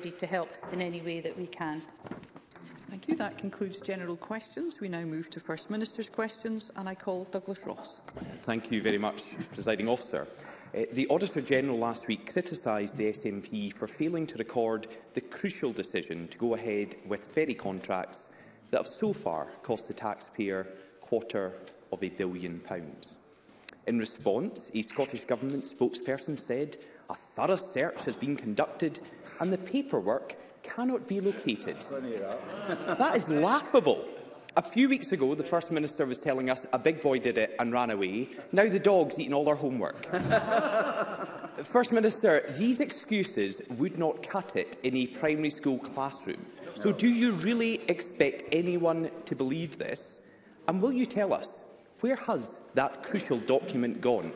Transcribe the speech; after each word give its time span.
ready 0.00 0.10
to 0.12 0.26
help 0.26 0.48
in 0.72 0.80
any 0.80 1.02
way 1.02 1.20
that 1.20 1.38
we 1.38 1.46
can. 1.46 1.82
Thank 2.88 3.06
you. 3.06 3.14
That 3.16 3.36
concludes 3.36 3.82
general 3.82 4.16
questions. 4.16 4.80
We 4.80 4.88
now 4.88 5.02
move 5.02 5.28
to 5.28 5.40
First 5.40 5.68
Minister's 5.68 6.08
questions 6.08 6.70
and 6.76 6.88
I 6.88 6.94
call 6.94 7.24
Douglas 7.30 7.66
Ross. 7.66 8.00
Thank 8.44 8.70
you 8.70 8.80
very 8.80 8.96
much, 8.96 9.36
Presiding 9.52 9.90
Officer. 9.90 10.26
Uh, 10.74 10.84
the 10.94 11.06
Auditor 11.08 11.42
General 11.42 11.78
last 11.78 12.06
week 12.08 12.32
criticised 12.32 12.96
the 12.96 13.12
SNP 13.12 13.74
for 13.74 13.86
failing 13.86 14.26
to 14.28 14.38
record 14.38 14.86
the 15.12 15.20
crucial 15.20 15.70
decision 15.70 16.28
to 16.28 16.38
go 16.38 16.54
ahead 16.54 16.96
with 17.06 17.26
ferry 17.26 17.52
contracts 17.54 18.30
that 18.70 18.78
have 18.78 18.86
so 18.88 19.12
far 19.12 19.48
cost 19.62 19.86
the 19.86 19.92
taxpayer 19.92 20.66
quarter 21.02 21.52
of 21.92 22.02
a 22.02 22.08
billion 22.08 22.58
pounds. 22.60 23.18
In 23.86 23.98
response, 23.98 24.70
a 24.74 24.80
Scottish 24.80 25.26
Government 25.26 25.64
spokesperson 25.64 26.40
said 26.40 26.78
A 27.10 27.14
thorough 27.14 27.56
search 27.56 28.04
has 28.04 28.14
been 28.14 28.36
conducted 28.36 29.00
and 29.40 29.52
the 29.52 29.58
paperwork 29.58 30.36
cannot 30.62 31.08
be 31.08 31.20
located. 31.20 31.76
that 31.88 33.16
is 33.16 33.28
laughable. 33.28 34.04
A 34.56 34.62
few 34.62 34.88
weeks 34.88 35.10
ago, 35.10 35.34
the 35.34 35.42
First 35.42 35.72
Minister 35.72 36.06
was 36.06 36.20
telling 36.20 36.48
us 36.50 36.66
a 36.72 36.78
big 36.78 37.02
boy 37.02 37.18
did 37.18 37.36
it 37.36 37.56
and 37.58 37.72
ran 37.72 37.90
away. 37.90 38.28
Now 38.52 38.68
the 38.68 38.78
dog's 38.78 39.18
eaten 39.18 39.34
all 39.34 39.48
our 39.48 39.56
homework. 39.56 40.04
First 41.66 41.90
Minister, 41.92 42.44
these 42.56 42.80
excuses 42.80 43.60
would 43.70 43.98
not 43.98 44.22
cut 44.22 44.54
it 44.54 44.76
in 44.84 44.94
a 44.96 45.08
primary 45.08 45.50
school 45.50 45.78
classroom. 45.78 46.46
So 46.74 46.92
do 46.92 47.08
you 47.08 47.32
really 47.32 47.80
expect 47.88 48.44
anyone 48.52 49.10
to 49.24 49.34
believe 49.34 49.78
this? 49.78 50.20
And 50.68 50.80
will 50.80 50.92
you 50.92 51.06
tell 51.06 51.32
us, 51.32 51.64
where 52.02 52.16
has 52.16 52.62
that 52.74 53.02
crucial 53.02 53.38
document 53.38 54.00
gone? 54.00 54.30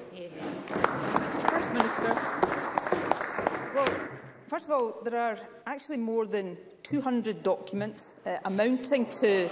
First 1.47 1.71
Minister. 1.73 2.51
First 4.55 4.67
of 4.67 4.71
all, 4.73 4.99
there 5.03 5.21
are 5.21 5.37
actually 5.67 5.97
more 5.97 6.27
than 6.27 6.57
200 6.85 7.43
documents 7.43 8.15
uh, 8.25 8.37
amounting 8.45 9.07
to 9.19 9.51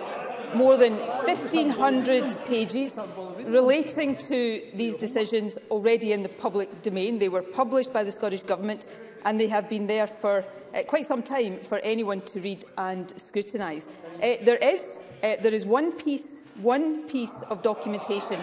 more 0.54 0.76
than 0.76 0.92
1,500 1.26 2.38
pages 2.44 2.96
relating 3.38 4.14
to 4.14 4.62
these 4.74 4.94
decisions 4.94 5.58
already 5.72 6.12
in 6.12 6.22
the 6.22 6.28
public 6.28 6.82
domain. 6.82 7.18
They 7.18 7.28
were 7.28 7.42
published 7.42 7.92
by 7.92 8.04
the 8.04 8.12
Scottish 8.12 8.42
Government 8.44 8.86
and 9.24 9.40
they 9.40 9.48
have 9.48 9.68
been 9.68 9.88
there 9.88 10.06
for 10.06 10.44
uh, 10.72 10.84
quite 10.84 11.04
some 11.04 11.24
time 11.24 11.58
for 11.58 11.80
anyone 11.80 12.20
to 12.20 12.40
read 12.40 12.64
and 12.78 13.08
scrutinise. 13.20 13.88
Uh, 14.22 14.36
there 14.42 14.54
is 14.58 15.00
uh, 15.24 15.36
there 15.40 15.54
is 15.54 15.64
one 15.64 15.92
piece, 15.92 16.42
one 16.62 17.06
piece 17.08 17.42
of 17.42 17.62
documentation 17.62 18.40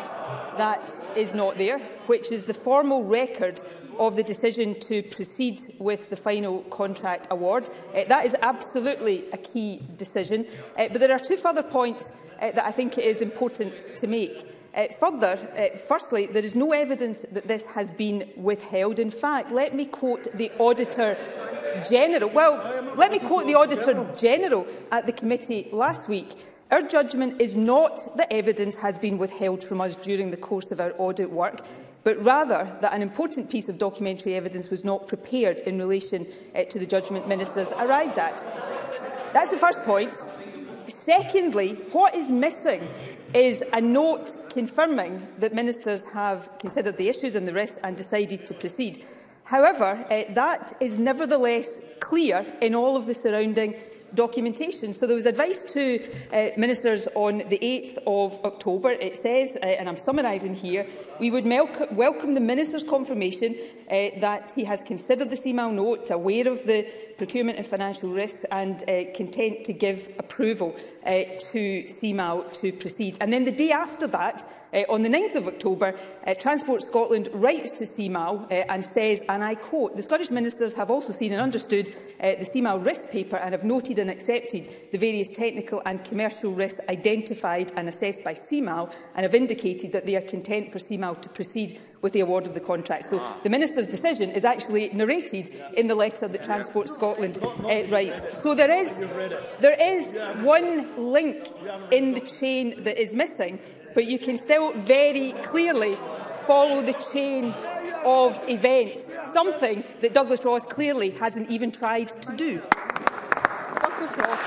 that 0.57 0.93
is 1.17 1.33
not 1.33 1.57
there, 1.57 1.77
which 2.07 2.31
is 2.31 2.45
the 2.45 2.53
formal 2.53 3.03
record 3.03 3.59
of 3.99 4.15
the 4.15 4.23
decision 4.23 4.79
to 4.79 5.03
proceed 5.03 5.59
with 5.77 6.09
the 6.09 6.15
final 6.15 6.61
contract 6.71 7.27
award. 7.29 7.69
Uh, 7.93 8.05
that 8.07 8.25
is 8.25 8.35
absolutely 8.41 9.25
a 9.33 9.37
key 9.37 9.83
decision. 9.97 10.47
Uh, 10.77 10.87
but 10.91 11.01
there 11.01 11.11
are 11.11 11.19
two 11.19 11.35
further 11.35 11.61
points 11.61 12.11
uh, 12.41 12.51
that 12.51 12.65
I 12.65 12.71
think 12.71 12.97
it 12.97 13.03
is 13.03 13.21
important 13.21 13.97
to 13.97 14.07
make. 14.07 14.55
Uh, 14.73 14.85
further, 14.97 15.37
uh, 15.57 15.77
firstly, 15.77 16.27
there 16.27 16.43
is 16.45 16.55
no 16.55 16.71
evidence 16.71 17.25
that 17.31 17.47
this 17.49 17.65
has 17.65 17.91
been 17.91 18.27
withheld. 18.37 18.99
In 18.99 19.11
fact, 19.11 19.51
let 19.51 19.75
me 19.75 19.85
quote 19.85 20.27
the 20.33 20.49
Auditor 20.59 21.17
General. 21.89 22.29
Well, 22.29 22.55
let 22.95 23.11
me 23.11 23.19
quote 23.19 23.47
the 23.47 23.55
Auditor 23.55 24.05
General 24.17 24.65
at 24.91 25.07
the 25.07 25.11
committee 25.11 25.67
last 25.73 26.07
week. 26.07 26.31
Our 26.71 26.83
judgment 26.83 27.41
is 27.41 27.55
not 27.55 27.99
that 28.15 28.31
evidence 28.31 28.75
has 28.75 28.97
been 28.99 29.17
withheld 29.17 29.63
from 29.63 29.81
us 29.81 29.95
during 29.95 30.29
the 30.31 30.37
course 30.37 30.71
of 30.71 30.79
our 30.79 30.93
audit 30.99 31.31
work 31.31 31.61
but 32.03 32.23
rather 32.23 32.69
that 32.81 32.93
an 32.93 33.01
important 33.01 33.49
piece 33.49 33.69
of 33.69 33.77
documentary 33.77 34.35
evidence 34.35 34.69
was 34.69 34.83
not 34.83 35.07
prepared 35.07 35.57
in 35.59 35.77
relation 35.77 36.25
uh, 36.55 36.63
to 36.65 36.79
the 36.79 36.85
judgment 36.85 37.27
ministers 37.27 37.71
arrived 37.73 38.17
at. 38.17 38.37
That's 39.33 39.51
the 39.51 39.57
first 39.57 39.83
point. 39.83 40.11
Secondly, 40.87 41.73
what 41.91 42.15
is 42.15 42.31
missing 42.31 42.87
is 43.33 43.63
a 43.73 43.81
note 43.81 44.35
confirming 44.49 45.27
that 45.39 45.53
ministers 45.53 46.05
have 46.05 46.49
considered 46.57 46.97
the 46.97 47.09
issues 47.09 47.35
and 47.35 47.47
the 47.47 47.53
risks 47.53 47.79
and 47.83 47.95
decided 47.95 48.47
to 48.47 48.53
proceed. 48.55 49.05
However, 49.43 50.03
uh, 50.09 50.23
that 50.33 50.73
is 50.79 50.97
nevertheless 50.97 51.81
clear 51.99 52.45
in 52.61 52.73
all 52.73 52.95
of 52.95 53.05
the 53.05 53.13
surrounding 53.13 53.75
documentation. 54.15 54.95
So 54.95 55.05
there 55.05 55.15
was 55.15 55.27
advice 55.27 55.63
to 55.73 56.03
uh, 56.33 56.49
ministers 56.57 57.07
on 57.13 57.39
the 57.49 57.59
8th 57.59 57.97
of 58.07 58.43
October. 58.43 58.91
It 58.91 59.15
says, 59.17 59.57
uh, 59.61 59.65
and 59.65 59.87
I'm 59.87 59.97
summarising 59.97 60.55
here, 60.55 60.87
We 61.19 61.31
would 61.31 61.45
welcome 61.91 62.33
the 62.33 62.39
Minister's 62.39 62.85
confirmation 62.85 63.57
uh, 63.91 64.11
that 64.19 64.53
he 64.55 64.63
has 64.63 64.81
considered 64.81 65.29
the 65.29 65.35
CMAL 65.35 65.73
note, 65.73 66.09
aware 66.11 66.47
of 66.47 66.65
the 66.65 66.87
procurement 67.17 67.57
and 67.57 67.67
financial 67.67 68.09
risks 68.09 68.45
and 68.51 68.81
uh, 68.89 69.03
content 69.13 69.65
to 69.65 69.73
give 69.73 70.13
approval 70.17 70.73
uh, 71.05 71.11
to 71.51 71.83
CMAL 71.85 72.53
to 72.61 72.71
proceed. 72.71 73.17
And 73.19 73.33
then 73.33 73.43
the 73.43 73.51
day 73.51 73.71
after 73.73 74.07
that, 74.07 74.47
uh, 74.71 74.83
on 74.87 75.01
the 75.01 75.09
9th 75.09 75.35
of 75.35 75.47
October, 75.47 75.97
uh, 76.25 76.35
Transport 76.35 76.83
Scotland 76.83 77.27
writes 77.33 77.71
to 77.71 77.85
CMAL 77.85 78.43
uh, 78.45 78.53
and 78.69 78.85
says, 78.85 79.23
and 79.27 79.43
I 79.43 79.55
quote, 79.55 79.95
the 79.95 80.03
Scottish 80.03 80.29
Ministers 80.29 80.75
have 80.75 80.91
also 80.91 81.11
seen 81.11 81.33
and 81.33 81.41
understood 81.41 81.89
uh, 82.21 82.35
the 82.35 82.45
CMAL 82.45 82.85
risk 82.85 83.09
paper 83.09 83.35
and 83.37 83.51
have 83.53 83.63
noted 83.65 83.97
and 83.99 84.09
accepted 84.11 84.69
the 84.91 84.97
various 84.97 85.27
technical 85.27 85.81
and 85.85 86.01
commercial 86.05 86.51
risks 86.53 86.79
identified 86.87 87.71
and 87.75 87.89
assessed 87.89 88.23
by 88.23 88.35
CMAL 88.35 88.93
and 89.15 89.23
have 89.25 89.33
indicated 89.35 89.91
that 89.91 90.05
they 90.05 90.15
are 90.15 90.21
content 90.21 90.71
for 90.71 90.77
CMAL 90.77 91.08
now 91.09 91.15
to 91.21 91.29
proceed 91.29 91.79
with 92.01 92.13
the 92.13 92.19
award 92.21 92.45
of 92.47 92.53
the 92.53 92.59
contract. 92.59 93.03
So 93.05 93.19
ah. 93.21 93.37
the 93.43 93.49
Minister's 93.49 93.87
decision 93.87 94.29
is 94.31 94.45
actually 94.45 94.89
narrated 95.01 95.45
in 95.79 95.87
the 95.87 95.95
letter 95.95 96.27
that 96.27 96.43
Transport 96.43 96.87
Scotland 96.89 97.35
uh, 97.43 97.83
writes. 97.95 98.21
So 98.43 98.53
there 98.55 98.71
is, 98.83 98.91
there 99.63 99.77
is 99.95 100.13
one 100.49 100.65
link 101.17 101.37
in 101.91 102.13
the 102.13 102.21
chain 102.21 102.65
that 102.83 102.97
is 103.05 103.13
missing, 103.13 103.59
but 103.93 104.05
you 104.05 104.19
can 104.19 104.37
still 104.37 104.73
very 104.73 105.33
clearly 105.51 105.97
follow 106.49 106.81
the 106.81 106.97
chain 107.13 107.53
of 108.05 108.31
events, 108.49 109.09
something 109.33 109.83
that 110.01 110.13
Douglas 110.13 110.45
Ross 110.45 110.65
clearly 110.65 111.09
hasn't 111.23 111.49
even 111.49 111.69
tried 111.71 112.09
to 112.27 112.31
do. 112.37 112.53
Douglas 113.85 114.15
Ross. 114.23 114.43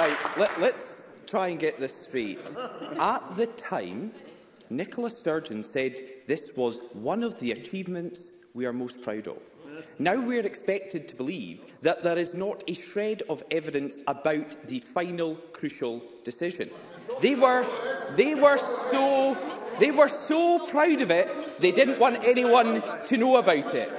Right, 0.00 0.18
let, 0.42 0.50
let's 0.60 1.04
try 1.32 1.48
and 1.48 1.58
get 1.58 1.80
this 1.80 1.94
straight. 1.96 2.54
At 3.00 3.22
the 3.38 3.46
time, 3.56 4.12
Nicola 4.68 5.08
Sturgeon 5.10 5.64
said 5.64 5.94
this 6.26 6.52
was 6.54 6.80
one 6.92 7.22
of 7.22 7.40
the 7.40 7.52
achievements 7.52 8.30
we 8.52 8.66
are 8.66 8.72
most 8.74 9.00
proud 9.00 9.26
of. 9.28 9.38
Now 9.98 10.16
we 10.20 10.36
are 10.38 10.46
expected 10.52 11.08
to 11.08 11.16
believe 11.16 11.60
that 11.80 12.02
there 12.02 12.18
is 12.18 12.34
not 12.34 12.62
a 12.68 12.74
shred 12.74 13.22
of 13.30 13.42
evidence 13.50 13.96
about 14.06 14.66
the 14.68 14.80
final 14.80 15.36
crucial 15.54 16.02
decision. 16.22 16.68
They 17.22 17.34
were, 17.34 17.64
they 18.14 18.34
were, 18.34 18.58
so, 18.58 19.34
they 19.80 19.90
were 19.90 20.10
so 20.10 20.66
proud 20.66 21.00
of 21.00 21.10
it, 21.10 21.58
they 21.62 21.72
didn't 21.72 21.98
want 21.98 22.22
anyone 22.26 22.82
to 23.06 23.16
know 23.16 23.36
about 23.38 23.72
it. 23.74 23.90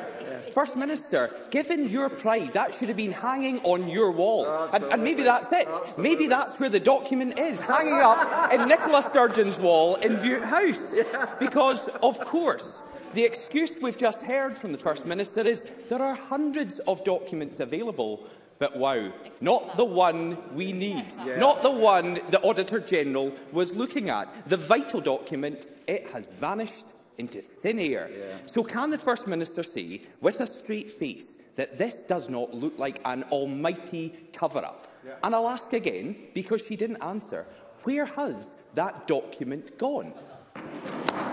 First 0.54 0.78
Minister, 0.78 1.34
given 1.50 1.90
your 1.90 2.10
pride, 2.10 2.54
that 2.54 2.76
should 2.76 2.88
have 2.90 2.96
been 2.98 3.12
hanging 3.12 3.60
on 3.64 3.90
your 3.90 4.12
wall. 4.12 4.46
And, 4.72 4.84
and, 4.86 5.04
maybe 5.04 5.24
that's 5.24 5.52
it. 5.52 5.66
Absolutely. 5.68 6.04
Maybe 6.04 6.28
that's 6.28 6.60
where 6.60 6.70
the 6.70 6.80
document 6.80 7.40
is, 7.40 7.60
hanging 7.60 8.00
up 8.00 8.54
in 8.54 8.68
Nicola 8.68 9.02
Sturgeon's 9.02 9.58
wall 9.58 9.96
in 9.96 10.22
Butte 10.22 10.44
House. 10.46 10.96
Yeah. 10.96 11.26
Because, 11.40 11.88
of 12.04 12.20
course, 12.20 12.84
the 13.16 13.24
excuse 13.24 13.80
we've 13.82 13.98
just 13.98 14.22
heard 14.24 14.56
from 14.56 14.74
the 14.74 14.78
First 14.78 15.08
Minister 15.08 15.42
is 15.42 15.66
there 15.90 16.00
are 16.02 16.14
hundreds 16.14 16.78
of 16.80 17.04
documents 17.04 17.60
available 17.60 18.22
but 18.60 18.78
wow, 18.78 19.12
not 19.42 19.76
the 19.76 19.84
one 19.84 20.38
we 20.56 20.72
need, 20.72 21.06
yeah. 21.26 21.38
not 21.38 21.64
the 21.64 21.72
one 21.72 22.14
the 22.30 22.40
Auditor 22.44 22.80
General 22.80 23.34
was 23.52 23.76
looking 23.76 24.10
at. 24.10 24.48
The 24.48 24.56
vital 24.58 25.02
document, 25.02 25.66
it 25.88 26.08
has 26.12 26.28
vanished 26.28 26.86
into 27.18 27.42
thin 27.42 27.80
air. 27.80 28.10
Yeah. 28.16 28.26
So 28.46 28.64
can 28.64 28.90
the 28.90 28.98
First 28.98 29.28
Minister 29.28 29.64
say, 29.64 30.02
with 30.22 30.40
a 30.40 30.48
straight 30.48 30.92
face, 30.92 31.38
that 31.56 31.78
this 31.78 32.04
does 32.04 32.30
not 32.30 32.54
look 32.54 32.78
like 32.78 33.00
an 33.06 33.24
almighty 33.26 34.14
cover-up? 34.34 34.88
Yeah. 35.06 35.14
And 35.24 35.36
I'll 35.36 35.50
ask 35.50 35.74
again, 35.74 36.16
because 36.34 36.66
she 36.66 36.76
didn't 36.76 36.98
answer, 37.04 37.46
where 37.84 38.06
has 38.06 38.56
that 38.76 39.08
document 39.08 39.78
gone? 39.78 40.14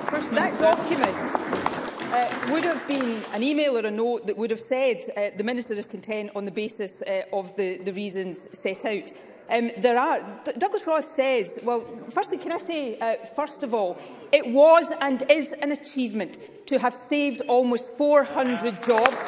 First 0.07 0.31
that 0.33 0.59
document 0.61 1.80
Uh, 2.13 2.49
would 2.51 2.65
have 2.65 2.85
been 2.89 3.23
an 3.35 3.43
email 3.45 3.79
or 3.79 3.87
a 3.87 3.91
note 3.91 4.27
that 4.27 4.37
would 4.37 4.51
have 4.51 4.59
said 4.59 5.01
uh, 5.17 5.31
the 5.37 5.45
Minister 5.45 5.75
is 5.75 5.87
content 5.87 6.29
on 6.35 6.45
the 6.45 6.51
basis 6.51 7.03
uh, 7.03 7.23
of 7.33 7.55
the, 7.57 7.77
the 7.85 7.93
reasons 7.93 8.49
set 8.53 8.85
out. 8.85 9.13
Um, 9.49 9.71
there 9.79 9.97
are, 9.97 10.19
D 10.45 10.51
Douglas 10.59 10.89
Ross 10.89 11.07
says, 11.07 11.61
well, 11.63 11.83
firstly, 12.11 12.37
can 12.39 12.51
I 12.51 12.59
say, 12.59 12.99
uh, 12.99 13.15
first 13.37 13.63
of 13.63 13.75
all, 13.75 13.97
it 14.33 14.45
was 14.45 14.91
and 15.01 15.23
is 15.31 15.53
an 15.53 15.71
achievement 15.71 16.41
to 16.67 16.81
have 16.81 16.97
saved 16.97 17.43
almost 17.43 17.97
400 17.97 18.83
jobs. 18.83 19.23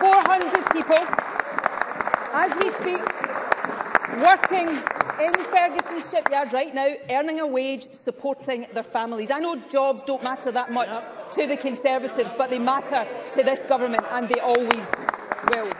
400 0.00 0.70
people, 0.76 1.00
as 2.34 2.52
we 2.62 2.70
speak, 2.70 3.04
working 4.22 4.68
in 5.26 5.44
Ferguson 5.44 5.83
in 5.94 6.02
shipyard 6.02 6.52
right 6.52 6.74
now 6.74 6.92
earning 7.10 7.40
a 7.40 7.46
wage, 7.46 7.88
supporting 7.94 8.66
their 8.74 8.82
families. 8.82 9.30
I 9.30 9.38
know 9.40 9.56
jobs 9.70 10.02
don't 10.04 10.22
matter 10.22 10.50
that 10.52 10.72
much 10.72 10.88
yep. 10.88 11.32
to 11.32 11.46
the 11.46 11.56
Conservatives, 11.56 12.32
but 12.36 12.50
they 12.50 12.58
matter 12.58 13.06
to 13.34 13.42
this 13.42 13.62
government, 13.62 14.04
and 14.12 14.28
they 14.28 14.40
always 14.40 14.92
will. 15.52 15.70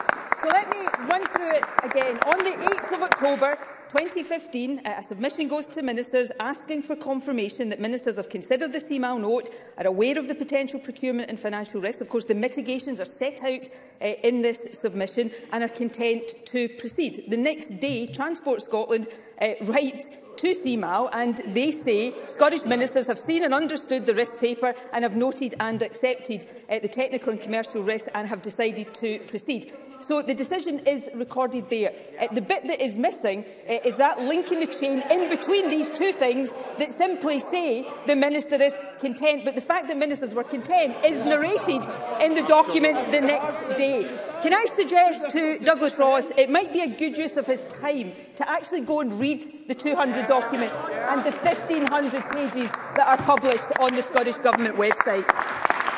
So 0.41 0.47
let 0.49 0.69
me 0.69 0.85
run 1.09 1.23
through 1.27 1.51
it 1.55 1.63
again. 1.83 2.17
On 2.19 2.39
the 2.39 2.73
8th 2.75 2.93
of 2.95 3.01
October, 3.03 3.57
2015, 3.97 4.81
a 4.85 5.01
submission 5.01 5.47
goes 5.47 5.67
to 5.67 5.81
ministers 5.81 6.29
asking 6.41 6.81
for 6.81 6.97
confirmation 6.97 7.69
that 7.69 7.79
ministers 7.79 8.17
have 8.17 8.27
considered 8.27 8.73
the 8.73 8.77
CMAO 8.77 9.21
note, 9.21 9.51
are 9.77 9.87
aware 9.87 10.19
of 10.19 10.27
the 10.27 10.35
potential 10.35 10.81
procurement 10.81 11.29
and 11.29 11.39
financial 11.39 11.79
risks. 11.79 12.01
Of 12.01 12.09
course, 12.09 12.25
the 12.25 12.35
mitigations 12.35 12.99
are 12.99 13.05
set 13.05 13.41
out 13.43 13.69
uh, 14.01 14.05
in 14.21 14.41
this 14.41 14.67
submission 14.73 15.31
and 15.53 15.63
are 15.63 15.69
content 15.69 16.29
to 16.47 16.67
proceed. 16.77 17.23
The 17.29 17.37
next 17.37 17.79
day, 17.79 18.05
Transport 18.07 18.61
Scotland 18.61 19.07
uh, 19.41 19.47
writes 19.61 20.09
to 20.35 20.49
CMAO 20.49 21.09
and 21.13 21.37
they 21.55 21.71
say 21.71 22.13
Scottish 22.25 22.65
ministers 22.65 23.07
have 23.07 23.17
seen 23.19 23.45
and 23.45 23.53
understood 23.53 24.05
the 24.05 24.13
risk 24.13 24.39
paper 24.41 24.75
and 24.91 25.03
have 25.03 25.15
noted 25.15 25.55
and 25.61 25.81
accepted 25.81 26.45
uh, 26.69 26.79
the 26.79 26.89
technical 26.89 27.31
and 27.31 27.39
commercial 27.39 27.81
risks 27.81 28.09
and 28.13 28.27
have 28.27 28.41
decided 28.41 28.93
to 28.95 29.19
proceed. 29.19 29.71
So 30.01 30.21
the 30.21 30.33
decision 30.33 30.79
is 30.79 31.09
recorded 31.13 31.69
there. 31.69 31.93
Uh, 32.19 32.27
the 32.33 32.41
bit 32.41 32.67
that 32.67 32.81
is 32.81 32.97
missing 32.97 33.45
uh, 33.69 33.73
is 33.85 33.97
that 33.97 34.19
link 34.21 34.51
in 34.51 34.59
the 34.59 34.67
chain 34.67 35.03
in 35.09 35.29
between 35.29 35.69
these 35.69 35.89
two 35.89 36.11
things 36.11 36.53
that 36.77 36.91
simply 36.91 37.39
say 37.39 37.87
the 38.05 38.15
minister 38.15 38.61
is 38.61 38.75
content. 38.99 39.45
But 39.45 39.55
the 39.55 39.61
fact 39.61 39.87
that 39.87 39.97
ministers 39.97 40.33
were 40.33 40.43
content 40.43 40.95
is 41.05 41.23
narrated 41.23 41.85
in 42.21 42.33
the 42.33 42.43
document 42.47 43.11
the 43.11 43.21
next 43.21 43.57
day. 43.77 44.03
Can 44.43 44.53
I 44.53 44.65
suggest 44.65 45.31
to 45.31 45.59
Douglas 45.59 45.97
Ross 45.97 46.31
it 46.37 46.49
might 46.49 46.71
be 46.73 46.81
a 46.81 46.87
good 46.87 47.17
use 47.17 47.37
of 47.37 47.47
his 47.47 47.65
time 47.65 48.11
to 48.35 48.49
actually 48.49 48.81
go 48.81 48.99
and 48.99 49.17
read 49.19 49.67
the 49.67 49.73
200 49.75 50.27
documents 50.27 50.77
and 51.09 51.23
the 51.23 51.31
1,500 51.31 52.21
pages 52.31 52.69
that 52.95 53.07
are 53.07 53.17
published 53.25 53.67
on 53.79 53.95
the 53.95 54.03
Scottish 54.03 54.37
Government 54.37 54.75
website? 54.75 55.27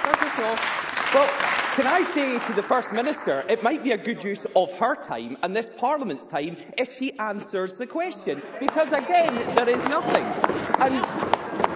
Douglas 0.03 0.39
Ross. 0.39 1.13
Well, 1.13 1.56
Can 1.77 1.85
I 1.85 2.01
say 2.01 2.39
to 2.39 2.53
the 2.53 2.63
First 2.63 2.91
Minister, 2.91 3.45
it 3.47 3.61
might 3.61 3.83
be 3.83 3.91
a 3.91 3.97
good 3.99 4.23
use 4.23 4.45
of 4.55 4.75
her 4.79 4.95
time 4.95 5.37
and 5.43 5.55
this 5.55 5.69
Parliament's 5.69 6.25
time 6.25 6.57
if 6.75 6.91
she 6.91 7.11
answers 7.19 7.77
the 7.77 7.85
question, 7.85 8.41
because 8.59 8.93
again, 8.93 9.31
there 9.53 9.69
is 9.69 9.85
nothing. 9.87 10.23
And 10.81 11.05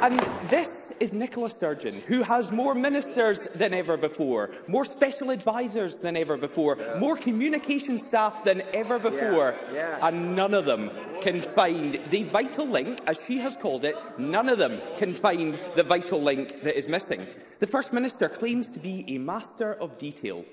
and 0.02 0.20
this 0.50 0.92
is 1.00 1.14
Nicola 1.14 1.52
Sturgeon, 1.52 2.02
who 2.08 2.24
has 2.24 2.52
more 2.52 2.74
ministers 2.74 3.48
than 3.54 3.76
ever 3.76 3.96
before, 3.96 4.50
more 4.68 4.86
special 4.86 5.30
advisers 5.30 6.00
than 6.00 6.18
ever 6.18 6.36
before, 6.36 6.78
yeah. 6.80 6.96
more 6.98 7.16
communication 7.16 8.00
staff 8.00 8.44
than 8.44 8.64
ever 8.74 8.98
before, 8.98 9.54
yeah. 9.72 9.98
Yeah. 10.02 10.08
and 10.08 10.36
none 10.36 10.56
of 10.56 10.66
them 10.66 10.90
can 11.22 11.42
find 11.44 12.00
the 12.10 12.24
vital 12.24 12.66
link, 12.66 12.98
as 13.06 13.24
she 13.24 13.38
has 13.38 13.56
called 13.56 13.86
it, 13.86 13.96
none 14.18 14.50
of 14.50 14.58
them 14.58 14.82
can 14.98 15.14
find 15.14 15.60
the 15.76 15.84
vital 15.84 16.20
link 16.20 16.64
that 16.64 16.76
is 16.76 16.88
missing. 16.88 17.28
The 17.62 17.68
First 17.68 17.94
Minister 17.94 18.28
claims 18.28 18.72
to 18.72 18.80
be 18.80 19.06
a 19.08 19.20
master 19.20 19.76
of 19.76 20.00
detail, 20.00 20.44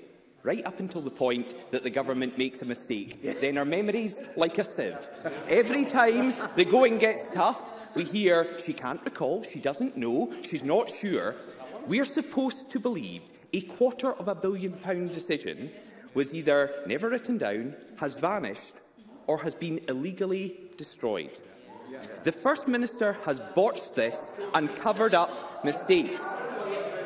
right 0.43 0.63
up 0.63 0.79
until 0.79 1.01
the 1.01 1.09
point 1.09 1.55
that 1.71 1.81
the 1.81 1.89
government 1.89 2.37
makes 2.37 2.61
a 2.61 2.65
mistake. 2.67 3.23
Then 3.41 3.57
our 3.57 3.65
memories 3.65 4.21
like 4.35 4.59
a 4.59 4.63
sieve. 4.63 5.09
Every 5.47 5.85
time 5.85 6.35
the 6.55 6.65
going 6.65 6.99
gets 6.99 7.31
tough, 7.31 7.67
we 7.95 8.03
hear 8.03 8.55
she 8.59 8.73
can't 8.73 9.01
recall, 9.03 9.41
she 9.41 9.57
doesn't 9.59 9.97
know, 9.97 10.31
she's 10.43 10.63
not 10.63 10.91
sure. 10.91 11.33
We're 11.87 12.05
supposed 12.05 12.69
to 12.73 12.79
believe 12.79 13.23
a 13.53 13.61
quarter 13.61 14.13
of 14.13 14.27
a 14.27 14.35
billion 14.35 14.73
pound 14.73 15.09
decision 15.09 15.71
was 16.13 16.35
either 16.35 16.83
never 16.85 17.09
written 17.09 17.39
down, 17.39 17.75
has 17.97 18.17
vanished, 18.19 18.81
or 19.25 19.41
has 19.41 19.55
been 19.55 19.81
illegally 19.87 20.59
destroyed. 20.77 21.41
The 22.23 22.31
First 22.31 22.67
Minister 22.67 23.13
has 23.25 23.39
botched 23.55 23.95
this 23.95 24.31
and 24.53 24.75
covered 24.75 25.15
up 25.15 25.65
mistakes. 25.65 26.35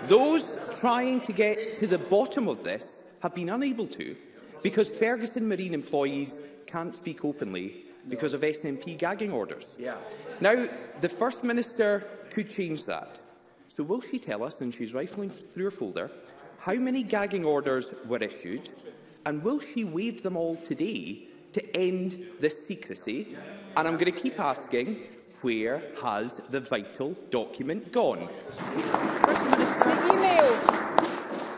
Those 0.07 0.57
trying 0.81 1.21
to 1.21 1.31
get 1.31 1.77
to 1.77 1.87
the 1.87 1.97
bottom 1.97 2.49
of 2.49 2.61
this 2.63 3.03
have 3.21 3.33
been 3.33 3.49
unable 3.49 3.87
to 3.87 4.17
because 4.61 4.91
Ferguson 4.97 5.47
Marine 5.47 5.73
employees 5.73 6.41
can't 6.67 6.93
speak 6.93 7.23
openly 7.23 7.85
because 8.09 8.33
of 8.33 8.41
SNP 8.41 8.97
gagging 8.97 9.31
orders. 9.31 9.77
Yeah. 9.79 9.95
Now, 10.41 10.67
the 10.99 11.07
First 11.07 11.45
Minister 11.45 12.05
could 12.31 12.49
change 12.49 12.83
that. 12.85 13.21
So 13.69 13.81
will 13.83 14.01
she 14.01 14.19
tell 14.19 14.43
us, 14.43 14.59
and 14.59 14.73
she's 14.73 14.93
rifling 14.93 15.29
through 15.29 15.65
her 15.65 15.71
folder, 15.71 16.11
how 16.59 16.73
many 16.73 17.03
gagging 17.03 17.45
orders 17.45 17.93
were 18.05 18.17
issued, 18.21 18.69
and 19.25 19.41
will 19.41 19.61
she 19.61 19.85
waive 19.85 20.21
them 20.21 20.35
all 20.35 20.57
today 20.57 21.27
to 21.53 21.77
end 21.77 22.21
this 22.41 22.65
secrecy? 22.67 23.37
And 23.77 23.87
I'm 23.87 23.93
going 23.97 24.11
to 24.11 24.11
keep 24.19 24.37
asking, 24.37 24.99
where 25.41 25.81
has 26.01 26.37
the 26.49 26.59
vital 26.59 27.15
document 27.29 27.93
gone? 27.93 28.27
The 29.79 30.13
email 30.13 31.09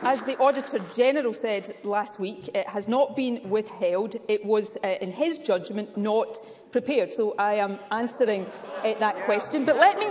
as 0.03 0.23
the 0.23 0.37
Auditor 0.39 0.79
General 0.95 1.33
said 1.33 1.75
last 1.83 2.17
week, 2.19 2.49
it 2.55 2.67
has 2.69 2.87
not 2.87 3.13
been 3.15 3.49
withheld. 3.49 4.15
It 4.29 4.45
was, 4.45 4.77
uh, 4.85 4.95
in 5.01 5.11
his 5.11 5.39
judgment, 5.39 5.97
not 5.97 6.37
prepared. 6.71 7.13
So 7.13 7.35
I 7.39 7.55
am 7.55 7.77
answering 7.91 8.45
uh, 8.83 8.93
that 8.99 9.15
question. 9.19 9.65
But 9.65 9.75
let 9.77 9.97
me, 9.99 10.07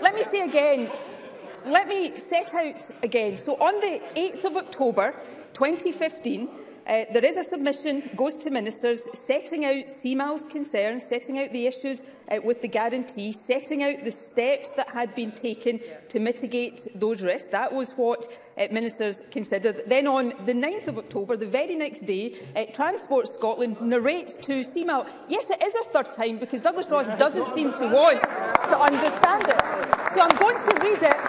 let 0.00 0.14
me 0.14 0.22
say 0.22 0.40
again, 0.42 0.90
let 1.66 1.86
me 1.88 2.16
set 2.16 2.54
out 2.54 2.88
again. 3.02 3.36
So 3.36 3.56
on 3.56 3.78
the 3.80 4.00
8th 4.16 4.44
of 4.44 4.56
October 4.56 5.14
2015, 5.52 6.48
Uh, 6.88 7.04
there 7.12 7.24
is 7.24 7.36
a 7.36 7.44
submission, 7.44 8.02
goes 8.16 8.38
to 8.38 8.48
ministers, 8.48 9.06
setting 9.12 9.66
out 9.66 9.74
CMAL's 9.88 10.46
concerns, 10.46 11.04
setting 11.04 11.38
out 11.38 11.52
the 11.52 11.66
issues 11.66 12.02
uh, 12.30 12.38
with 12.42 12.62
the 12.62 12.68
guarantee, 12.68 13.30
setting 13.30 13.82
out 13.82 14.04
the 14.04 14.10
steps 14.10 14.70
that 14.70 14.88
had 14.88 15.14
been 15.14 15.30
taken 15.32 15.80
to 16.08 16.18
mitigate 16.18 16.88
those 16.94 17.22
risks. 17.22 17.48
That 17.48 17.74
was 17.74 17.92
what 17.92 18.32
uh, 18.56 18.68
ministers 18.70 19.20
considered. 19.30 19.82
Then 19.86 20.06
on 20.06 20.28
the 20.46 20.54
9th 20.54 20.88
of 20.88 20.96
October, 20.96 21.36
the 21.36 21.46
very 21.46 21.76
next 21.76 22.06
day, 22.06 22.36
uh, 22.56 22.64
Transport 22.72 23.28
Scotland 23.28 23.78
narrates 23.82 24.36
to 24.36 24.60
CMAL, 24.62 25.06
yes, 25.28 25.50
it 25.50 25.62
is 25.62 25.74
a 25.74 25.84
third 25.84 26.14
time 26.14 26.38
because 26.38 26.62
Douglas 26.62 26.88
Ross 26.90 27.08
doesn't 27.18 27.50
seem 27.50 27.70
to 27.74 27.86
want 27.88 28.22
to 28.22 28.78
understand 28.80 29.42
it. 29.46 29.60
So 30.14 30.22
I'm 30.22 30.34
going 30.38 30.56
to 30.56 30.80
read 30.88 31.02
it 31.02 31.27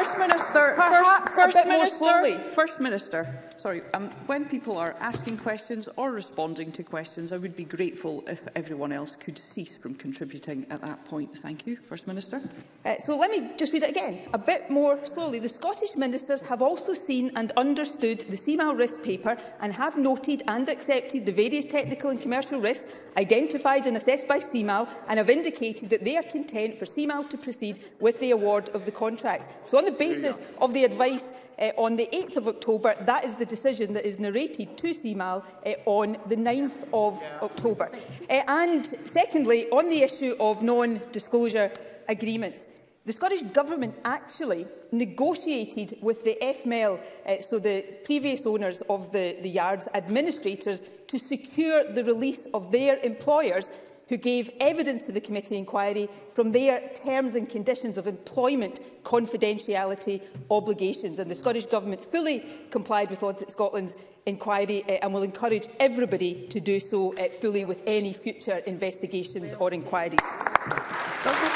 First 0.00 0.16
Minister, 0.16 0.72
Perhaps 0.76 1.34
First, 1.34 1.54
First 1.58 1.66
Minister, 1.68 2.44
First 2.54 2.80
Minister. 2.80 3.26
Sorry, 3.60 3.82
um, 3.92 4.08
when 4.24 4.46
people 4.46 4.78
are 4.78 4.96
asking 5.00 5.36
questions 5.36 5.86
or 5.96 6.12
responding 6.12 6.72
to 6.72 6.82
questions, 6.82 7.30
I 7.30 7.36
would 7.36 7.54
be 7.54 7.66
grateful 7.66 8.24
if 8.26 8.48
everyone 8.56 8.90
else 8.90 9.16
could 9.16 9.38
cease 9.38 9.76
from 9.76 9.96
contributing 9.96 10.64
at 10.70 10.80
that 10.80 11.04
point. 11.04 11.36
Thank 11.40 11.66
you. 11.66 11.76
First 11.76 12.06
Minister. 12.06 12.40
Uh, 12.86 12.94
so 13.00 13.14
let 13.18 13.30
me 13.30 13.50
just 13.58 13.74
read 13.74 13.82
it 13.82 13.90
again, 13.90 14.20
a 14.32 14.38
bit 14.38 14.70
more 14.70 14.98
slowly. 15.04 15.40
The 15.40 15.48
Scottish 15.50 15.94
Ministers 15.94 16.40
have 16.40 16.62
also 16.62 16.94
seen 16.94 17.32
and 17.36 17.52
understood 17.58 18.20
the 18.30 18.36
CMAL 18.36 18.78
risk 18.78 19.02
paper 19.02 19.36
and 19.60 19.74
have 19.74 19.98
noted 19.98 20.42
and 20.48 20.66
accepted 20.70 21.26
the 21.26 21.32
various 21.32 21.66
technical 21.66 22.08
and 22.08 22.18
commercial 22.18 22.60
risks 22.62 22.90
identified 23.18 23.86
and 23.86 23.94
assessed 23.98 24.26
by 24.26 24.38
CMAL 24.38 24.88
and 25.06 25.18
have 25.18 25.28
indicated 25.28 25.90
that 25.90 26.06
they 26.06 26.16
are 26.16 26.22
content 26.22 26.78
for 26.78 26.86
CMAL 26.86 27.28
to 27.28 27.36
proceed 27.36 27.84
with 28.00 28.18
the 28.20 28.30
award 28.30 28.70
of 28.70 28.86
the 28.86 28.92
contracts. 28.92 29.48
So 29.66 29.76
on 29.76 29.84
the 29.84 29.92
basis 29.92 30.40
of 30.62 30.72
the 30.72 30.84
advice 30.84 31.34
uh, 31.60 31.70
on 31.76 31.96
the 31.96 32.08
8th 32.12 32.36
of 32.36 32.48
October. 32.48 32.94
That 33.00 33.24
is 33.24 33.34
the 33.34 33.44
decision 33.46 33.92
that 33.94 34.06
is 34.06 34.18
narrated 34.18 34.76
to 34.78 34.88
CMAL 34.90 35.42
uh, 35.42 35.42
eh, 35.64 35.74
on 35.84 36.16
the 36.26 36.36
9th 36.36 36.88
of 36.92 37.22
October. 37.42 37.90
Uh, 38.28 38.32
and 38.48 38.86
secondly, 38.86 39.68
on 39.70 39.88
the 39.88 40.02
issue 40.02 40.36
of 40.40 40.62
non-disclosure 40.62 41.70
agreements, 42.08 42.66
the 43.06 43.12
Scottish 43.14 43.42
Government 43.42 43.94
actually 44.04 44.66
negotiated 44.92 45.96
with 46.02 46.22
the 46.24 46.36
FML, 46.40 46.98
e 47.28 47.38
uh, 47.38 47.40
so 47.40 47.58
the 47.58 47.84
previous 48.04 48.46
owners 48.46 48.82
of 48.88 49.10
the, 49.12 49.36
the 49.42 49.48
yards, 49.48 49.88
administrators, 49.94 50.82
to 51.06 51.18
secure 51.18 51.82
the 51.92 52.04
release 52.04 52.46
of 52.54 52.70
their 52.70 52.98
employers 53.02 53.70
who 54.10 54.16
gave 54.16 54.50
evidence 54.58 55.06
to 55.06 55.12
the 55.12 55.20
committee 55.20 55.56
inquiry 55.56 56.08
from 56.32 56.50
their 56.50 56.82
terms 56.96 57.36
and 57.36 57.48
conditions 57.48 57.96
of 57.96 58.08
employment 58.08 58.80
confidentiality 59.04 60.20
obligations. 60.50 61.20
And 61.20 61.30
the 61.30 61.34
Scottish 61.36 61.66
Government 61.66 62.04
fully 62.04 62.44
complied 62.72 63.08
with 63.08 63.22
Audit 63.22 63.48
Scotland's 63.52 63.94
inquiry 64.26 64.82
uh, 64.88 64.98
and 65.02 65.14
will 65.14 65.22
encourage 65.22 65.68
everybody 65.78 66.48
to 66.48 66.58
do 66.58 66.80
so 66.80 67.14
uh, 67.16 67.28
fully 67.28 67.64
with 67.64 67.84
any 67.86 68.12
future 68.12 68.56
investigations 68.66 69.54
or 69.54 69.72
inquiries. 69.72 70.18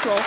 So, 0.01 0.23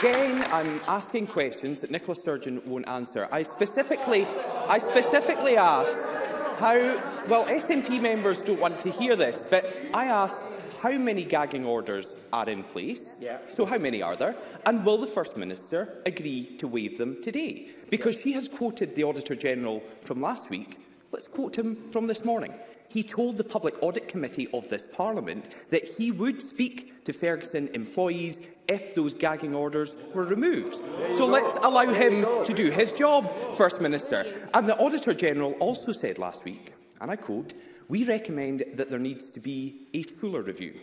Again, 0.00 0.42
I'm 0.50 0.80
asking 0.88 1.26
questions 1.28 1.82
that 1.82 1.90
Nicola 1.90 2.16
Sturgeon 2.16 2.60
won't 2.64 2.88
answer. 2.88 3.28
I 3.30 3.42
specifically, 3.44 4.26
I 4.66 4.78
specifically 4.78 5.56
asked 5.56 6.06
How, 6.58 6.72
well, 7.28 7.44
SNP 7.44 8.00
members 8.00 8.42
don't 8.42 8.58
want 8.58 8.80
to 8.80 8.88
hear 8.90 9.14
this, 9.14 9.44
but 9.48 9.66
I 9.92 10.06
asked 10.06 10.46
how 10.80 10.92
many 10.92 11.22
gagging 11.22 11.66
orders 11.66 12.16
are 12.32 12.48
in 12.48 12.62
place, 12.64 13.18
yeah. 13.20 13.38
so 13.50 13.66
how 13.66 13.76
many 13.76 14.00
are 14.00 14.16
there, 14.16 14.34
and 14.64 14.82
will 14.82 14.96
the 14.96 15.06
First 15.06 15.36
Minister 15.36 15.98
agree 16.06 16.44
to 16.56 16.66
waive 16.66 16.96
them 16.96 17.20
today? 17.20 17.68
Because 17.90 18.18
she 18.22 18.32
has 18.32 18.48
quoted 18.48 18.94
the 18.94 19.04
Auditor-General 19.04 19.82
from 20.00 20.22
last 20.22 20.48
week. 20.48 20.80
Let's 21.12 21.28
quote 21.28 21.58
him 21.58 21.76
from 21.90 22.06
this 22.06 22.24
morning. 22.24 22.54
He 22.88 23.02
told 23.02 23.36
the 23.36 23.44
Public 23.44 23.74
Audit 23.82 24.06
Committee 24.08 24.48
of 24.54 24.68
this 24.68 24.86
Parliament 24.86 25.44
that 25.70 25.84
he 25.84 26.10
would 26.12 26.40
speak 26.42 27.04
to 27.04 27.12
Ferguson 27.12 27.68
employees 27.74 28.42
if 28.68 28.94
those 28.94 29.14
gagging 29.14 29.54
orders 29.54 29.96
were 30.14 30.24
removed. 30.24 30.74
So 31.16 31.26
let's 31.26 31.56
allow 31.56 31.86
him 31.92 32.22
to 32.44 32.52
do 32.54 32.70
his 32.70 32.92
job, 32.92 33.32
First 33.56 33.80
Minister. 33.80 34.26
And 34.54 34.68
the 34.68 34.76
Auditor 34.78 35.14
General 35.14 35.52
also 35.54 35.92
said 35.92 36.18
last 36.18 36.44
week, 36.44 36.74
and 37.00 37.10
I 37.10 37.16
quote, 37.16 37.54
we 37.88 38.04
recommend 38.04 38.64
that 38.74 38.90
there 38.90 38.98
needs 38.98 39.30
to 39.30 39.40
be 39.40 39.82
a 39.94 40.02
fuller 40.02 40.42
review. 40.42 40.74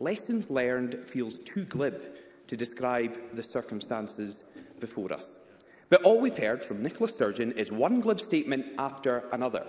Lessons 0.00 0.50
learned 0.50 1.04
feels 1.06 1.38
too 1.40 1.64
glib 1.64 2.00
to 2.46 2.56
describe 2.56 3.16
the 3.32 3.42
circumstances 3.42 4.44
before 4.80 5.12
us. 5.12 5.38
But 5.88 6.02
all 6.02 6.20
we've 6.20 6.36
heard 6.36 6.64
from 6.64 6.82
Nicola 6.82 7.08
Sturgeon 7.08 7.52
is 7.52 7.70
one 7.72 8.00
glib 8.00 8.20
statement 8.20 8.66
after 8.78 9.24
another. 9.32 9.66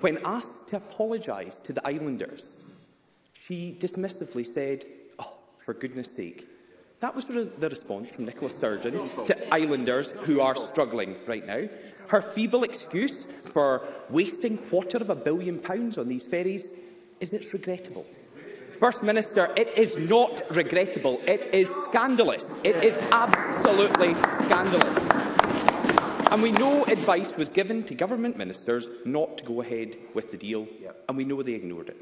When 0.00 0.18
asked 0.24 0.68
to 0.68 0.76
apologise 0.76 1.60
to 1.62 1.72
the 1.72 1.86
islanders, 1.86 2.58
she 3.32 3.76
dismissively 3.80 4.46
said, 4.46 4.84
oh, 5.18 5.38
for 5.58 5.74
goodness 5.74 6.12
sake. 6.14 6.46
That 7.00 7.14
was 7.16 7.28
re 7.28 7.44
the 7.58 7.68
response 7.68 8.14
from 8.14 8.24
Nicola 8.26 8.50
Sturgeon 8.50 8.92
to 9.26 9.54
islanders 9.54 10.12
who 10.12 10.40
are 10.40 10.54
struggling 10.54 11.16
right 11.26 11.44
now. 11.46 11.68
Her 12.08 12.22
feeble 12.22 12.62
excuse 12.62 13.26
for 13.44 13.86
wasting 14.08 14.58
quarter 14.58 14.98
of 14.98 15.10
a 15.10 15.14
billion 15.16 15.58
pounds 15.58 15.98
on 15.98 16.08
these 16.08 16.26
ferries 16.26 16.74
is 17.20 17.32
it's 17.32 17.52
regrettable. 17.52 18.06
First 18.78 19.02
Minister, 19.02 19.52
it 19.56 19.76
is 19.76 19.96
not 19.96 20.42
regrettable. 20.54 21.20
It 21.26 21.52
is 21.52 21.68
scandalous. 21.84 22.54
It 22.62 22.76
is 22.76 22.96
absolutely 23.10 24.14
scandalous. 24.44 25.07
And 26.30 26.42
we 26.42 26.52
know 26.52 26.84
advice 26.84 27.38
was 27.38 27.48
given 27.48 27.82
to 27.84 27.94
government 27.94 28.36
ministers 28.36 28.90
not 29.06 29.38
to 29.38 29.44
go 29.44 29.62
ahead 29.62 29.96
with 30.12 30.30
the 30.30 30.36
deal, 30.36 30.68
yep. 30.78 31.02
and 31.08 31.16
we 31.16 31.24
know 31.24 31.40
they 31.42 31.54
ignored 31.54 31.88
it. 31.88 31.96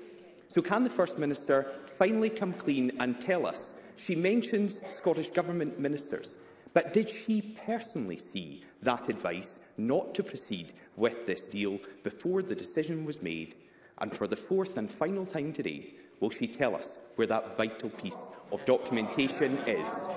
So 0.48 0.60
can 0.60 0.82
the 0.82 0.90
First 0.90 1.16
Minister 1.16 1.70
finally 1.86 2.28
come 2.28 2.52
clean 2.52 2.90
and 2.98 3.20
tell 3.20 3.46
us? 3.46 3.74
She 3.94 4.16
mentions 4.16 4.80
Scottish 4.90 5.30
Government 5.30 5.78
ministers, 5.78 6.38
but 6.72 6.92
did 6.92 7.08
she 7.08 7.40
personally 7.66 8.16
see 8.18 8.64
that 8.82 9.08
advice 9.08 9.60
not 9.78 10.12
to 10.16 10.24
proceed 10.24 10.72
with 10.96 11.24
this 11.24 11.46
deal 11.46 11.78
before 12.02 12.42
the 12.42 12.56
decision 12.56 13.04
was 13.04 13.22
made? 13.22 13.54
And 13.98 14.12
for 14.12 14.26
the 14.26 14.36
fourth 14.36 14.76
and 14.76 14.90
final 14.90 15.24
time 15.24 15.52
today, 15.52 15.94
will 16.18 16.30
she 16.30 16.48
tell 16.48 16.74
us 16.74 16.98
where 17.14 17.28
that 17.28 17.56
vital 17.56 17.90
piece 17.90 18.28
of 18.50 18.64
documentation 18.64 19.56
is? 19.68 20.08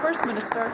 First 0.00 0.24
Minister, 0.24 0.72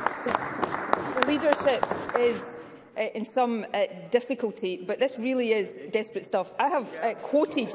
leadership 1.26 1.82
is 2.18 2.58
uh, 2.96 3.02
in 3.14 3.24
some 3.24 3.66
uh, 3.72 3.84
difficulty, 4.10 4.82
but 4.86 4.98
this 4.98 5.18
really 5.18 5.52
is 5.52 5.78
desperate 5.92 6.24
stuff. 6.24 6.52
I 6.58 6.68
have 6.68 6.88
uh, 6.98 7.14
quoted 7.14 7.72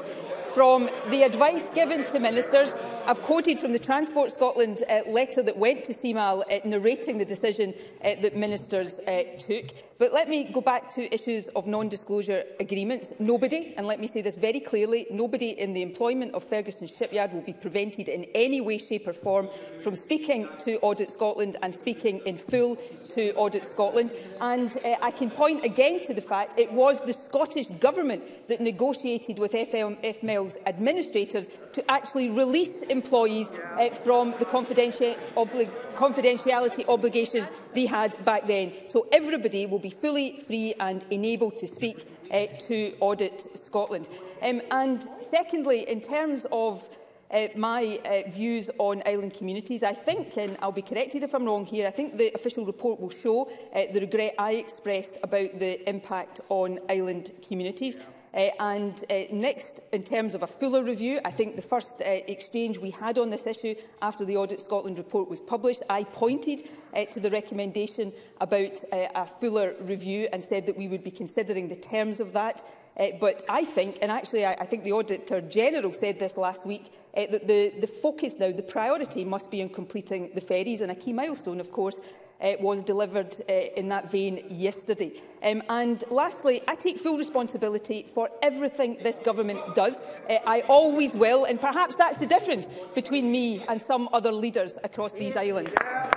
from 0.54 0.88
the 1.10 1.22
advice 1.22 1.70
given 1.70 2.04
to 2.06 2.18
ministers 2.18 2.76
I've 3.04 3.20
quoted 3.20 3.58
from 3.58 3.72
the 3.72 3.80
Transport 3.80 4.30
Scotland 4.30 4.84
uh, 4.88 5.00
letter 5.08 5.42
that 5.42 5.56
went 5.56 5.82
to 5.86 5.92
CMAL 5.92 6.44
uh, 6.48 6.60
narrating 6.68 7.18
the 7.18 7.24
decision 7.24 7.74
uh, 8.04 8.14
that 8.22 8.36
ministers 8.36 9.00
uh, 9.00 9.24
took. 9.40 9.66
But 9.98 10.12
let 10.12 10.28
me 10.28 10.44
go 10.44 10.60
back 10.60 10.88
to 10.94 11.12
issues 11.12 11.48
of 11.50 11.66
non-disclosure 11.66 12.44
agreements. 12.60 13.12
Nobody, 13.18 13.74
and 13.76 13.88
let 13.88 13.98
me 13.98 14.06
say 14.06 14.20
this 14.20 14.36
very 14.36 14.60
clearly, 14.60 15.06
nobody 15.10 15.50
in 15.50 15.72
the 15.72 15.82
employment 15.82 16.34
of 16.34 16.44
Ferguson 16.44 16.86
Shipyard 16.86 17.32
will 17.32 17.40
be 17.40 17.52
prevented 17.52 18.08
in 18.08 18.24
any 18.36 18.60
way, 18.60 18.78
shape 18.78 19.06
or 19.08 19.12
form 19.12 19.48
from 19.82 19.96
speaking 19.96 20.48
to 20.60 20.78
Audit 20.78 21.10
Scotland 21.10 21.56
and 21.62 21.74
speaking 21.74 22.20
in 22.24 22.36
full 22.36 22.76
to 23.10 23.32
Audit 23.34 23.64
Scotland. 23.66 24.12
And 24.40 24.76
uh, 24.84 24.94
I 25.02 25.10
can 25.10 25.30
point 25.30 25.64
again 25.64 26.04
to 26.04 26.14
the 26.14 26.20
fact 26.22 26.58
it 26.58 26.72
was 26.72 27.00
the 27.00 27.12
Scottish 27.12 27.68
Government 27.68 28.22
that 28.48 28.60
negotiated 28.60 29.38
with 29.40 29.52
FML's 29.52 30.56
administrators 30.66 31.48
to 31.72 31.90
actually 31.90 32.28
release 32.30 32.82
employees 32.92 33.50
uh, 33.50 33.88
from 34.04 34.32
the 34.38 34.44
confidentiality, 34.44 35.16
obli 35.34 35.68
confidentiality 35.96 36.88
obligations 36.88 37.50
they 37.74 37.86
had 37.86 38.10
back 38.24 38.46
then. 38.46 38.72
So 38.86 39.08
everybody 39.10 39.66
will 39.66 39.80
be 39.80 39.90
fully 39.90 40.38
free 40.46 40.74
and 40.78 41.04
enabled 41.10 41.58
to 41.58 41.66
speak 41.66 42.04
uh, 42.30 42.46
to 42.68 42.94
Audit 43.00 43.58
Scotland. 43.58 44.08
Um, 44.40 44.60
and 44.70 45.02
secondly, 45.20 45.80
in 45.90 46.00
terms 46.02 46.46
of 46.52 46.88
uh, 47.30 47.48
my 47.56 47.98
uh, 48.04 48.28
views 48.30 48.68
on 48.76 49.02
island 49.06 49.32
communities. 49.32 49.82
I 49.82 49.94
think, 49.94 50.36
and 50.36 50.54
I'll 50.60 50.70
be 50.70 50.82
corrected 50.82 51.22
if 51.24 51.34
I'm 51.34 51.46
wrong 51.46 51.64
here, 51.64 51.88
I 51.88 51.90
think 51.90 52.18
the 52.18 52.30
official 52.34 52.66
report 52.66 53.00
will 53.00 53.08
show 53.08 53.44
uh, 53.74 53.84
the 53.90 54.00
regret 54.00 54.34
I 54.38 54.52
expressed 54.56 55.16
about 55.22 55.58
the 55.58 55.80
impact 55.88 56.40
on 56.50 56.78
island 56.90 57.32
communities. 57.48 57.94
Yeah. 57.96 58.02
Uh, 58.34 58.48
and 58.60 59.04
uh, 59.10 59.14
next, 59.30 59.80
in 59.92 60.02
terms 60.02 60.34
of 60.34 60.42
a 60.42 60.46
fuller 60.46 60.82
review, 60.82 61.20
I 61.24 61.30
think 61.30 61.54
the 61.54 61.60
first 61.62 62.00
uh, 62.00 62.04
exchange 62.08 62.78
we 62.78 62.90
had 62.90 63.18
on 63.18 63.28
this 63.28 63.46
issue 63.46 63.74
after 64.00 64.24
the 64.24 64.36
Audit 64.38 64.58
Scotland 64.60 64.96
report 64.96 65.28
was 65.28 65.42
published, 65.42 65.82
I 65.90 66.04
pointed 66.04 66.62
uh, 66.94 67.04
to 67.06 67.20
the 67.20 67.28
recommendation 67.28 68.10
about 68.40 68.82
uh, 68.90 69.06
a 69.14 69.26
fuller 69.26 69.74
review 69.80 70.28
and 70.32 70.42
said 70.42 70.64
that 70.66 70.78
we 70.78 70.88
would 70.88 71.04
be 71.04 71.10
considering 71.10 71.68
the 71.68 71.76
terms 71.76 72.20
of 72.20 72.32
that. 72.32 72.62
Uh, 72.98 73.08
but 73.20 73.42
I 73.50 73.64
think, 73.66 73.98
and 74.00 74.10
actually 74.10 74.46
I, 74.46 74.52
I 74.52 74.66
think 74.66 74.84
the 74.84 74.92
Auditor 74.92 75.42
General 75.42 75.92
said 75.92 76.18
this 76.18 76.38
last 76.38 76.64
week, 76.66 76.90
uh, 77.14 77.26
that 77.30 77.46
the, 77.46 77.68
the 77.80 77.86
focus 77.86 78.36
now, 78.38 78.50
the 78.50 78.62
priority 78.62 79.24
must 79.26 79.50
be 79.50 79.62
on 79.62 79.68
completing 79.68 80.30
the 80.34 80.40
ferries. 80.40 80.80
And 80.80 80.90
a 80.90 80.94
key 80.94 81.12
milestone, 81.12 81.60
of 81.60 81.70
course, 81.70 82.00
uh, 82.42 82.54
was 82.60 82.82
delivered 82.82 83.34
uh, 83.48 83.52
in 83.52 83.88
that 83.88 84.10
vein 84.10 84.44
yesterday. 84.50 85.12
Um, 85.42 85.62
and 85.68 86.02
lastly, 86.10 86.62
I 86.68 86.74
take 86.74 86.98
full 86.98 87.16
responsibility 87.16 88.02
for 88.08 88.28
everything 88.42 88.98
this 89.02 89.18
government 89.20 89.74
does. 89.74 90.02
Uh, 90.28 90.38
I 90.46 90.62
always 90.62 91.14
will, 91.14 91.44
and 91.44 91.60
perhaps 91.60 91.96
that's 91.96 92.18
the 92.18 92.26
difference 92.26 92.68
between 92.94 93.30
me 93.30 93.64
and 93.68 93.80
some 93.80 94.08
other 94.12 94.32
leaders 94.32 94.78
across 94.84 95.12
these 95.14 95.36
islands. 95.36 95.74
Yeah. 95.80 96.10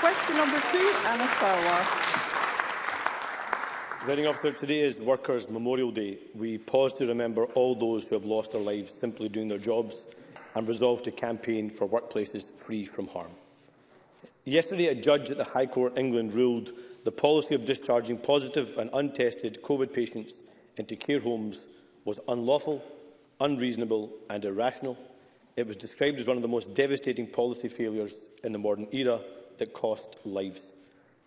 Question 0.00 0.36
number 0.36 0.60
two, 0.72 0.92
Anna 1.06 1.24
Sarwar. 1.38 1.98
Rounding 4.08 4.26
officer, 4.26 4.50
today 4.50 4.80
is 4.80 5.00
Workers' 5.00 5.48
Memorial 5.48 5.92
Day. 5.92 6.18
We 6.34 6.58
pause 6.58 6.94
to 6.94 7.06
remember 7.06 7.44
all 7.54 7.76
those 7.76 8.08
who 8.08 8.16
have 8.16 8.24
lost 8.24 8.50
their 8.52 8.60
lives 8.60 8.92
simply 8.92 9.28
doing 9.28 9.46
their 9.46 9.58
jobs 9.58 10.08
and 10.56 10.66
resolve 10.66 11.04
to 11.04 11.12
campaign 11.12 11.70
for 11.70 11.86
workplaces 11.88 12.52
free 12.52 12.84
from 12.84 13.06
harm. 13.06 13.30
Yesterday, 14.44 14.88
a 14.88 14.94
judge 14.96 15.30
at 15.30 15.38
the 15.38 15.44
High 15.44 15.66
Court 15.66 15.96
England 15.96 16.32
ruled 16.34 16.72
the 17.04 17.12
policy 17.12 17.54
of 17.54 17.64
discharging 17.64 18.18
positive 18.18 18.76
and 18.76 18.90
untested 18.92 19.62
COVID 19.62 19.92
patients 19.92 20.42
into 20.76 20.96
care 20.96 21.20
homes 21.20 21.68
was 22.04 22.18
unlawful, 22.26 22.82
unreasonable 23.38 24.10
and 24.30 24.44
irrational. 24.44 24.98
It 25.56 25.68
was 25.68 25.76
described 25.76 26.18
as 26.18 26.26
one 26.26 26.34
of 26.34 26.42
the 26.42 26.48
most 26.48 26.74
devastating 26.74 27.24
policy 27.28 27.68
failures 27.68 28.30
in 28.42 28.50
the 28.50 28.58
modern 28.58 28.88
era 28.90 29.20
that 29.58 29.74
cost 29.74 30.16
lives. 30.24 30.72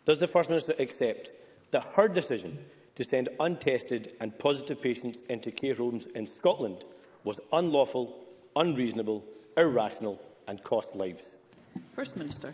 Does 0.04 0.20
the 0.20 0.28
First 0.28 0.50
Minister 0.50 0.74
accept 0.78 1.32
that 1.72 1.86
her 1.96 2.10
decision 2.10 2.58
to 2.96 3.06
send 3.06 3.30
untested 3.40 4.14
and 4.20 4.38
positive 4.38 4.82
patients 4.82 5.22
into 5.30 5.52
care 5.52 5.76
homes 5.76 6.08
in 6.08 6.26
Scotland 6.26 6.84
was 7.24 7.40
unlawful, 7.54 8.20
unreasonable, 8.58 9.24
irrational 9.56 10.22
and 10.50 10.62
cost 10.66 10.98
lives? 10.98 11.38
First 11.94 12.18
Minister. 12.18 12.54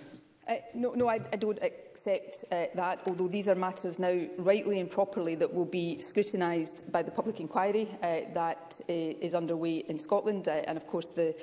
Uh, 0.49 0.55
no, 0.73 0.93
no 0.93 1.07
I, 1.07 1.15
I 1.31 1.35
don't 1.37 1.61
accept 1.61 2.45
uh, 2.51 2.65
that, 2.73 2.99
although 3.05 3.27
these 3.27 3.47
are 3.47 3.53
matters 3.53 3.99
now 3.99 4.17
rightly 4.37 4.79
and 4.79 4.89
properly 4.89 5.35
that 5.35 5.53
will 5.53 5.65
be 5.65 6.01
scrutinised 6.01 6.91
by 6.91 7.03
the 7.03 7.11
public 7.11 7.39
inquiry 7.39 7.87
uh, 8.01 8.21
that 8.33 8.79
uh, 8.81 8.83
is 8.89 9.35
underway 9.35 9.77
in 9.87 9.99
Scotland 9.99 10.47
uh, 10.47 10.51
and, 10.65 10.77
of 10.77 10.87
course, 10.87 11.07
the 11.09 11.35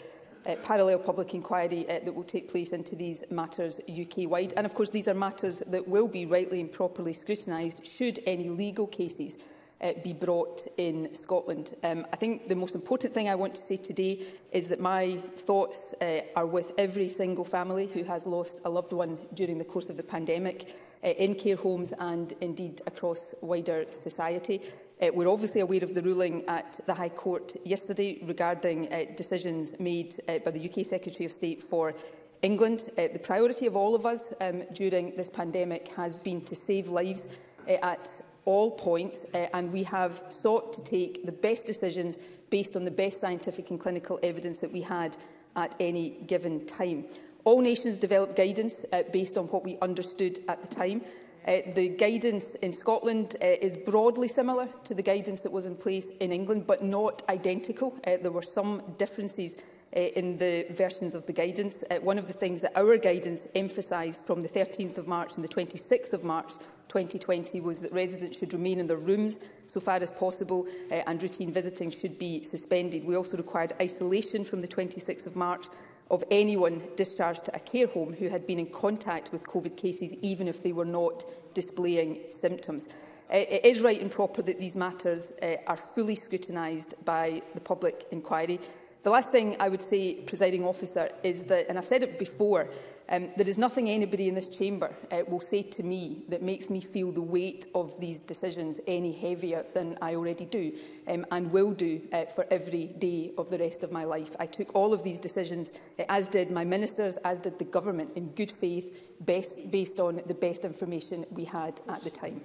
uh, 0.46 0.56
parallel 0.64 0.98
public 0.98 1.32
inquiry 1.32 1.84
uh, 1.88 2.00
that 2.04 2.12
will 2.12 2.24
take 2.24 2.50
place 2.50 2.72
into 2.72 2.96
these 2.96 3.22
matters 3.30 3.80
UK-wide. 3.88 4.52
And, 4.56 4.66
of 4.66 4.74
course, 4.74 4.90
these 4.90 5.06
are 5.06 5.14
matters 5.14 5.62
that 5.68 5.86
will 5.86 6.08
be 6.08 6.26
rightly 6.26 6.60
and 6.60 6.70
properly 6.72 7.12
scrutinised 7.12 7.86
should 7.86 8.18
any 8.26 8.48
legal 8.48 8.88
cases 8.88 9.38
uh, 9.80 9.92
be 10.02 10.12
brought 10.12 10.66
in 10.76 11.12
Scotland. 11.14 11.74
Um, 11.84 12.06
I 12.12 12.16
think 12.16 12.48
the 12.48 12.54
most 12.56 12.74
important 12.74 13.14
thing 13.14 13.28
I 13.28 13.34
want 13.34 13.54
to 13.54 13.62
say 13.62 13.76
today 13.76 14.20
is 14.52 14.68
that 14.68 14.80
my 14.80 15.18
thoughts 15.36 15.94
uh, 16.00 16.20
are 16.36 16.46
with 16.46 16.72
every 16.78 17.08
single 17.08 17.44
family 17.44 17.86
who 17.86 18.02
has 18.04 18.26
lost 18.26 18.60
a 18.64 18.70
loved 18.70 18.92
one 18.92 19.18
during 19.34 19.58
the 19.58 19.64
course 19.64 19.88
of 19.90 19.96
the 19.96 20.02
pandemic 20.02 20.76
uh, 21.04 21.08
in 21.08 21.34
care 21.34 21.56
homes 21.56 21.92
and 21.98 22.32
indeed 22.40 22.80
across 22.86 23.34
wider 23.40 23.84
society. 23.90 24.60
Uh, 25.00 25.10
we're 25.14 25.28
obviously 25.30 25.60
aware 25.60 25.84
of 25.84 25.94
the 25.94 26.02
ruling 26.02 26.44
at 26.48 26.80
the 26.86 26.94
High 26.94 27.08
Court 27.08 27.54
yesterday 27.64 28.18
regarding 28.24 28.92
uh, 28.92 29.04
decisions 29.16 29.78
made 29.78 30.16
uh, 30.28 30.38
by 30.38 30.50
the 30.50 30.68
UK 30.68 30.84
Secretary 30.84 31.24
of 31.24 31.30
State 31.30 31.62
for 31.62 31.94
England. 32.42 32.88
Uh, 32.98 33.04
the 33.12 33.18
priority 33.20 33.66
of 33.66 33.76
all 33.76 33.94
of 33.94 34.06
us 34.06 34.32
um, 34.40 34.64
during 34.72 35.14
this 35.14 35.30
pandemic 35.30 35.88
has 35.94 36.16
been 36.16 36.40
to 36.42 36.56
save 36.56 36.88
lives 36.88 37.28
uh, 37.68 37.72
at 37.82 38.10
all 38.48 38.70
points, 38.70 39.26
uh, 39.34 39.46
and 39.52 39.70
we 39.70 39.82
have 39.82 40.24
sought 40.30 40.72
to 40.72 40.82
take 40.82 41.26
the 41.26 41.30
best 41.32 41.66
decisions 41.66 42.18
based 42.48 42.76
on 42.76 42.84
the 42.86 42.90
best 42.90 43.20
scientific 43.20 43.68
and 43.68 43.78
clinical 43.78 44.18
evidence 44.22 44.58
that 44.60 44.72
we 44.72 44.80
had 44.80 45.18
at 45.54 45.74
any 45.80 46.16
given 46.26 46.66
time. 46.66 47.04
All 47.44 47.60
nations 47.60 47.98
developed 47.98 48.36
guidance 48.36 48.86
uh, 48.90 49.02
based 49.12 49.36
on 49.36 49.44
what 49.48 49.64
we 49.64 49.76
understood 49.82 50.40
at 50.48 50.62
the 50.62 50.74
time. 50.74 51.02
Uh, 51.46 51.58
the 51.74 51.90
guidance 51.90 52.54
in 52.62 52.72
Scotland 52.72 53.36
uh, 53.42 53.48
is 53.60 53.76
broadly 53.76 54.28
similar 54.28 54.66
to 54.84 54.94
the 54.94 55.02
guidance 55.02 55.42
that 55.42 55.52
was 55.52 55.66
in 55.66 55.76
place 55.76 56.10
in 56.20 56.32
England, 56.32 56.66
but 56.66 56.82
not 56.82 57.20
identical. 57.28 57.98
Uh, 58.06 58.16
there 58.22 58.32
were 58.32 58.40
some 58.40 58.80
differences 58.96 59.58
uh, 59.94 60.00
in 60.00 60.38
the 60.38 60.64
versions 60.70 61.14
of 61.14 61.26
the 61.26 61.32
guidance. 61.34 61.84
Uh, 61.90 61.96
one 61.96 62.16
of 62.18 62.26
the 62.26 62.32
things 62.32 62.62
that 62.62 62.72
our 62.78 62.96
guidance 62.96 63.46
emphasised 63.54 64.24
from 64.24 64.40
the 64.40 64.48
13th 64.48 64.96
of 64.96 65.06
March 65.06 65.32
and 65.34 65.44
the 65.44 65.48
26th 65.48 66.14
of 66.14 66.24
March 66.24 66.52
2020 66.88 67.60
was 67.60 67.80
that 67.80 67.92
residents 67.92 68.38
should 68.38 68.52
remain 68.52 68.78
in 68.80 68.86
their 68.86 68.96
rooms 68.96 69.38
so 69.66 69.78
far 69.80 69.96
as 69.96 70.10
possible 70.10 70.66
uh, 70.90 70.94
and 71.06 71.22
routine 71.22 71.52
visiting 71.52 71.90
should 71.90 72.18
be 72.18 72.42
suspended. 72.44 73.04
We 73.04 73.16
also 73.16 73.36
required 73.36 73.74
isolation 73.80 74.44
from 74.44 74.60
the 74.62 74.68
26th 74.68 75.26
of 75.26 75.36
March 75.36 75.66
of 76.10 76.24
anyone 76.30 76.82
discharged 76.96 77.44
to 77.44 77.54
a 77.54 77.58
care 77.58 77.86
home 77.86 78.14
who 78.14 78.28
had 78.28 78.46
been 78.46 78.58
in 78.58 78.66
contact 78.66 79.30
with 79.30 79.44
COVID 79.44 79.76
cases, 79.76 80.14
even 80.22 80.48
if 80.48 80.62
they 80.62 80.72
were 80.72 80.86
not 80.86 81.24
displaying 81.52 82.20
symptoms. 82.28 82.88
Uh, 83.30 83.36
it 83.36 83.62
is 83.62 83.82
right 83.82 84.00
and 84.00 84.10
proper 84.10 84.40
that 84.40 84.58
these 84.58 84.74
matters 84.74 85.34
uh, 85.42 85.56
are 85.66 85.76
fully 85.76 86.14
scrutinised 86.14 86.94
by 87.04 87.42
the 87.54 87.60
public 87.60 88.06
inquiry. 88.10 88.58
The 89.02 89.10
last 89.10 89.30
thing 89.32 89.56
I 89.60 89.68
would 89.68 89.82
say, 89.82 90.14
presiding 90.14 90.64
officer, 90.66 91.10
is 91.22 91.44
that, 91.44 91.66
and 91.68 91.76
I've 91.76 91.86
said 91.86 92.02
it 92.02 92.18
before, 92.18 92.68
Um, 93.10 93.30
there 93.36 93.48
is 93.48 93.56
nothing 93.56 93.88
anybody 93.88 94.28
in 94.28 94.34
this 94.34 94.50
chamber 94.50 94.94
uh, 95.10 95.22
will 95.26 95.40
say 95.40 95.62
to 95.62 95.82
me 95.82 96.22
that 96.28 96.42
makes 96.42 96.68
me 96.68 96.80
feel 96.82 97.10
the 97.10 97.22
weight 97.22 97.66
of 97.74 97.98
these 97.98 98.20
decisions 98.20 98.80
any 98.86 99.12
heavier 99.12 99.64
than 99.72 99.96
I 100.02 100.14
already 100.14 100.44
do 100.44 100.72
um, 101.06 101.24
and 101.30 101.50
will 101.50 101.70
do 101.70 102.02
uh, 102.12 102.26
for 102.26 102.46
every 102.50 102.88
day 102.98 103.32
of 103.38 103.48
the 103.48 103.56
rest 103.56 103.82
of 103.82 103.90
my 103.92 104.04
life. 104.04 104.36
I 104.38 104.44
took 104.44 104.74
all 104.74 104.92
of 104.92 105.02
these 105.02 105.18
decisions, 105.18 105.72
uh, 105.98 106.04
as 106.10 106.28
did 106.28 106.50
my 106.50 106.66
ministers, 106.66 107.16
as 107.18 107.40
did 107.40 107.58
the 107.58 107.64
government, 107.64 108.10
in 108.14 108.28
good 108.32 108.50
faith, 108.52 108.94
best, 109.24 109.70
based 109.70 110.00
on 110.00 110.20
the 110.26 110.34
best 110.34 110.66
information 110.66 111.24
we 111.30 111.44
had 111.46 111.80
at 111.88 112.04
the 112.04 112.10
time. 112.10 112.42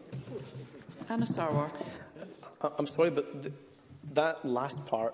Anna 1.10 1.26
Sarwar. 1.26 1.70
I'm 2.80 2.88
sorry, 2.88 3.10
but 3.12 3.44
th 3.44 3.52
that 4.14 4.46
last 4.46 4.86
part 4.86 5.14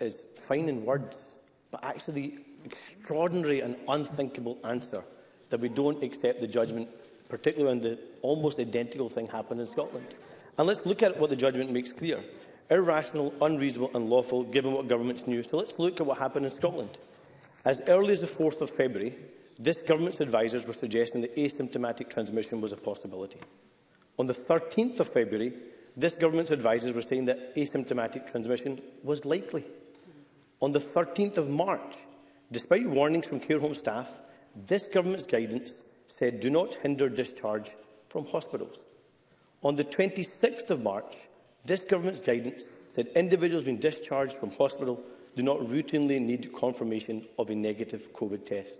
is 0.00 0.26
fine 0.48 0.68
in 0.68 0.84
words, 0.84 1.38
but 1.72 1.82
actually 1.82 2.38
extraordinary 2.64 3.60
and 3.60 3.76
unthinkable 3.88 4.58
answer 4.64 5.04
that 5.50 5.60
we 5.60 5.68
don't 5.68 6.02
accept 6.02 6.40
the 6.40 6.46
judgment, 6.46 6.88
particularly 7.28 7.68
when 7.74 7.82
the 7.84 7.98
almost 8.22 8.58
identical 8.58 9.08
thing 9.08 9.26
happened 9.26 9.60
in 9.60 9.66
Scotland. 9.66 10.06
And 10.58 10.66
let's 10.66 10.86
look 10.86 11.02
at 11.02 11.16
what 11.18 11.30
the 11.30 11.36
judgment 11.36 11.70
makes 11.70 11.92
clear. 11.92 12.22
Irrational, 12.70 13.34
unreasonable 13.42 13.90
unlawful, 13.94 14.44
given 14.44 14.72
what 14.72 14.88
governments 14.88 15.26
knew. 15.26 15.42
So 15.42 15.58
let's 15.58 15.78
look 15.78 16.00
at 16.00 16.06
what 16.06 16.18
happened 16.18 16.46
in 16.46 16.50
Scotland. 16.50 16.90
As 17.64 17.82
early 17.88 18.12
as 18.12 18.22
the 18.22 18.26
4th 18.26 18.60
of 18.62 18.70
February, 18.70 19.14
this 19.58 19.82
government's 19.82 20.20
advisers 20.20 20.66
were 20.66 20.72
suggesting 20.72 21.20
that 21.20 21.36
asymptomatic 21.36 22.08
transmission 22.10 22.60
was 22.60 22.72
a 22.72 22.76
possibility. 22.76 23.38
On 24.18 24.26
the 24.26 24.32
13th 24.32 25.00
of 25.00 25.08
February, 25.08 25.52
this 25.96 26.16
government's 26.16 26.50
advisers 26.52 26.92
were 26.92 27.02
saying 27.02 27.26
that 27.26 27.54
asymptomatic 27.54 28.30
transmission 28.30 28.80
was 29.02 29.24
likely. 29.24 29.64
On 30.60 30.72
the 30.72 30.78
13th 30.78 31.36
of 31.36 31.48
March, 31.50 31.96
Despite 32.52 32.86
warnings 32.88 33.26
from 33.26 33.40
care 33.40 33.58
home 33.58 33.74
staff, 33.74 34.20
this 34.66 34.88
government's 34.88 35.26
guidance 35.26 35.82
said 36.06 36.40
do 36.40 36.50
not 36.50 36.74
hinder 36.76 37.08
discharge 37.08 37.74
from 38.08 38.26
hospitals. 38.26 38.78
On 39.62 39.76
the 39.76 39.84
26th 39.84 40.70
of 40.70 40.82
March, 40.82 41.28
this 41.64 41.84
government's 41.84 42.20
guidance 42.20 42.68
said 42.92 43.08
individuals 43.16 43.64
being 43.64 43.78
discharged 43.78 44.34
from 44.34 44.50
hospital 44.52 45.02
do 45.34 45.42
not 45.42 45.58
routinely 45.60 46.20
need 46.20 46.52
confirmation 46.54 47.26
of 47.38 47.50
a 47.50 47.54
negative 47.54 48.12
COVID 48.12 48.44
test. 48.44 48.78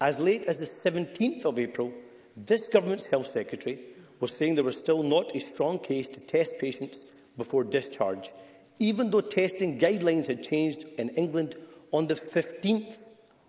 As 0.00 0.18
late 0.18 0.44
as 0.46 0.58
the 0.60 0.90
17th 0.90 1.44
of 1.46 1.58
April, 1.58 1.92
this 2.36 2.68
government's 2.68 3.06
health 3.06 3.26
secretary 3.26 3.78
was 4.20 4.32
saying 4.36 4.54
there 4.54 4.62
was 4.62 4.78
still 4.78 5.02
not 5.02 5.34
a 5.34 5.40
strong 5.40 5.78
case 5.78 6.08
to 6.10 6.20
test 6.20 6.58
patients 6.58 7.06
before 7.38 7.64
discharge, 7.64 8.32
even 8.78 9.10
though 9.10 9.20
testing 9.22 9.78
guidelines 9.80 10.26
had 10.26 10.44
changed 10.44 10.84
in 10.98 11.08
England 11.10 11.56
on 11.94 12.08
the 12.08 12.14
15th 12.16 12.96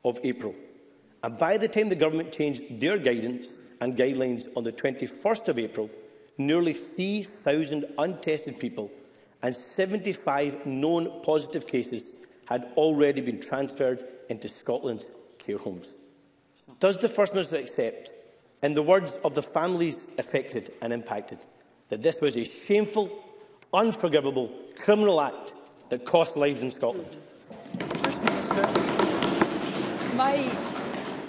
of 0.06 0.20
April. 0.24 0.54
And 1.24 1.36
by 1.38 1.58
the 1.58 1.68
time 1.68 1.90
the 1.90 1.96
government 1.96 2.32
changed 2.32 2.80
their 2.80 3.00
guidance 3.00 3.58
and 3.82 3.98
guidelines 3.98 4.48
on 4.56 4.64
the 4.64 4.72
21st 4.72 5.50
of 5.50 5.58
April, 5.58 5.90
nearly 6.38 6.74
3,000 6.74 7.86
untested 7.98 8.60
people 8.60 8.92
and 9.42 9.54
75 9.56 10.64
known 10.68 11.22
positive 11.24 11.66
cases 11.66 12.14
had 12.46 12.72
already 12.78 13.20
been 13.22 13.42
transferred 13.42 14.06
into 14.30 14.48
Scotland's 14.48 15.10
care 15.40 15.58
homes. 15.58 15.98
Does 16.80 17.00
the 17.00 17.10
First 17.10 17.34
Minister 17.34 17.58
accept, 17.58 18.12
in 18.62 18.76
the 18.76 18.84
words 18.84 19.18
of 19.24 19.34
the 19.34 19.42
families 19.42 20.08
affected 20.20 20.70
and 20.84 20.94
impacted, 20.94 21.40
that 21.90 22.04
this 22.04 22.22
was 22.22 22.38
a 22.38 22.46
shameful, 22.46 23.10
unforgivable 23.74 24.52
criminal 24.78 25.20
act 25.20 25.56
that 25.90 26.06
cost 26.06 26.38
lives 26.38 26.62
in 26.62 26.70
Scotland? 26.70 27.18
My, 30.16 30.38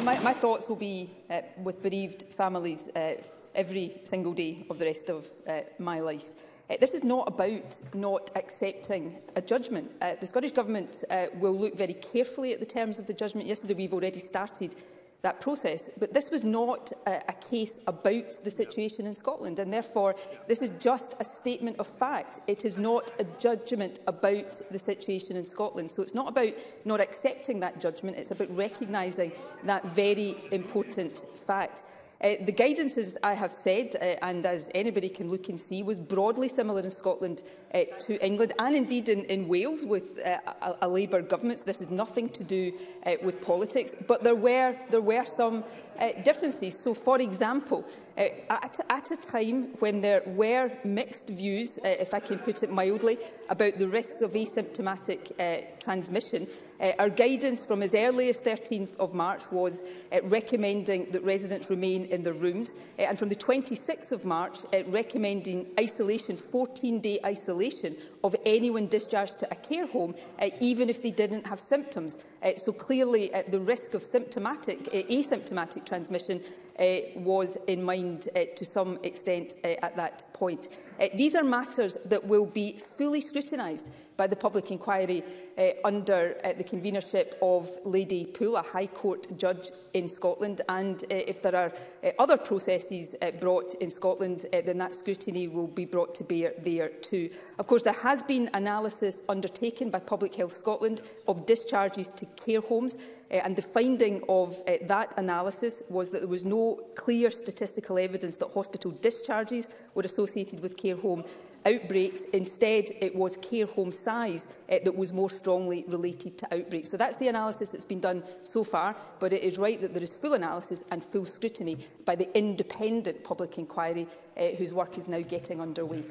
my, 0.04 0.16
my 0.20 0.32
thoughts 0.32 0.68
will 0.68 0.76
be 0.76 1.10
uh, 1.28 1.40
with 1.64 1.82
bereaved 1.82 2.22
families 2.32 2.88
uh, 2.94 3.14
every 3.52 4.00
single 4.04 4.32
day 4.32 4.64
of 4.70 4.78
the 4.78 4.84
rest 4.84 5.10
of 5.10 5.26
uh, 5.48 5.62
my 5.80 5.98
life. 5.98 6.28
Uh, 6.70 6.76
this 6.78 6.94
is 6.94 7.02
not 7.02 7.26
about 7.26 7.82
not 7.94 8.30
accepting 8.36 9.18
a 9.34 9.40
judgment. 9.42 9.90
Uh, 10.00 10.12
the 10.20 10.26
Scottish 10.28 10.52
Government 10.52 11.02
uh, 11.10 11.26
will 11.34 11.58
look 11.58 11.76
very 11.76 11.94
carefully 11.94 12.52
at 12.52 12.60
the 12.60 12.66
terms 12.66 13.00
of 13.00 13.06
the 13.06 13.12
judgment. 13.12 13.48
Yesterday 13.48 13.74
we've 13.74 13.92
already 13.92 14.20
started 14.20 14.76
that 15.26 15.40
process. 15.40 15.90
But 15.98 16.14
this 16.14 16.30
was 16.30 16.44
not 16.44 16.92
a, 17.06 17.20
a 17.28 17.32
case 17.50 17.80
about 17.88 18.30
the 18.44 18.50
situation 18.50 19.04
yeah. 19.04 19.08
in 19.10 19.14
Scotland, 19.14 19.58
and 19.58 19.72
therefore 19.72 20.14
yeah. 20.16 20.38
this 20.48 20.62
is 20.62 20.70
just 20.80 21.16
a 21.20 21.24
statement 21.24 21.78
of 21.78 21.86
fact. 21.86 22.40
It 22.46 22.64
is 22.64 22.78
not 22.78 23.10
a 23.18 23.24
judgment 23.46 23.98
about 24.06 24.50
the 24.70 24.78
situation 24.78 25.36
in 25.36 25.44
Scotland. 25.44 25.90
So 25.90 26.00
it's 26.02 26.14
not 26.14 26.28
about 26.28 26.52
not 26.84 27.00
accepting 27.00 27.60
that 27.60 27.80
judgment, 27.80 28.16
it's 28.16 28.30
about 28.30 28.56
recognising 28.56 29.32
that 29.64 29.84
very 29.90 30.36
important 30.52 31.18
fact. 31.48 31.82
Uh, 32.18 32.34
the 32.42 32.52
guidance, 32.52 32.96
as 32.96 33.18
I 33.22 33.34
have 33.34 33.52
said, 33.52 33.94
uh, 33.96 34.16
and 34.24 34.46
as 34.46 34.70
anybody 34.74 35.10
can 35.10 35.30
look 35.30 35.50
and 35.50 35.60
see, 35.60 35.82
was 35.82 35.98
broadly 35.98 36.48
similar 36.48 36.80
in 36.80 36.90
Scotland 36.90 37.42
uh, 37.74 37.82
to 38.00 38.24
England 38.24 38.54
and 38.58 38.74
indeed 38.74 39.10
in, 39.10 39.24
in 39.24 39.46
Wales 39.46 39.84
with 39.84 40.18
uh, 40.24 40.38
a, 40.62 40.86
a 40.88 40.88
Labour 40.88 41.20
government. 41.20 41.58
So 41.58 41.66
this 41.66 41.82
is 41.82 41.90
nothing 41.90 42.30
to 42.30 42.42
do 42.42 42.72
uh, 43.04 43.16
with 43.22 43.42
politics, 43.42 43.94
but 44.08 44.22
there 44.24 44.34
were, 44.34 44.74
there 44.88 45.02
were 45.02 45.26
some 45.26 45.62
uh, 45.98 46.10
differences. 46.24 46.78
So, 46.78 46.94
for 46.94 47.20
example, 47.20 47.84
Uh, 48.16 48.32
at, 48.48 48.80
at 48.88 49.10
a 49.12 49.16
time 49.20 49.66
when 49.82 50.00
there 50.00 50.22
were 50.24 50.70
mixed 50.84 51.28
views, 51.36 51.78
uh, 51.84 52.00
if 52.02 52.14
I 52.14 52.20
can 52.28 52.38
put 52.38 52.62
it 52.62 52.70
mildly, 52.70 53.18
about 53.50 53.74
the 53.78 53.86
risks 53.86 54.22
of 54.22 54.32
asymptomatic 54.34 55.20
uh, 55.36 55.60
transmission, 55.84 56.46
Uh, 56.80 56.92
our 56.98 57.08
guidance 57.08 57.64
from 57.64 57.82
as 57.82 57.94
early 57.94 58.28
as 58.28 58.40
13th 58.40 58.96
of 58.96 59.14
March 59.14 59.50
was 59.50 59.82
uh, 60.12 60.20
recommending 60.24 61.06
that 61.10 61.22
residents 61.24 61.70
remain 61.70 62.04
in 62.06 62.22
their 62.22 62.32
rooms 62.34 62.74
uh, 62.98 63.02
and 63.02 63.18
from 63.18 63.28
the 63.30 63.34
26th 63.34 64.12
of 64.12 64.24
March 64.24 64.58
uh, 64.74 64.84
recommending 64.88 65.66
isolation, 65.80 66.36
14-day 66.36 67.18
isolation 67.24 67.96
of 68.24 68.36
anyone 68.44 68.86
discharged 68.88 69.38
to 69.40 69.48
a 69.50 69.54
care 69.54 69.86
home 69.86 70.14
uh, 70.40 70.50
even 70.60 70.90
if 70.90 71.02
they 71.02 71.10
didn't 71.10 71.46
have 71.46 71.58
symptoms. 71.60 72.18
Uh, 72.42 72.50
so 72.58 72.72
clearly 72.72 73.32
uh, 73.34 73.42
the 73.48 73.60
risk 73.60 73.94
of 73.94 74.02
symptomatic, 74.02 74.86
uh, 74.88 75.02
asymptomatic 75.10 75.86
transmission 75.86 76.40
uh, 76.78 76.96
was 77.16 77.56
in 77.68 77.82
mind 77.82 78.28
uh, 78.36 78.40
to 78.54 78.62
some 78.66 78.98
extent 79.02 79.54
uh, 79.64 79.68
at 79.82 79.96
that 79.96 80.26
point. 80.34 80.68
Uh, 81.00 81.06
these 81.14 81.34
are 81.34 81.42
matters 81.42 81.96
that 82.04 82.22
will 82.22 82.44
be 82.44 82.76
fully 82.76 83.20
scrutinised 83.20 83.90
by 84.16 84.26
the 84.26 84.36
public 84.36 84.70
inquiry 84.70 85.22
uh, 85.58 85.68
under 85.84 86.36
uh, 86.44 86.52
the 86.54 86.64
convenership 86.64 87.32
of 87.42 87.70
Lady 87.84 88.24
Poole, 88.24 88.56
a 88.56 88.62
High 88.62 88.86
Court 88.86 89.26
judge 89.38 89.70
in 89.94 90.08
Scotland. 90.08 90.62
And 90.68 91.02
uh, 91.04 91.08
if 91.10 91.42
there 91.42 91.54
are 91.56 91.72
uh, 92.04 92.10
other 92.18 92.36
processes 92.36 93.14
uh, 93.20 93.30
brought 93.32 93.74
in 93.74 93.90
Scotland, 93.90 94.46
uh, 94.52 94.60
then 94.64 94.78
that 94.78 94.94
scrutiny 94.94 95.48
will 95.48 95.66
be 95.66 95.84
brought 95.84 96.14
to 96.16 96.24
bear 96.24 96.52
there 96.64 96.88
too. 96.88 97.30
Of 97.58 97.66
course, 97.66 97.82
there 97.82 97.92
has 97.94 98.22
been 98.22 98.50
analysis 98.54 99.22
undertaken 99.28 99.90
by 99.90 99.98
Public 99.98 100.34
Health 100.34 100.52
Scotland 100.52 101.02
of 101.28 101.46
discharges 101.46 102.10
to 102.12 102.26
care 102.44 102.60
homes 102.60 102.96
uh, 103.30 103.34
and 103.36 103.54
the 103.56 103.62
finding 103.62 104.22
of 104.28 104.62
uh, 104.68 104.74
that 104.82 105.12
analysis 105.16 105.82
was 105.88 106.10
that 106.10 106.20
there 106.20 106.28
was 106.28 106.44
no 106.44 106.80
clear 106.94 107.28
statistical 107.30 107.98
evidence 107.98 108.36
that 108.36 108.48
hospital 108.54 108.92
discharges 109.02 109.68
were 109.94 110.02
associated 110.02 110.60
with 110.60 110.76
care 110.76 110.94
home 110.96 111.24
outbreaks. 111.66 112.24
Instead, 112.32 112.86
it 113.00 113.14
was 113.14 113.36
care 113.38 113.66
home 113.66 113.92
size 113.92 114.48
uh, 114.70 114.76
that 114.84 114.94
was 114.94 115.12
more 115.12 115.28
strongly 115.28 115.84
related 115.88 116.38
to 116.38 116.54
outbreaks. 116.54 116.90
So 116.90 116.96
that's 116.96 117.16
the 117.16 117.28
analysis 117.28 117.70
that's 117.70 117.84
been 117.84 118.00
done 118.00 118.22
so 118.42 118.64
far, 118.64 118.94
but 119.18 119.32
it 119.32 119.42
is 119.42 119.58
right 119.58 119.80
that 119.80 119.92
there 119.92 120.02
is 120.02 120.14
full 120.14 120.34
analysis 120.34 120.84
and 120.90 121.04
full 121.04 121.24
scrutiny 121.24 121.76
by 122.04 122.14
the 122.14 122.34
independent 122.36 123.22
public 123.24 123.58
inquiry 123.58 124.06
uh, 124.36 124.44
whose 124.56 124.72
work 124.72 124.96
is 124.96 125.08
now 125.08 125.20
getting 125.20 125.60
underway. 125.60 126.02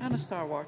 Anna 0.00 0.18
Starward. 0.18 0.66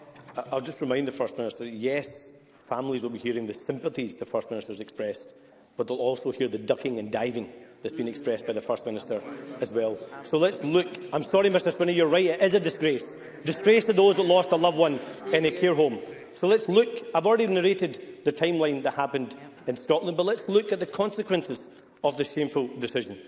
I'll 0.52 0.60
just 0.60 0.80
remind 0.80 1.08
the 1.08 1.12
First 1.12 1.38
Minister, 1.38 1.64
yes, 1.64 2.32
families 2.64 3.02
will 3.02 3.10
be 3.10 3.18
hearing 3.18 3.46
the 3.46 3.54
sympathies 3.54 4.16
the 4.16 4.26
First 4.26 4.50
Minister 4.50 4.72
has 4.72 4.80
expressed, 4.80 5.34
but 5.76 5.86
they'll 5.88 5.98
also 5.98 6.30
hear 6.30 6.48
the 6.48 6.58
ducking 6.58 6.98
and 6.98 7.10
diving 7.10 7.52
that's 7.82 7.94
been 7.94 8.08
expressed 8.08 8.46
by 8.46 8.52
the 8.52 8.60
First 8.60 8.84
Minister 8.86 9.22
as 9.60 9.72
well. 9.72 9.96
So 10.22 10.38
let's 10.38 10.62
look. 10.62 10.86
I'm 11.12 11.22
sorry, 11.22 11.48
Mr 11.48 11.74
Swinney, 11.74 11.96
you're 11.96 12.06
right, 12.08 12.26
it 12.26 12.40
is 12.40 12.54
a 12.54 12.60
disgrace. 12.60 13.16
Disgrace 13.44 13.86
to 13.86 13.92
those 13.94 14.16
that 14.16 14.22
lost 14.24 14.52
a 14.52 14.56
loved 14.56 14.76
one 14.78 15.00
in 15.32 15.46
a 15.46 15.50
care 15.50 15.74
home. 15.74 15.98
So 16.34 16.46
let's 16.46 16.68
look. 16.68 16.88
I've 17.14 17.26
already 17.26 17.46
narrated 17.46 18.22
the 18.24 18.32
timeline 18.32 18.82
that 18.82 18.94
happened 18.94 19.34
in 19.66 19.76
Scotland, 19.76 20.16
but 20.16 20.26
let's 20.26 20.48
look 20.48 20.72
at 20.72 20.80
the 20.80 20.86
consequences 20.86 21.70
of 22.04 22.16
the 22.16 22.24
shameful 22.24 22.68
decision. 22.78 23.18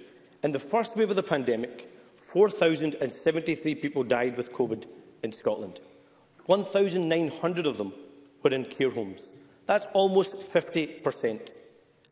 In 0.42 0.52
the 0.52 0.58
first 0.58 0.96
wave 0.96 1.10
of 1.10 1.16
the 1.16 1.22
pandemic, 1.22 1.90
4,073 2.16 3.74
people 3.76 4.02
died 4.04 4.36
with 4.36 4.52
COVID 4.52 4.86
in 5.22 5.32
Scotland. 5.32 5.80
1,900 6.46 7.66
of 7.66 7.78
them 7.78 7.92
were 8.42 8.50
in 8.52 8.64
care 8.66 8.90
homes. 8.90 9.32
That's 9.66 9.86
almost 9.94 10.36
50%. 10.36 11.52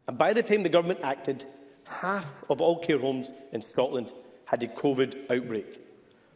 And 0.08 0.16
by 0.18 0.32
the 0.32 0.42
time 0.42 0.62
the 0.62 0.68
government 0.68 1.00
acted, 1.02 1.44
half 1.90 2.44
of 2.50 2.60
all 2.60 2.78
care 2.78 2.98
homes 2.98 3.32
in 3.52 3.60
Scotland 3.60 4.12
had 4.46 4.62
a 4.62 4.68
COVID 4.68 5.30
outbreak. 5.30 5.80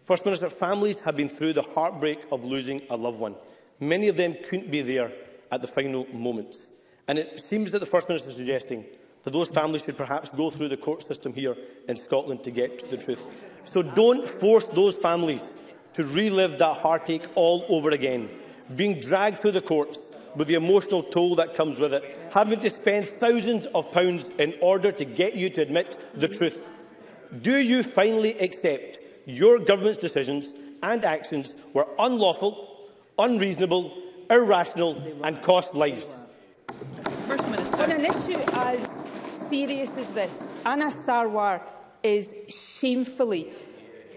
First 0.05 0.25
Minister, 0.25 0.51
families 0.51 1.01
have 1.01 1.17
been 1.17 1.29
through 1.29 1.55
the 1.55 1.63
heartbreak 1.63 2.21
of 2.31 2.45
losing 2.45 2.83
a 2.91 2.97
loved 2.97 3.19
one. 3.19 3.37
Many 3.81 4.09
of 4.09 4.17
them 4.17 4.37
couldn't 4.47 4.71
be 4.71 4.83
there 4.83 5.11
at 5.51 5.63
the 5.63 5.69
final 5.69 6.07
moments. 6.13 6.71
And 7.09 7.19
it 7.19 7.41
seems 7.41 7.73
that 7.73 7.79
the 7.81 7.87
First 7.87 8.09
Minister 8.09 8.31
is 8.31 8.37
suggesting 8.37 8.85
that 9.25 9.31
those 9.33 9.51
families 9.51 9.85
should 9.85 9.97
perhaps 9.97 10.31
go 10.31 10.51
through 10.51 10.69
the 10.69 10.77
court 10.77 11.03
system 11.03 11.33
here 11.33 11.57
in 11.89 11.97
Scotland 11.97 12.45
to 12.45 12.51
get 12.51 12.79
to 12.81 12.87
the 12.89 12.97
truth. 12.97 13.25
So 13.65 13.83
don't 13.83 14.29
force 14.29 14.69
those 14.69 14.99
families 14.99 15.55
to 15.95 16.05
relive 16.05 16.59
that 16.59 16.77
heartache 16.79 17.27
all 17.35 17.65
over 17.69 17.91
again, 17.91 18.29
being 18.77 19.01
dragged 19.01 19.39
through 19.39 19.53
the 19.53 19.63
courts, 19.63 20.13
with 20.37 20.49
the 20.49 20.55
emotional 20.55 21.03
toll 21.03 21.37
that 21.37 21.55
comes 21.55 21.79
with 21.79 21.95
it, 21.95 22.19
having 22.33 22.61
to 22.61 22.71
spend 22.71 23.07
thousands 23.09 23.67
of 23.67 23.91
pounds 23.93 24.31
in 24.31 24.55
order 24.61 24.91
to 24.93 25.05
get 25.05 25.35
you 25.37 25.51
to 25.51 25.63
admit 25.63 25.99
the 26.15 26.29
truth. 26.29 26.69
Do 27.43 27.57
you 27.59 27.83
finally 27.83 28.39
accept 28.39 28.99
your 29.27 29.59
government's 29.59 29.99
decisions 29.99 30.55
and 30.83 31.05
actions 31.05 31.55
were 31.73 31.87
unlawful, 31.99 32.91
unreasonable, 33.19 33.97
irrational 34.31 35.03
and 35.23 35.41
cost 35.43 35.75
lives? 35.75 36.25
First 37.27 37.49
Minister. 37.49 37.65
On 37.83 37.91
an 37.91 38.05
issue 38.05 38.41
as 38.53 39.07
serious 39.31 39.99
as 39.99 40.13
this, 40.13 40.51
Anna 40.65 40.87
Sarwar 40.87 41.61
is 42.03 42.35
shamefully 42.49 43.51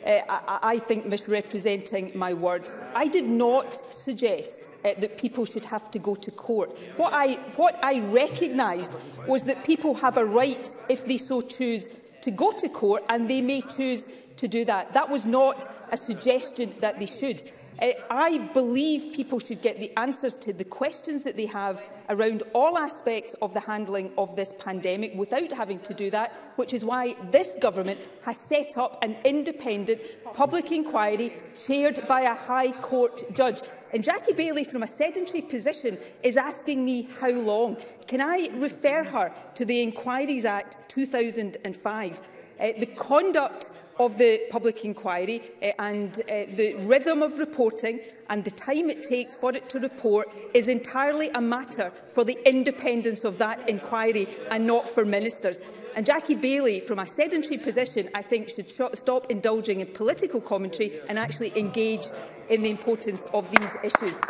uh, 0.07 0.21
I, 0.49 0.59
I 0.75 0.79
think, 0.79 1.05
misrepresenting 1.05 2.11
my 2.15 2.33
words. 2.33 2.81
I 2.95 3.07
did 3.09 3.25
not 3.29 3.75
suggest 3.93 4.69
uh, 4.85 4.91
that 4.99 5.17
people 5.17 5.45
should 5.45 5.65
have 5.65 5.91
to 5.91 5.99
go 5.99 6.15
to 6.15 6.31
court. 6.31 6.77
What 6.97 7.13
I, 7.13 7.33
what 7.55 7.77
I 7.83 7.99
recognised 8.07 8.95
was 9.27 9.43
that 9.45 9.63
people 9.65 9.93
have 9.95 10.17
a 10.17 10.25
right, 10.25 10.75
if 10.89 11.05
they 11.05 11.17
so 11.17 11.41
choose, 11.41 11.89
to 12.21 12.31
go 12.31 12.51
to 12.53 12.69
court 12.69 13.03
and 13.09 13.29
they 13.29 13.41
may 13.41 13.61
choose 13.61 14.07
to 14.38 14.47
do 14.47 14.65
that. 14.65 14.93
That 14.93 15.10
was 15.10 15.26
not 15.26 15.67
a 15.91 15.97
suggestion 15.97 16.73
that 16.80 17.00
they 17.00 17.06
should. 17.06 17.43
Eh, 17.80 17.93
I 18.10 18.39
believe 18.54 19.13
people 19.13 19.38
should 19.39 19.62
get 19.62 19.80
the 19.80 19.95
answers 19.97 20.36
to 20.38 20.52
the 20.54 20.63
questions 20.63 21.23
that 21.23 21.36
they 21.36 21.45
have 21.47 21.82
around 22.10 22.41
all 22.54 22.76
aspects 22.78 23.36
of 23.41 23.54
the 23.54 23.60
handling 23.60 24.12
of 24.17 24.36
this 24.36 24.52
pandemic 24.58 25.13
without 25.13 25.52
having 25.52 25.80
to 25.82 25.93
do 25.93 26.10
that, 26.12 26.34
which 26.56 26.73
is 26.73 26.84
why 26.86 27.15
this 27.32 27.56
government 27.62 28.00
has 28.23 28.36
set 28.38 28.78
up 28.80 28.97
an 29.04 29.15
independent 29.26 30.02
public 30.34 30.71
inquiry 30.71 31.34
chaired 31.56 32.00
by 32.08 32.21
a 32.21 32.34
High 32.34 32.71
Court 32.71 33.23
judge. 33.36 33.60
And 33.93 34.04
Jackie 34.04 34.34
Bailey, 34.34 34.63
from 34.63 34.82
a 34.84 34.88
sedentary 34.88 35.41
position, 35.41 35.97
is 36.23 36.36
asking 36.38 36.84
me 36.86 37.08
how 37.19 37.30
long. 37.32 37.78
Can 38.08 38.21
I 38.21 38.50
refer 38.56 39.04
her 39.04 39.32
to 39.56 39.65
the 39.65 39.82
Inquiries 39.84 40.45
Act 40.45 40.89
2005? 40.89 42.19
Uh, 42.19 42.21
eh, 42.60 42.80
the 42.80 42.88
conduct 42.88 43.69
of 43.99 44.17
the 44.17 44.41
public 44.49 44.86
inquiry 44.86 45.41
uh, 45.62 45.67
and 45.79 46.21
uh, 46.29 46.43
the 46.55 46.75
rhythm 46.86 47.21
of 47.21 47.39
reporting 47.39 47.99
and 48.29 48.43
the 48.43 48.51
time 48.51 48.89
it 48.89 49.03
takes 49.03 49.36
for 49.36 49.53
it 49.55 49.69
to 49.69 49.79
report 49.79 50.27
is 50.53 50.67
entirely 50.67 51.29
a 51.29 51.41
matter 51.41 51.91
for 52.10 52.23
the 52.23 52.38
independence 52.47 53.23
of 53.23 53.38
that 53.38 53.67
inquiry 53.69 54.27
and 54.51 54.65
not 54.67 54.88
for 54.88 55.05
ministers. 55.05 55.62
And 55.95 56.05
Jackie 56.05 56.36
Bailey, 56.36 56.79
from 56.79 56.99
a 56.99 57.07
sedentary 57.07 57.57
position, 57.57 58.10
I 58.13 58.21
think 58.21 58.49
should 58.49 58.69
stop 58.71 59.27
indulging 59.29 59.79
in 59.81 59.88
political 59.88 60.39
commentary 60.41 60.99
and 61.10 61.17
actually 61.17 61.57
engage 61.57 62.05
in 62.49 62.62
the 62.62 62.69
importance 62.69 63.25
of 63.33 63.49
these 63.60 63.75
issues. 63.83 64.21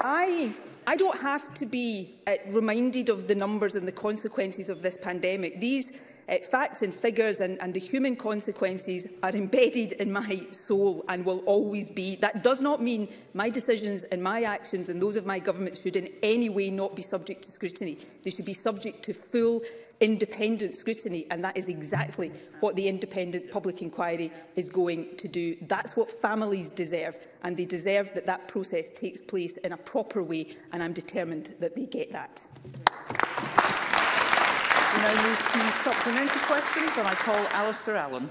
I 0.00 0.54
I 0.90 0.96
don't 0.96 1.18
have 1.20 1.52
to 1.52 1.66
be 1.66 2.14
uh, 2.26 2.36
reminded 2.46 3.10
of 3.10 3.28
the 3.28 3.34
numbers 3.34 3.74
and 3.74 3.86
the 3.86 3.92
consequences 3.92 4.70
of 4.70 4.80
this 4.80 4.96
pandemic. 4.96 5.60
These 5.60 5.92
uh, 6.30 6.36
facts 6.42 6.80
and 6.80 6.94
figures 6.94 7.40
and, 7.40 7.60
and 7.60 7.74
the 7.74 7.78
human 7.78 8.16
consequences 8.16 9.06
are 9.22 9.28
embedded 9.36 9.92
in 10.04 10.10
my 10.10 10.46
soul 10.50 11.04
and 11.10 11.26
will 11.26 11.40
always 11.40 11.90
be. 11.90 12.16
That 12.16 12.42
does 12.42 12.62
not 12.62 12.82
mean 12.82 13.06
my 13.34 13.50
decisions 13.50 14.04
and 14.04 14.22
my 14.22 14.44
actions 14.44 14.88
and 14.88 14.96
those 15.02 15.18
of 15.18 15.26
my 15.26 15.38
government 15.38 15.76
should 15.76 15.94
in 15.96 16.08
any 16.22 16.48
way 16.48 16.70
not 16.70 16.96
be 16.96 17.02
subject 17.02 17.42
to 17.44 17.52
scrutiny. 17.52 17.98
They 18.22 18.30
should 18.30 18.46
be 18.46 18.54
subject 18.54 19.02
to 19.02 19.12
full 19.12 19.60
independent 20.00 20.76
scrutiny, 20.76 21.26
and 21.30 21.44
that 21.44 21.56
is 21.56 21.68
exactly 21.68 22.30
what 22.60 22.76
the 22.76 22.86
independent 22.88 23.50
public 23.50 23.82
inquiry 23.82 24.32
is 24.56 24.68
going 24.68 25.16
to 25.16 25.26
do. 25.28 25.56
That's 25.62 25.96
what 25.96 26.10
families 26.10 26.70
deserve, 26.70 27.16
and 27.42 27.56
they 27.56 27.64
deserve 27.64 28.12
that 28.14 28.26
that 28.26 28.48
process 28.48 28.90
takes 28.90 29.20
place 29.20 29.56
in 29.58 29.72
a 29.72 29.76
proper 29.76 30.22
way, 30.22 30.56
and 30.72 30.82
I'm 30.82 30.92
determined 30.92 31.54
that 31.60 31.74
they 31.74 31.86
get 31.86 32.12
that. 32.12 32.44
We 34.94 35.04
now 35.04 35.22
move 35.22 35.50
to 35.52 35.78
supplementary 35.82 36.40
questions, 36.42 36.90
and 36.96 37.08
I 37.08 37.14
call 37.14 37.36
Alistair 37.52 37.96
Allen. 37.96 38.28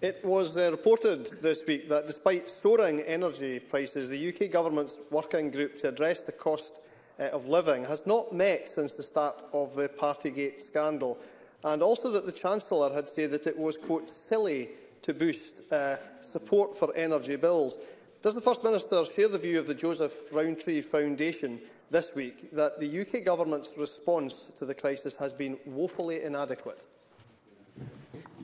It 0.00 0.24
was 0.24 0.56
uh, 0.56 0.70
reported 0.70 1.26
this 1.42 1.62
week 1.66 1.86
that 1.90 2.06
despite 2.06 2.48
soaring 2.48 3.00
energy 3.00 3.58
prices, 3.60 4.08
the 4.08 4.28
UK 4.34 4.50
Government's 4.50 4.98
working 5.10 5.50
group 5.50 5.78
to 5.80 5.88
address 5.90 6.24
the 6.24 6.32
cost 6.32 6.80
uh, 7.20 7.24
of 7.26 7.46
living 7.48 7.84
has 7.84 8.06
not 8.06 8.32
met 8.32 8.68
since 8.68 8.96
the 8.96 9.02
start 9.02 9.44
of 9.52 9.74
the 9.76 9.88
Partygate 9.88 10.60
scandal, 10.60 11.18
and 11.64 11.82
also 11.82 12.10
that 12.10 12.26
the 12.26 12.32
Chancellor 12.32 12.92
had 12.92 13.08
said 13.08 13.30
that 13.32 13.46
it 13.46 13.56
was, 13.58 13.76
quote, 13.76 14.08
silly 14.08 14.70
to 15.02 15.12
boost 15.12 15.70
uh, 15.72 15.96
support 16.22 16.76
for 16.76 16.94
energy 16.96 17.36
bills. 17.36 17.78
Does 18.22 18.34
the 18.34 18.40
First 18.40 18.64
Minister 18.64 19.04
share 19.04 19.28
the 19.28 19.38
view 19.38 19.58
of 19.58 19.66
the 19.66 19.74
Joseph 19.74 20.14
Rowntree 20.32 20.82
Foundation 20.82 21.60
this 21.90 22.14
week 22.14 22.50
that 22.52 22.80
the 22.80 23.00
UK 23.02 23.24
Government's 23.24 23.76
response 23.78 24.52
to 24.58 24.64
the 24.64 24.74
crisis 24.74 25.16
has 25.16 25.32
been 25.32 25.58
woefully 25.66 26.22
inadequate? 26.22 26.84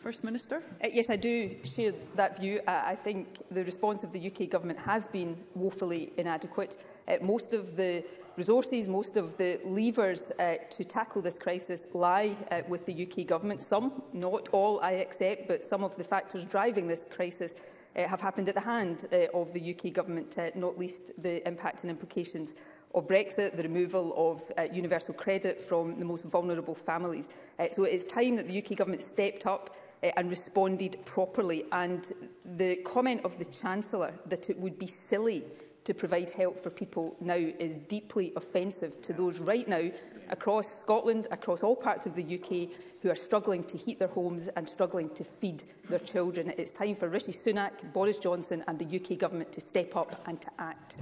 First 0.07 0.23
Minister? 0.23 0.63
Uh, 0.85 0.87
yes, 0.93 1.11
I 1.11 1.17
do 1.17 1.57
share 1.65 1.93
that 2.15 2.39
view. 2.39 2.61
Uh, 2.69 2.81
I 2.85 2.95
think 2.95 3.43
the 3.51 3.65
response 3.65 4.05
of 4.05 4.13
the 4.13 4.25
UK 4.31 4.49
Government 4.49 4.79
has 4.79 5.09
been 5.09 5.37
woefully 5.57 6.13
inadequate. 6.17 6.79
Uh, 7.09 7.17
most 7.21 7.55
of 7.55 7.75
the 7.75 8.05
resources, 8.37 8.87
most 8.87 9.17
of 9.17 9.37
the 9.37 9.59
levers 9.65 10.31
uh, 10.39 10.59
to 10.71 10.85
tackle 10.85 11.23
this 11.23 11.41
crisis 11.41 11.89
lie 11.93 12.37
uh, 12.53 12.61
with 12.69 12.87
the 12.87 12.95
UK 13.05 13.27
Government. 13.27 13.61
Some, 13.61 14.01
not 14.13 14.49
all, 14.53 14.79
I 14.79 14.93
accept, 14.93 15.49
but 15.49 15.65
some 15.65 15.83
of 15.83 15.97
the 15.97 16.05
factors 16.05 16.45
driving 16.45 16.87
this 16.87 17.05
crisis 17.11 17.57
uh, 17.97 18.07
have 18.07 18.21
happened 18.21 18.49
at 18.49 18.55
the 18.55 18.61
hand 18.61 19.07
uh, 19.13 19.25
of 19.37 19.53
the 19.55 19.75
UK 19.75 19.93
Government, 19.93 20.39
uh, 20.39 20.51
not 20.55 20.79
least 20.79 21.11
the 21.21 21.45
impact 21.49 21.83
and 21.83 21.91
implications 21.91 22.55
of 22.95 23.09
Brexit, 23.09 23.57
the 23.57 23.65
removal 23.65 24.15
of 24.17 24.41
uh, 24.57 24.73
universal 24.73 25.15
credit 25.15 25.61
from 25.61 25.99
the 25.99 26.05
most 26.05 26.27
vulnerable 26.27 26.77
families. 26.77 27.29
Uh, 27.59 27.67
so 27.73 27.83
it 27.83 27.93
is 27.93 28.05
time 28.05 28.37
that 28.37 28.47
the 28.47 28.57
UK 28.63 28.77
Government 28.77 29.03
stepped 29.03 29.47
up 29.49 29.75
uh, 30.03 30.07
and 30.17 30.31
responded 30.31 30.97
properly. 31.05 31.65
And 31.73 32.11
the 32.57 32.77
comment 32.77 33.23
of 33.25 33.39
the 33.39 33.45
Chancellor 33.47 34.13
that 34.27 34.49
it 34.51 34.59
would 34.59 34.79
be 34.79 34.87
silly 34.87 35.43
to 35.85 35.95
provide 35.95 36.31
help 36.33 36.59
for 36.61 36.69
people 36.71 37.15
now 37.21 37.35
is 37.37 37.77
deeply 37.89 38.33
offensive 38.37 39.01
to 39.03 39.13
those 39.13 39.39
right 39.41 39.69
now 39.69 39.89
across 40.31 40.81
Scotland, 40.81 41.29
across 41.31 41.63
all 41.63 41.77
parts 41.77 42.07
of 42.07 42.17
the 42.17 42.23
UK, 42.25 42.71
who 43.01 43.09
are 43.09 43.15
struggling 43.17 43.63
to 43.63 43.79
heat 43.79 44.01
their 44.01 44.09
homes 44.09 44.49
and 44.57 44.69
struggling 44.69 45.09
to 45.11 45.23
feed 45.23 45.63
their 45.89 46.01
children. 46.01 46.53
It's 46.59 46.73
time 46.73 46.97
for 46.97 47.09
Rishi 47.09 47.31
Sunak, 47.33 47.93
Boris 47.93 48.19
Johnson 48.19 48.65
and 48.67 48.77
the 48.77 48.97
UK 49.01 49.17
Government 49.19 49.53
to 49.53 49.61
step 49.61 49.95
up 49.95 50.21
and 50.27 50.41
to 50.41 50.51
act. 50.59 50.97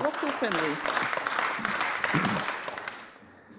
Russell 0.00 0.30
Finlay. 0.30 0.76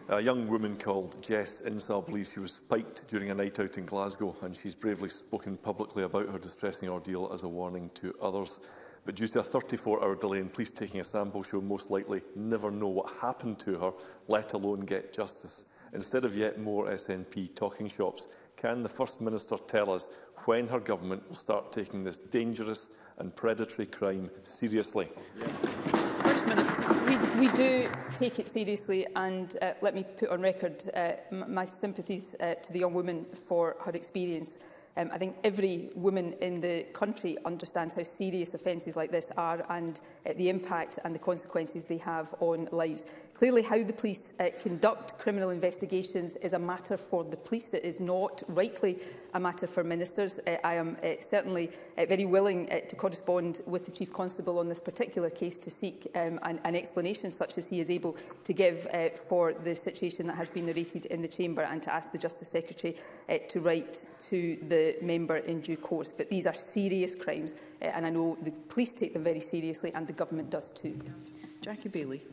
A 0.10 0.22
young 0.22 0.48
woman 0.48 0.78
called 0.78 1.22
Jess 1.22 1.60
Insall 1.62 2.02
believes 2.02 2.32
she 2.32 2.40
was 2.40 2.54
spiked 2.54 3.06
during 3.10 3.30
a 3.30 3.34
night 3.34 3.60
out 3.60 3.78
in 3.78 3.86
Glasgow 3.86 4.34
and 4.42 4.56
she's 4.56 4.74
bravely 4.74 5.10
spoken 5.10 5.58
publicly 5.58 6.04
about 6.04 6.30
her 6.30 6.40
distressing 6.40 6.88
ordeal 6.88 7.30
as 7.34 7.44
a 7.44 7.48
warning 7.50 7.90
to 7.96 8.16
others. 8.22 8.62
But 9.06 9.16
due 9.16 9.28
to 9.28 9.42
a 9.42 9.44
34-hour 9.44 10.16
delay 10.16 10.40
in 10.40 10.48
police 10.48 10.72
taking 10.72 11.02
a 11.02 11.04
sample, 11.04 11.44
she'll 11.44 11.62
most 11.62 11.92
likely 11.92 12.22
never 12.38 12.72
know 12.72 12.88
what 12.88 13.16
happened 13.20 13.60
to 13.60 13.78
her, 13.80 13.92
let 14.30 14.54
alone 14.54 14.82
get 14.86 15.12
justice. 15.12 15.66
Instead 15.92 16.24
of 16.24 16.38
yet 16.38 16.58
more 16.58 16.86
SNP 16.88 17.54
talking 17.54 17.90
shops, 17.90 18.30
can 18.56 18.84
the 18.84 18.90
First 18.90 19.20
Minister 19.20 19.58
tell 19.68 19.92
us 19.92 20.10
when 20.46 20.70
her 20.70 20.80
government 20.80 21.28
will 21.28 21.36
start 21.36 21.74
taking 21.74 22.06
this 22.06 22.18
dangerous 22.20 22.92
and 23.18 23.36
predatory 23.36 23.86
crime 23.88 24.30
seriously? 24.44 25.10
Yeah. 25.38 25.48
First 26.20 26.48
Minister. 26.48 26.77
We 27.38 27.50
do 27.50 27.88
take 28.16 28.40
it 28.40 28.50
seriously 28.50 29.06
and 29.16 29.56
uh, 29.62 29.74
let 29.84 29.94
me 29.94 30.04
put 30.18 30.30
on 30.30 30.42
record 30.42 30.84
uh, 30.96 31.12
my 31.32 31.66
sympathies 31.66 32.36
uh, 32.40 32.56
to 32.56 32.74
the 32.74 32.80
young 32.80 32.96
woman 32.96 33.26
for 33.36 33.76
her 33.86 33.92
experience. 33.92 34.58
Um, 34.96 35.12
I 35.14 35.20
think 35.20 35.36
every 35.44 35.92
woman 35.94 36.34
in 36.42 36.60
the 36.60 36.88
country 36.94 37.38
understands 37.46 37.94
how 37.94 38.02
serious 38.02 38.56
offences 38.56 38.96
like 38.96 39.12
this 39.12 39.32
are 39.38 39.64
and 39.70 40.02
uh, 40.26 40.34
the 40.38 40.50
impact 40.50 40.98
and 41.04 41.14
the 41.14 41.20
consequences 41.20 41.86
they 41.86 41.98
have 42.00 42.34
on 42.40 42.70
lives. 42.72 43.06
Clearly, 43.38 43.62
how 43.62 43.78
the 43.84 43.94
police 43.94 44.34
uh, 44.40 44.48
conduct 44.60 45.20
criminal 45.20 45.52
investigations 45.52 46.38
is 46.38 46.54
a 46.54 46.60
matter 46.60 46.98
for 46.98 47.24
the 47.24 47.38
police. 47.38 47.76
It 47.76 47.84
is 47.86 48.00
not, 48.00 48.42
rightly, 48.48 48.98
a 49.36 49.40
matter 49.40 49.68
for 49.68 49.84
ministers. 49.84 50.40
Uh, 50.48 50.56
I 50.64 50.74
am 50.74 50.98
uh, 51.04 51.22
certainly 51.22 51.70
uh, 52.00 52.06
very 52.08 52.26
willing 52.26 52.68
uh, 52.72 52.80
to 52.80 52.96
correspond 52.96 53.62
with 53.68 53.86
the 53.86 53.92
Chief 53.92 54.12
Constable 54.12 54.58
on 54.58 54.68
this 54.68 54.82
particular 54.82 55.30
case 55.30 55.60
to 55.60 55.70
seek 55.70 56.08
um, 56.16 56.40
an, 56.42 56.60
an 56.64 56.76
explanation 56.76 57.32
such 57.32 57.60
as 57.60 57.70
he 57.70 57.80
is 57.80 57.92
able 57.92 58.18
to 58.44 58.54
give 58.54 58.88
uh, 58.92 59.10
for 59.10 59.54
the 59.54 59.76
situation 59.76 60.26
that 60.26 60.36
has 60.36 60.50
been 60.50 60.66
narrated 60.66 61.06
in 61.06 61.22
the 61.22 61.28
Chamber 61.28 61.62
and 61.62 61.84
to 61.84 61.94
ask 61.94 62.12
the 62.12 62.18
Justice 62.18 62.50
Secretary 62.50 62.96
uh, 63.30 63.38
to 63.50 63.60
write 63.60 64.04
to 64.20 64.58
the 64.68 64.96
member 65.04 65.38
in 65.38 65.62
due 65.62 65.78
course. 65.78 66.12
But 66.12 66.32
these 66.32 66.48
are 66.48 66.56
serious 66.56 67.14
crimes 67.14 67.54
uh, 67.84 67.86
and 67.86 68.04
I 68.04 68.10
know 68.10 68.36
the 68.42 68.52
police 68.68 68.94
take 68.94 69.14
them 69.14 69.24
very 69.24 69.42
seriously 69.42 69.92
and 69.94 70.08
the 70.08 70.14
government 70.14 70.50
does 70.50 70.72
too. 70.72 71.00
Jackie 71.62 71.90
Bailey. 71.90 72.24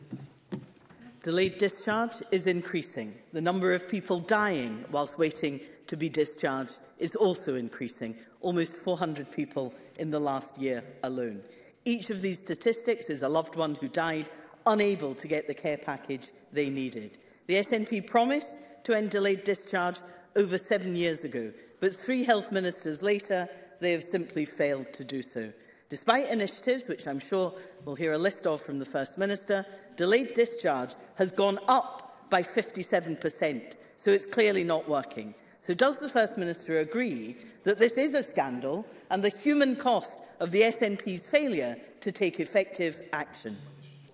Delayed 1.25 1.57
discharge 1.57 2.21
is 2.29 2.45
increasing. 2.45 3.11
The 3.33 3.41
number 3.41 3.73
of 3.73 3.89
people 3.89 4.19
dying 4.19 4.85
whilst 4.91 5.17
waiting 5.17 5.59
to 5.87 5.97
be 5.97 6.07
discharged 6.07 6.77
is 6.99 7.15
also 7.15 7.55
increasing, 7.55 8.15
almost 8.41 8.75
400 8.77 9.31
people 9.31 9.73
in 9.97 10.11
the 10.11 10.19
last 10.19 10.59
year 10.59 10.83
alone. 11.01 11.41
Each 11.83 12.11
of 12.11 12.21
these 12.21 12.37
statistics 12.37 13.09
is 13.09 13.23
a 13.23 13.27
loved 13.29 13.55
one 13.55 13.73
who 13.73 13.87
died 13.87 14.29
unable 14.67 15.15
to 15.15 15.27
get 15.27 15.47
the 15.47 15.55
care 15.55 15.79
package 15.79 16.29
they 16.53 16.69
needed. 16.69 17.17
The 17.47 17.55
SNP 17.55 18.05
promised 18.05 18.59
to 18.83 18.93
end 18.95 19.09
delayed 19.09 19.43
discharge 19.43 20.01
over 20.35 20.59
seven 20.59 20.95
years 20.95 21.23
ago, 21.23 21.51
but 21.79 21.95
three 21.95 22.23
health 22.23 22.51
ministers 22.51 23.01
later, 23.01 23.49
they 23.79 23.93
have 23.93 24.03
simply 24.03 24.45
failed 24.45 24.93
to 24.93 25.03
do 25.03 25.23
so. 25.23 25.51
Despite 25.89 26.29
initiatives, 26.29 26.87
which 26.87 27.07
I'm 27.07 27.19
sure 27.19 27.51
we'll 27.83 27.95
hear 27.95 28.11
a 28.13 28.17
list 28.17 28.45
of 28.47 28.59
from 28.61 28.77
the 28.79 28.85
First 28.85 29.17
Minister, 29.19 29.65
delayed 29.95 30.33
discharge 30.33 30.91
has 31.15 31.31
gone 31.31 31.59
up 31.67 32.25
by 32.29 32.41
57%, 32.41 33.73
so 33.97 34.11
it's 34.11 34.25
clearly 34.25 34.63
not 34.63 34.87
working. 34.89 35.33
So 35.61 35.73
does 35.73 35.99
the 35.99 36.09
First 36.09 36.37
Minister 36.37 36.79
agree 36.79 37.35
that 37.63 37.79
this 37.79 37.97
is 37.97 38.13
a 38.13 38.21
scandal 38.23 38.85
and 39.09 39.23
the 39.23 39.29
human 39.29 39.75
cost 39.75 40.19
of 40.39 40.51
the 40.51 40.61
SNP's 40.61 41.29
failure 41.29 41.75
to 42.01 42.11
take 42.11 42.39
effective 42.39 43.01
action? 43.13 43.57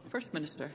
First 0.09 0.33
Minister. 0.33 0.71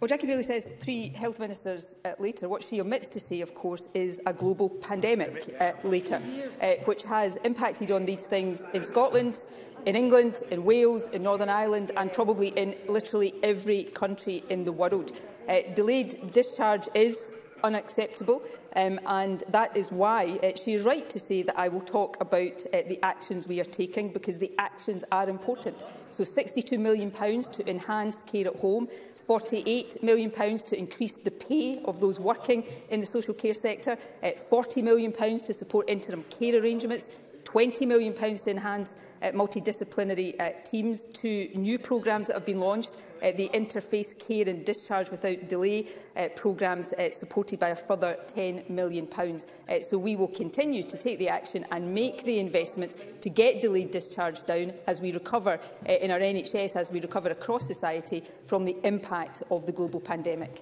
Well, 0.00 0.08
Jackie 0.08 0.26
Bailey 0.26 0.42
says 0.42 0.68
three 0.78 1.08
health 1.08 1.38
ministers 1.38 1.96
uh, 2.04 2.12
later. 2.18 2.50
What 2.50 2.62
she 2.62 2.82
omits 2.82 3.08
to 3.10 3.20
say, 3.20 3.40
of 3.40 3.54
course, 3.54 3.88
is 3.94 4.20
a 4.26 4.32
global 4.32 4.68
pandemic 4.68 5.54
uh, 5.58 5.72
later, 5.84 6.20
uh, 6.60 6.72
which 6.84 7.02
has 7.04 7.36
impacted 7.36 7.90
on 7.90 8.04
these 8.04 8.26
things 8.26 8.66
in 8.74 8.82
Scotland, 8.84 9.46
in 9.86 9.94
England, 9.94 10.42
in 10.50 10.64
Wales, 10.64 11.06
in 11.12 11.22
Northern 11.22 11.48
Ireland 11.48 11.92
and 11.96 12.12
probably 12.12 12.48
in 12.48 12.74
literally 12.88 13.32
every 13.42 13.84
country 13.84 14.42
in 14.50 14.64
the 14.64 14.72
world. 14.72 15.12
Uh, 15.48 15.58
delayed 15.74 16.32
discharge 16.32 16.88
is 16.92 17.32
unacceptable 17.62 18.42
um, 18.74 19.00
and 19.06 19.44
that 19.48 19.74
is 19.76 19.90
why 19.90 20.38
uh, 20.42 20.50
she 20.56 20.74
is 20.74 20.82
right 20.84 21.08
to 21.08 21.18
say 21.20 21.42
that 21.42 21.56
I 21.58 21.68
will 21.68 21.80
talk 21.80 22.16
about 22.20 22.62
uh, 22.74 22.82
the 22.88 22.98
actions 23.02 23.46
we 23.48 23.60
are 23.60 23.64
taking 23.64 24.12
because 24.12 24.38
the 24.40 24.52
actions 24.58 25.04
are 25.12 25.28
important. 25.28 25.84
So 26.10 26.24
£62 26.24 26.78
million 26.80 27.10
to 27.12 27.70
enhance 27.70 28.22
care 28.24 28.48
at 28.48 28.56
home, 28.56 28.88
£48 29.26 30.02
million 30.02 30.30
to 30.32 30.78
increase 30.78 31.16
the 31.16 31.30
pay 31.30 31.80
of 31.86 32.00
those 32.00 32.20
working 32.20 32.64
in 32.90 33.00
the 33.00 33.06
social 33.06 33.34
care 33.34 33.54
sector, 33.54 33.96
uh, 34.22 34.26
£40 34.30 34.82
million 34.82 35.12
to 35.12 35.54
support 35.54 35.88
interim 35.88 36.24
care 36.28 36.60
arrangements, 36.60 37.08
20 37.56 37.86
million 37.86 38.12
pounds 38.12 38.42
to 38.42 38.50
enhance 38.50 38.96
uh, 39.22 39.28
multidisciplinary 39.30 40.38
uh, 40.38 40.50
teams, 40.62 41.04
to 41.14 41.48
new 41.54 41.78
programs 41.78 42.26
that 42.26 42.34
have 42.34 42.44
been 42.44 42.60
launched, 42.60 42.98
uh, 43.22 43.30
the 43.38 43.48
Interface 43.54 44.10
Care 44.18 44.46
and 44.46 44.62
Discharge 44.66 45.10
Without 45.10 45.48
Delay 45.48 45.86
uh, 46.18 46.28
programs 46.36 46.92
uh, 46.92 47.10
supported 47.12 47.58
by 47.58 47.68
a 47.70 47.74
further 47.74 48.18
10 48.26 48.64
million. 48.68 49.08
Uh, 49.18 49.80
so 49.80 49.96
we 49.96 50.16
will 50.16 50.28
continue 50.28 50.82
to 50.82 50.98
take 50.98 51.18
the 51.18 51.30
action 51.30 51.64
and 51.72 51.94
make 51.94 52.24
the 52.26 52.38
investments 52.40 52.94
to 53.22 53.30
get 53.30 53.62
delayed 53.62 53.90
discharge 53.90 54.44
down 54.44 54.70
as 54.86 55.00
we 55.00 55.10
recover 55.12 55.52
uh, 55.88 55.92
in 55.94 56.10
our 56.10 56.20
NHS, 56.20 56.76
as 56.76 56.90
we 56.90 57.00
recover 57.00 57.30
across 57.30 57.66
society 57.66 58.22
from 58.44 58.66
the 58.66 58.76
impact 58.84 59.42
of 59.50 59.64
the 59.64 59.72
global 59.72 59.98
pandemic. 60.00 60.60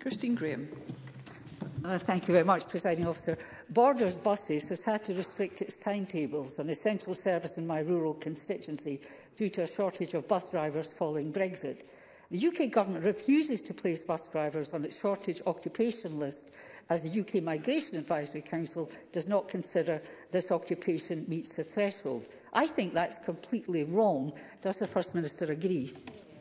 Christine 0.00 0.34
Graham. 0.34 0.70
Uh, 1.84 1.98
thank 1.98 2.28
you 2.28 2.32
very 2.32 2.44
much, 2.44 2.68
Presiding 2.68 3.08
Officer. 3.08 3.36
Borders 3.70 4.16
Buses 4.16 4.68
has 4.68 4.84
had 4.84 5.04
to 5.04 5.14
restrict 5.14 5.62
its 5.62 5.76
timetables, 5.76 6.60
an 6.60 6.70
essential 6.70 7.12
service 7.12 7.58
in 7.58 7.66
my 7.66 7.80
rural 7.80 8.14
constituency, 8.14 9.00
due 9.34 9.48
to 9.50 9.62
a 9.62 9.66
shortage 9.66 10.14
of 10.14 10.28
bus 10.28 10.52
drivers 10.52 10.92
following 10.92 11.32
Brexit. 11.32 11.82
The 12.30 12.46
UK 12.46 12.70
government 12.70 13.04
refuses 13.04 13.62
to 13.62 13.74
place 13.74 14.04
bus 14.04 14.28
drivers 14.28 14.74
on 14.74 14.84
its 14.84 14.98
shortage 15.00 15.42
occupation 15.44 16.20
list 16.20 16.52
as 16.88 17.02
the 17.02 17.20
UK 17.20 17.42
Migration 17.42 17.98
Advisory 17.98 18.42
Council 18.42 18.88
does 19.10 19.26
not 19.26 19.48
consider 19.48 20.00
this 20.30 20.52
occupation 20.52 21.24
meets 21.28 21.56
the 21.56 21.64
threshold. 21.64 22.28
I 22.52 22.68
think 22.68 22.94
that's 22.94 23.18
completely 23.18 23.82
wrong. 23.84 24.32
Does 24.62 24.78
the 24.78 24.86
First 24.86 25.16
Minister 25.16 25.46
agree? 25.46 25.92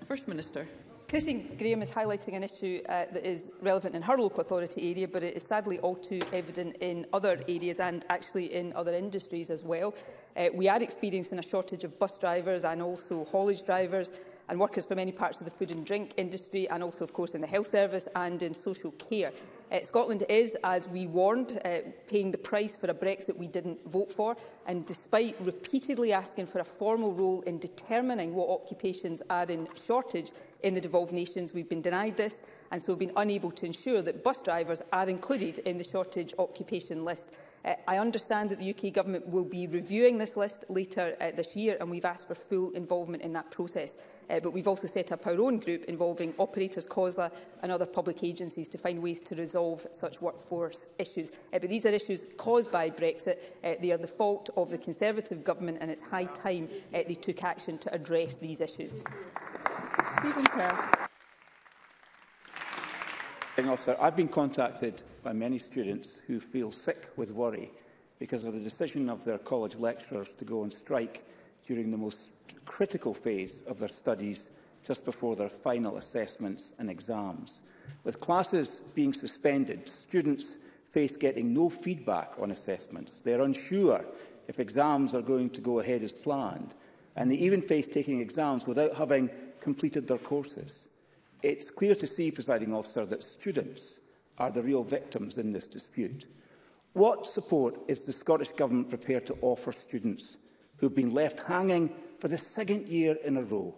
First 0.08 0.28
Minister. 0.28 0.68
Christine 1.12 1.58
Graham 1.58 1.82
is 1.82 1.92
highlighting 1.92 2.36
an 2.38 2.44
issue 2.44 2.80
uh, 2.88 3.04
that 3.12 3.26
is 3.30 3.52
relevant 3.62 3.96
in 3.96 4.02
her 4.02 4.16
local 4.16 4.40
authority 4.40 4.92
area, 4.92 5.10
but 5.10 5.24
it 5.24 5.36
is 5.36 5.44
sadly 5.44 5.78
all 5.80 5.98
too 5.98 6.22
evident 6.32 6.78
in 6.80 7.06
other 7.12 7.38
areas 7.50 7.82
and 7.82 8.06
actually 8.08 8.54
in 8.54 8.72
other 8.78 8.94
industries 8.94 9.50
as 9.50 9.62
well. 9.62 9.94
Uh, 10.38 10.48
we 10.54 10.70
are 10.70 10.82
experiencing 10.82 11.38
a 11.38 11.42
shortage 11.44 11.84
of 11.84 12.00
bus 12.00 12.18
drivers 12.18 12.64
and 12.64 12.82
also 12.82 13.26
haulage 13.26 13.66
drivers 13.66 14.14
and 14.48 14.58
workers 14.58 14.86
from 14.86 14.96
many 14.96 15.12
parts 15.12 15.42
of 15.42 15.46
the 15.46 15.52
food 15.52 15.72
and 15.72 15.86
drink 15.86 16.12
industry 16.16 16.70
and 16.70 16.82
also, 16.82 17.04
of 17.04 17.12
course, 17.12 17.36
in 17.36 17.42
the 17.42 17.48
health 17.48 17.68
service 17.68 18.08
and 18.16 18.42
in 18.42 18.56
social 18.56 18.92
care. 18.92 19.34
Uh, 19.70 19.82
Scotland 19.82 20.24
is, 20.30 20.56
as 20.64 20.88
we 20.88 21.08
warned, 21.08 21.60
uh, 21.66 21.78
paying 22.08 22.32
the 22.32 22.38
price 22.38 22.78
for 22.78 22.90
a 22.90 22.94
Brexit 22.94 23.36
we 23.36 23.48
didn't 23.48 23.80
vote 23.90 24.12
for 24.14 24.38
and 24.68 24.86
despite 24.86 25.36
repeatedly 25.42 26.14
asking 26.14 26.46
for 26.48 26.60
a 26.60 26.64
formal 26.66 27.12
role 27.14 27.42
in 27.42 27.58
determining 27.60 28.34
what 28.34 28.50
occupations 28.50 29.22
are 29.30 29.46
in 29.46 29.68
shortage 29.76 30.32
in 30.64 30.76
the 30.76 30.82
devolved 30.82 31.12
nations, 31.12 31.54
we've 31.54 31.70
been 31.70 31.82
denied 31.82 32.16
this 32.16 32.44
and 32.72 32.82
so 32.82 32.96
been 32.96 33.12
unable 33.18 33.52
to 33.52 33.66
ensure 33.66 34.02
that 34.04 34.24
bus 34.24 34.42
drivers 34.42 34.82
are 34.94 35.10
included 35.10 35.60
in 35.60 35.78
the 35.78 35.84
shortage 35.84 36.34
occupation 36.38 37.04
list. 37.04 37.32
Uh, 37.64 37.74
I 37.88 37.98
understand 37.98 38.50
that 38.50 38.60
the 38.60 38.70
UK 38.74 38.92
Government 38.92 39.26
will 39.28 39.44
be 39.44 39.68
reviewing 39.68 40.18
this 40.18 40.36
list 40.36 40.66
later 40.68 41.16
uh, 41.22 41.30
this 41.36 41.56
year 41.56 41.78
and 41.80 41.90
we've 41.90 42.06
asked 42.06 42.28
for 42.28 42.34
full 42.36 42.72
involvement 42.72 43.22
in 43.24 43.34
that 43.34 43.50
process. 43.52 43.98
Uh, 44.30 44.40
but 44.40 44.52
we've 44.54 44.68
also 44.68 44.88
set 44.88 45.12
up 45.12 45.26
our 45.28 45.34
own 45.40 45.58
group 45.60 45.84
involving 45.86 46.34
operators, 46.38 46.88
COSLA 46.88 47.32
and 47.62 47.72
other 47.72 47.86
public 47.86 48.24
agencies 48.24 48.68
to 48.70 48.78
find 48.80 49.02
ways 49.02 49.20
to 49.22 49.36
resolve 49.36 49.86
such 49.92 50.22
workforce 50.22 50.88
issues. 51.00 51.30
Uh, 51.54 51.60
but 51.60 51.70
these 51.70 51.86
are 51.86 51.90
issues 51.90 52.26
caused 52.38 52.72
by 52.72 52.90
Brexit. 52.90 53.38
Uh, 53.64 53.74
they 53.80 53.92
are 53.92 53.98
the 53.98 54.08
fault 54.08 54.51
of 54.58 54.70
the 54.70 54.78
Conservative 54.78 55.44
government, 55.44 55.78
and 55.82 55.90
it's 55.90 56.02
high 56.02 56.26
time 56.26 56.68
uh, 56.94 57.00
they 57.08 57.16
took 57.16 57.44
action 57.44 57.78
to 57.80 57.94
address 57.94 58.36
these 58.36 58.62
issues. 58.62 59.04
Stephen 60.20 60.44
Kerr. 60.46 61.08
Officer, 63.70 63.96
I've 64.02 64.16
been 64.16 64.28
contacted 64.28 65.04
by 65.24 65.34
many 65.34 65.60
students 65.60 66.20
who 66.20 66.40
feel 66.40 66.72
sick 66.72 67.10
with 67.16 67.32
worry 67.32 67.70
because 68.18 68.44
of 68.44 68.56
the 68.56 68.60
decision 68.60 69.08
of 69.08 69.24
their 69.24 69.38
college 69.38 69.76
lecturers 69.76 70.34
to 70.34 70.46
go 70.46 70.64
on 70.64 70.72
strike 70.72 71.24
during 71.64 71.92
the 71.92 71.98
most 71.98 72.34
critical 72.66 73.14
phase 73.14 73.62
of 73.68 73.78
their 73.78 73.88
studies 73.88 74.50
just 74.84 75.06
before 75.06 75.36
their 75.36 75.48
final 75.50 75.98
assessments 75.98 76.74
and 76.80 76.90
exams. 76.90 77.62
With 78.04 78.20
classes 78.20 78.82
being 78.96 79.14
suspended, 79.14 79.88
students 79.88 80.58
face 80.90 81.16
getting 81.16 81.54
no 81.54 81.70
feedback 81.70 82.34
on 82.42 82.50
assessments. 82.50 83.22
They're 83.22 83.42
unsure 83.42 84.04
if 84.52 84.60
exams 84.60 85.16
are 85.16 85.22
going 85.22 85.50
to 85.50 85.62
go 85.62 85.80
ahead 85.80 86.04
as 86.04 86.12
planned, 86.12 86.76
and 87.16 87.32
they 87.32 87.36
even 87.38 87.62
face 87.62 87.88
taking 87.88 88.20
exams 88.20 88.68
without 88.68 88.94
having 88.96 89.30
completed 89.62 90.06
their 90.10 90.18
courses. 90.18 90.90
It's 91.42 91.70
clear 91.72 91.96
to 91.96 92.06
see, 92.06 92.32
presiding 92.32 92.74
officer, 92.74 93.06
that 93.06 93.24
students 93.24 94.02
are 94.38 94.52
the 94.52 94.62
real 94.62 94.84
victims 94.84 95.38
in 95.38 95.54
this 95.54 95.70
dispute. 95.70 96.28
What 96.92 97.28
support 97.28 97.80
is 97.88 98.06
the 98.06 98.12
Scottish 98.12 98.52
Government 98.52 98.90
prepared 98.90 99.26
to 99.28 99.38
offer 99.42 99.72
students 99.72 100.36
who 100.76 100.88
have 100.88 100.96
been 100.96 101.12
left 101.14 101.40
hanging 101.40 101.90
for 102.20 102.28
the 102.28 102.38
second 102.38 102.90
year 102.90 103.18
in 103.24 103.38
a 103.38 103.44
row 103.44 103.74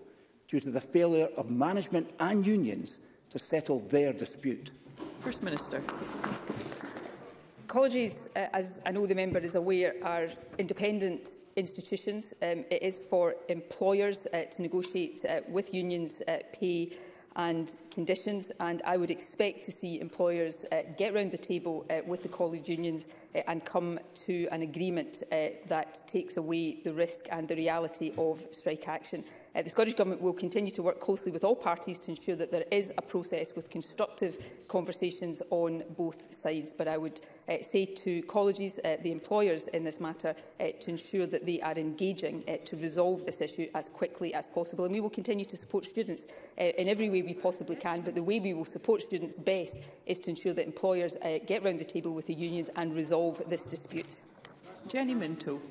due 0.48 0.60
to 0.60 0.72
the 0.72 0.82
failure 0.82 1.30
of 1.38 1.52
management 1.52 2.10
and 2.20 2.48
unions 2.48 3.00
to 3.30 3.38
settle 3.38 3.82
their 3.92 4.12
dispute? 4.12 4.72
First 5.22 5.44
Minister 5.44 5.84
colleges, 7.74 8.30
uh, 8.36 8.46
as 8.54 8.84
I 8.86 8.92
know 8.92 9.08
the 9.08 9.16
member 9.16 9.40
is 9.40 9.56
aware, 9.56 9.96
are 10.04 10.28
independent 10.60 11.30
institutions. 11.56 12.32
Um, 12.44 12.64
it 12.70 12.84
is 12.84 13.00
for 13.00 13.34
employers 13.50 14.28
uh, 14.32 14.44
to 14.44 14.62
negotiate 14.62 15.26
uh, 15.28 15.40
with 15.50 15.74
unions 15.74 16.22
uh, 16.28 16.38
pay 16.54 16.92
and 17.36 17.76
conditions 17.90 18.52
and 18.60 18.84
I 18.86 18.96
would 18.96 19.10
expect 19.10 19.64
to 19.66 19.72
see 19.72 20.00
employers 20.00 20.66
uh, 20.72 20.82
get 21.00 21.16
round 21.16 21.32
the 21.32 21.38
table 21.40 21.84
uh, 21.90 22.02
with 22.06 22.22
the 22.22 22.30
college 22.30 22.70
unions 22.70 23.08
uh, 23.36 23.42
and 23.48 23.66
come 23.66 23.98
to 24.28 24.48
an 24.52 24.62
agreement 24.62 25.24
uh, 25.32 25.36
that 25.68 26.08
takes 26.08 26.38
away 26.38 26.78
the 26.84 26.94
risk 26.94 27.26
and 27.32 27.48
the 27.48 27.56
reality 27.56 28.14
of 28.20 28.46
strike 28.52 28.88
action. 28.88 29.24
Uh, 29.56 29.62
the 29.62 29.70
Scottish 29.70 29.94
Government 29.94 30.20
will 30.22 30.34
continue 30.34 30.72
to 30.72 30.82
work 30.82 31.00
closely 31.00 31.32
with 31.32 31.44
all 31.44 31.56
parties 31.56 32.00
to 32.00 32.10
ensure 32.10 32.36
that 32.36 32.50
there 32.52 32.66
is 32.72 32.92
a 32.98 33.02
process 33.04 33.56
with 33.56 33.70
constructive 33.70 34.44
conversations 34.68 35.44
on 35.52 35.84
both 35.96 36.34
sides. 36.34 36.74
But 36.74 36.88
I 36.88 36.98
would 36.98 37.22
uh, 37.48 37.58
say 37.62 37.86
to 37.86 38.24
colleges, 38.24 38.80
uh, 38.84 38.98
the 39.04 39.12
employers 39.12 39.68
in 39.68 39.84
this 39.84 40.00
matter, 40.00 40.36
uh, 40.60 40.70
to 40.82 40.90
ensure 40.90 41.28
that 41.28 41.46
they 41.46 41.62
are 41.62 41.74
engaging 41.74 42.44
uh, 42.48 42.58
to 42.66 42.76
resolve 42.78 43.26
this 43.28 43.42
issue 43.42 43.68
as 43.76 43.90
quickly 43.90 44.34
as 44.34 44.48
possible. 44.48 44.86
And 44.86 44.94
we 44.94 45.02
will 45.02 45.12
continue 45.12 45.46
to 45.46 45.56
support 45.58 45.86
students 45.86 46.26
uh, 46.60 46.64
in 46.64 46.90
every 46.90 47.12
way 47.12 47.22
we 47.22 47.36
possibly 47.36 47.76
can, 47.76 48.02
but 48.02 48.16
the 48.16 48.24
way 48.24 48.40
we 48.40 48.56
will 48.56 48.66
support 48.66 49.04
students 49.04 49.38
best 49.38 49.78
is 50.08 50.20
to 50.22 50.32
ensure 50.32 50.54
that 50.54 50.66
employers 50.66 51.16
uh, 51.24 51.38
get 51.46 51.64
round 51.64 51.78
the 51.80 51.86
table 51.86 52.16
with 52.16 52.26
the 52.26 52.34
unions 52.34 52.72
and 52.76 52.96
resolve 52.96 53.40
this 53.50 53.68
dispute. 53.68 54.22
Jenny 54.88 55.14
Minto. 55.14 55.62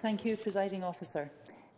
Thank 0.00 0.24
you, 0.24 0.36
Presiding 0.36 0.82
Officer. 0.82 1.30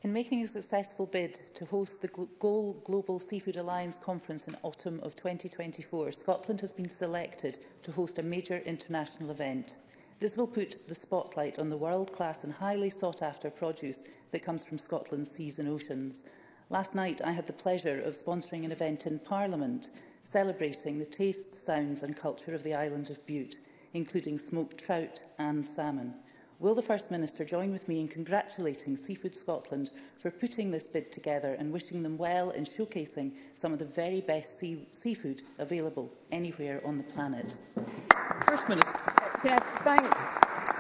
In 0.04 0.12
making 0.12 0.40
a 0.42 0.46
successful 0.48 1.06
bid 1.06 1.34
to 1.56 1.64
host 1.64 2.00
the 2.02 2.28
Goal 2.38 2.80
Global 2.84 3.18
Seafood 3.18 3.56
Alliance 3.56 3.98
Conference 3.98 4.46
in 4.46 4.56
autumn 4.62 5.00
of 5.02 5.16
2024, 5.16 6.12
Scotland 6.12 6.61
has 6.61 6.72
been 6.72 6.88
selected 6.88 7.58
to 7.82 7.90
host 7.90 8.16
a 8.20 8.22
major 8.22 8.58
international 8.58 9.32
event. 9.32 9.74
This 10.20 10.37
will 10.37 10.46
put 10.46 10.87
the 10.87 10.94
spotlight 10.94 11.58
on 11.58 11.68
the 11.68 11.76
world-class 11.76 12.44
and 12.44 12.52
highly 12.52 12.90
sought-after 12.90 13.50
produce 13.50 14.04
that 14.30 14.44
comes 14.44 14.64
from 14.64 14.78
Scotland's 14.78 15.32
seas 15.32 15.58
and 15.58 15.68
oceans. 15.68 16.22
Last 16.70 16.94
night, 16.94 17.20
I 17.24 17.32
had 17.32 17.48
the 17.48 17.52
pleasure 17.52 18.00
of 18.00 18.14
sponsoring 18.14 18.64
an 18.64 18.70
event 18.70 19.04
in 19.04 19.18
Parliament 19.18 19.90
celebrating 20.22 20.98
the 20.98 21.06
tastes, 21.06 21.58
sounds 21.58 22.04
and 22.04 22.16
culture 22.16 22.54
of 22.54 22.62
the 22.62 22.74
island 22.74 23.11
of 23.11 23.26
Bute, 23.26 23.56
including 23.92 24.38
smoked 24.38 24.78
trout 24.78 25.24
and 25.40 25.66
salmon. 25.66 26.14
Will 26.60 26.74
the 26.74 26.82
First 26.82 27.12
Minister 27.12 27.44
join 27.44 27.70
with 27.70 27.86
me 27.86 28.00
in 28.00 28.08
congratulating 28.08 28.96
Seafood 28.96 29.36
Scotland 29.36 29.90
for 30.18 30.28
putting 30.32 30.72
this 30.72 30.88
bid 30.88 31.12
together 31.12 31.54
and 31.56 31.72
wishing 31.72 32.02
them 32.02 32.18
well 32.18 32.50
in 32.50 32.64
showcasing 32.64 33.30
some 33.54 33.72
of 33.72 33.78
the 33.78 33.84
very 33.84 34.20
best 34.20 34.58
sea 34.58 34.84
seafood 34.90 35.42
available 35.60 36.10
anywhere 36.32 36.82
on 36.84 36.96
the 36.96 37.04
planet? 37.04 37.56
First 38.48 38.68
Minister. 38.68 38.98
Can 39.40 39.52
I 39.52 40.00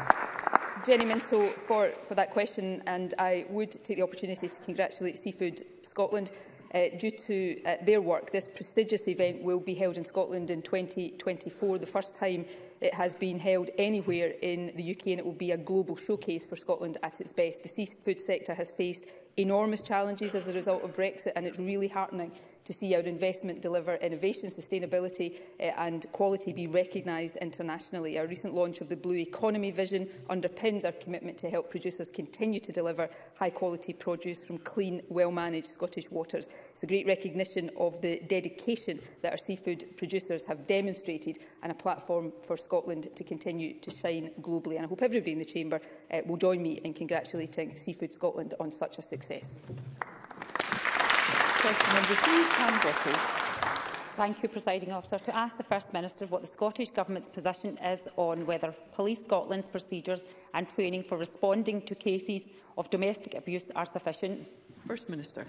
thank 0.02 0.84
Jenny 0.84 1.04
Minto 1.04 1.46
for, 1.46 1.90
for 2.06 2.16
that 2.16 2.30
question 2.32 2.82
and 2.88 3.14
I 3.16 3.46
would 3.48 3.70
take 3.84 3.98
the 3.98 4.02
opportunity 4.02 4.48
to 4.48 4.58
congratulate 4.62 5.16
Seafood 5.16 5.64
Scotland. 5.84 6.32
Uh, 6.74 6.84
due 6.98 7.10
to 7.10 7.58
uh, 7.64 7.76
their 7.82 8.02
work, 8.02 8.30
this 8.30 8.46
prestigious 8.46 9.08
event 9.08 9.40
will 9.42 9.58
be 9.58 9.72
held 9.72 9.96
in 9.96 10.04
Scotland 10.04 10.50
in 10.50 10.60
2024, 10.60 11.78
the 11.78 11.86
first 11.86 12.14
time 12.14 12.44
it 12.82 12.92
has 12.92 13.14
been 13.14 13.38
held 13.38 13.70
anywhere 13.78 14.34
in 14.42 14.70
the 14.76 14.90
UK, 14.92 15.06
and 15.08 15.18
it 15.18 15.24
will 15.24 15.32
be 15.32 15.52
a 15.52 15.56
global 15.56 15.96
showcase 15.96 16.44
for 16.44 16.56
Scotland 16.56 16.98
at 17.02 17.22
its 17.22 17.32
best. 17.32 17.62
The 17.62 17.70
seafood 17.70 18.20
sector 18.20 18.52
has 18.54 18.70
faced 18.70 19.06
enormous 19.38 19.82
challenges 19.82 20.34
as 20.34 20.46
a 20.46 20.52
result 20.52 20.82
of 20.84 20.94
Brexit, 20.94 21.32
and 21.36 21.46
it's 21.46 21.58
really 21.58 21.88
heartening 21.88 22.32
to 22.68 22.74
see 22.74 22.94
our 22.94 23.00
investment 23.00 23.62
deliver 23.62 23.94
innovation, 23.96 24.50
sustainability 24.50 25.36
uh, 25.58 25.62
and 25.86 26.04
quality 26.12 26.52
be 26.52 26.66
recognised 26.66 27.38
internationally. 27.38 28.18
Our 28.18 28.26
recent 28.26 28.52
launch 28.52 28.82
of 28.82 28.90
the 28.90 28.96
Blue 28.96 29.16
Economy 29.16 29.70
Vision 29.70 30.06
underpins 30.28 30.84
our 30.84 30.92
commitment 30.92 31.38
to 31.38 31.48
help 31.48 31.70
producers 31.70 32.10
continue 32.10 32.60
to 32.60 32.70
deliver 32.70 33.08
high-quality 33.38 33.94
produce 33.94 34.44
from 34.46 34.58
clean, 34.58 35.00
well-managed 35.08 35.66
Scottish 35.66 36.10
waters. 36.10 36.50
It's 36.72 36.82
a 36.82 36.86
great 36.86 37.06
recognition 37.06 37.70
of 37.78 38.00
the 38.02 38.20
dedication 38.28 39.00
that 39.22 39.32
our 39.32 39.38
seafood 39.38 39.96
producers 39.96 40.44
have 40.44 40.66
demonstrated 40.66 41.38
and 41.62 41.72
a 41.72 41.74
platform 41.74 42.34
for 42.44 42.58
Scotland 42.58 43.08
to 43.16 43.24
continue 43.24 43.80
to 43.80 43.90
shine 43.90 44.30
globally. 44.42 44.76
And 44.76 44.84
I 44.84 44.88
hope 44.88 45.00
everybody 45.00 45.32
in 45.32 45.38
the 45.38 45.44
Chamber 45.46 45.80
uh, 46.12 46.18
will 46.26 46.36
join 46.36 46.62
me 46.62 46.82
in 46.84 46.92
congratulating 46.92 47.76
Seafood 47.78 48.12
Scotland 48.12 48.52
on 48.60 48.70
such 48.70 48.98
a 48.98 49.02
success 49.02 49.56
question 51.74 51.94
number 51.94 52.92
three, 52.96 53.12
Thank 54.16 54.42
you, 54.42 54.48
Presiding 54.48 54.90
Officer. 54.90 55.18
To 55.18 55.36
ask 55.36 55.58
the 55.58 55.62
First 55.62 55.92
Minister 55.92 56.24
what 56.26 56.40
the 56.40 56.46
Scottish 56.46 56.90
Government's 56.90 57.28
position 57.28 57.76
is 57.84 58.08
on 58.16 58.46
whether 58.46 58.74
Police 58.94 59.22
Scotland's 59.22 59.68
procedures 59.68 60.20
and 60.54 60.68
training 60.68 61.04
for 61.04 61.18
responding 61.18 61.82
to 61.82 61.94
cases 61.94 62.40
of 62.78 62.88
domestic 62.90 63.34
abuse 63.34 63.70
are 63.76 63.84
sufficient. 63.86 64.48
First 64.86 65.08
Minister. 65.10 65.46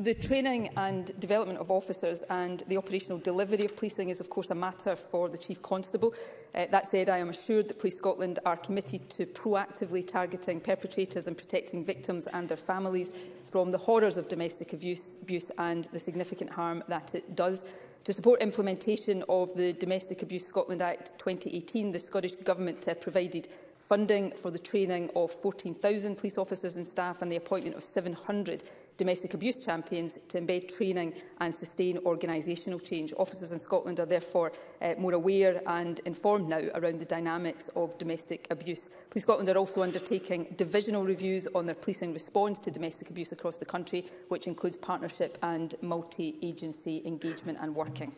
The 0.00 0.14
training 0.14 0.70
and 0.76 1.18
development 1.18 1.58
of 1.58 1.70
officers 1.72 2.22
and 2.30 2.62
the 2.68 2.76
operational 2.76 3.18
delivery 3.18 3.64
of 3.64 3.74
policing 3.76 4.10
is 4.10 4.20
of 4.20 4.30
course 4.30 4.50
a 4.50 4.54
matter 4.54 4.94
for 4.94 5.28
the 5.28 5.36
Chief 5.36 5.60
Constable. 5.60 6.14
Uh, 6.54 6.66
that 6.70 6.86
said, 6.86 7.08
I 7.10 7.18
am 7.18 7.30
assured 7.30 7.66
that 7.68 7.80
Police 7.80 7.98
Scotland 7.98 8.38
are 8.46 8.56
committed 8.56 9.10
to 9.10 9.26
proactively 9.26 10.06
targeting 10.06 10.60
perpetrators 10.60 11.26
and 11.26 11.36
protecting 11.36 11.84
victims 11.84 12.28
and 12.32 12.48
their 12.48 12.56
families 12.56 13.10
from 13.50 13.70
the 13.70 13.78
horrors 13.78 14.16
of 14.18 14.28
domestic 14.28 14.72
abuse, 14.72 15.16
abuse 15.22 15.50
and 15.58 15.84
the 15.92 15.98
significant 15.98 16.50
harm 16.50 16.82
that 16.88 17.14
it 17.14 17.34
does. 17.34 17.64
To 18.04 18.12
support 18.12 18.40
implementation 18.40 19.24
of 19.28 19.54
the 19.54 19.72
Domestic 19.72 20.22
Abuse 20.22 20.46
Scotland 20.46 20.82
Act 20.82 21.12
2018, 21.18 21.92
the 21.92 21.98
Scottish 21.98 22.36
Government 22.36 22.86
uh, 22.88 22.94
provided 22.94 23.48
funding 23.80 24.30
for 24.32 24.50
the 24.50 24.58
training 24.58 25.10
of 25.16 25.30
14,000 25.30 26.16
police 26.16 26.36
officers 26.36 26.76
and 26.76 26.86
staff 26.86 27.22
and 27.22 27.32
the 27.32 27.36
appointment 27.36 27.76
of 27.76 27.84
700 27.84 28.64
domestic 28.98 29.32
abuse 29.32 29.58
champions 29.64 30.18
to 30.28 30.40
embed 30.40 30.76
training 30.76 31.14
and 31.40 31.54
sustain 31.54 31.98
organisational 31.98 32.84
change. 32.84 33.14
Officers 33.16 33.52
in 33.52 33.58
Scotland 33.58 34.00
are 34.00 34.04
therefore 34.06 34.52
uh, 34.82 34.94
more 34.98 35.12
aware 35.14 35.62
and 35.68 36.00
informed 36.04 36.48
now 36.48 36.60
around 36.74 36.98
the 37.00 37.04
dynamics 37.06 37.70
of 37.76 37.96
domestic 37.96 38.46
abuse. 38.50 38.90
Police 39.08 39.22
Scotland 39.22 39.48
are 39.48 39.56
also 39.56 39.82
undertaking 39.84 40.52
divisional 40.56 41.04
reviews 41.04 41.46
on 41.54 41.64
their 41.64 41.76
policing 41.76 42.12
response 42.12 42.58
to 42.58 42.70
domestic 42.72 43.08
abuse 43.08 43.30
across 43.30 43.56
the 43.56 43.64
country, 43.64 44.04
which 44.28 44.48
includes 44.48 44.76
partnership 44.76 45.38
and 45.42 45.76
multi-agency 45.80 47.00
engagement 47.06 47.56
and 47.62 47.74
working. 47.74 48.12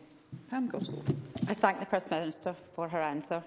Pam 0.49 0.69
Gossel. 0.71 0.99
I 1.47 1.53
thank 1.53 1.79
the 1.79 1.85
First 1.85 2.09
Minister 2.09 2.55
for 2.73 2.89
her 2.89 3.01
answer. 3.01 3.43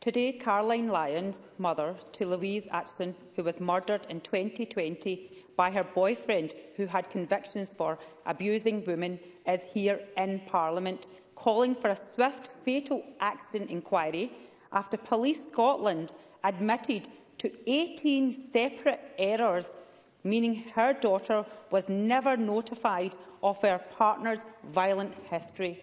Today, 0.00 0.32
Caroline 0.32 0.88
Lyons, 0.88 1.42
mother 1.56 1.94
to 2.12 2.26
Louise 2.26 2.66
Atchison, 2.72 3.14
who 3.36 3.42
was 3.44 3.58
murdered 3.58 4.02
in 4.10 4.20
2020, 4.20 5.30
by 5.56 5.70
her 5.70 5.84
boyfriend, 5.84 6.54
who 6.76 6.86
had 6.86 7.10
convictions 7.10 7.72
for 7.76 7.98
abusing 8.26 8.84
women, 8.84 9.18
is 9.46 9.62
here 9.62 10.00
in 10.16 10.40
Parliament, 10.46 11.06
calling 11.34 11.74
for 11.74 11.90
a 11.90 11.96
swift 11.96 12.46
fatal 12.48 13.04
accident 13.20 13.70
inquiry 13.70 14.32
after 14.72 14.96
Police 14.96 15.48
Scotland 15.48 16.12
admitted 16.42 17.08
to 17.38 17.50
18 17.70 18.50
separate 18.50 19.00
errors, 19.18 19.76
meaning 20.24 20.54
her 20.74 20.92
daughter 20.92 21.44
was 21.70 21.88
never 21.88 22.36
notified 22.36 23.16
of 23.42 23.60
her 23.62 23.78
partner's 23.96 24.40
violent 24.72 25.14
history. 25.28 25.82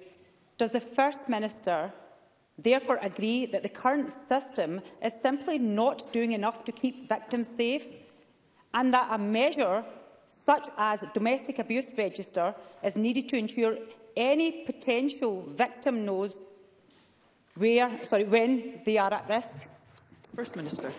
Does 0.57 0.71
the 0.71 0.79
First 0.79 1.29
Minister 1.29 1.91
therefore 2.57 2.99
agree 3.01 3.45
that 3.47 3.63
the 3.63 3.69
current 3.69 4.11
system 4.27 4.81
is 5.01 5.13
simply 5.19 5.57
not 5.57 6.11
doing 6.11 6.33
enough 6.33 6.63
to 6.65 6.71
keep 6.71 7.07
victims 7.07 7.47
safe? 7.47 7.85
and 8.73 8.93
that 8.93 9.07
a 9.11 9.17
measure 9.17 9.83
such 10.27 10.67
as 10.77 11.03
domestic 11.13 11.59
abuse 11.59 11.93
register 11.97 12.55
is 12.83 12.95
needed 12.95 13.27
to 13.29 13.37
ensure 13.37 13.77
any 14.17 14.63
potential 14.65 15.43
victim 15.49 16.05
knows 16.05 16.39
where, 17.55 18.03
sorry, 18.05 18.23
when 18.23 18.81
they 18.85 18.97
are 18.97 19.13
at 19.13 19.27
risk. 19.29 19.69
First 20.35 20.55
Minister. 20.55 20.91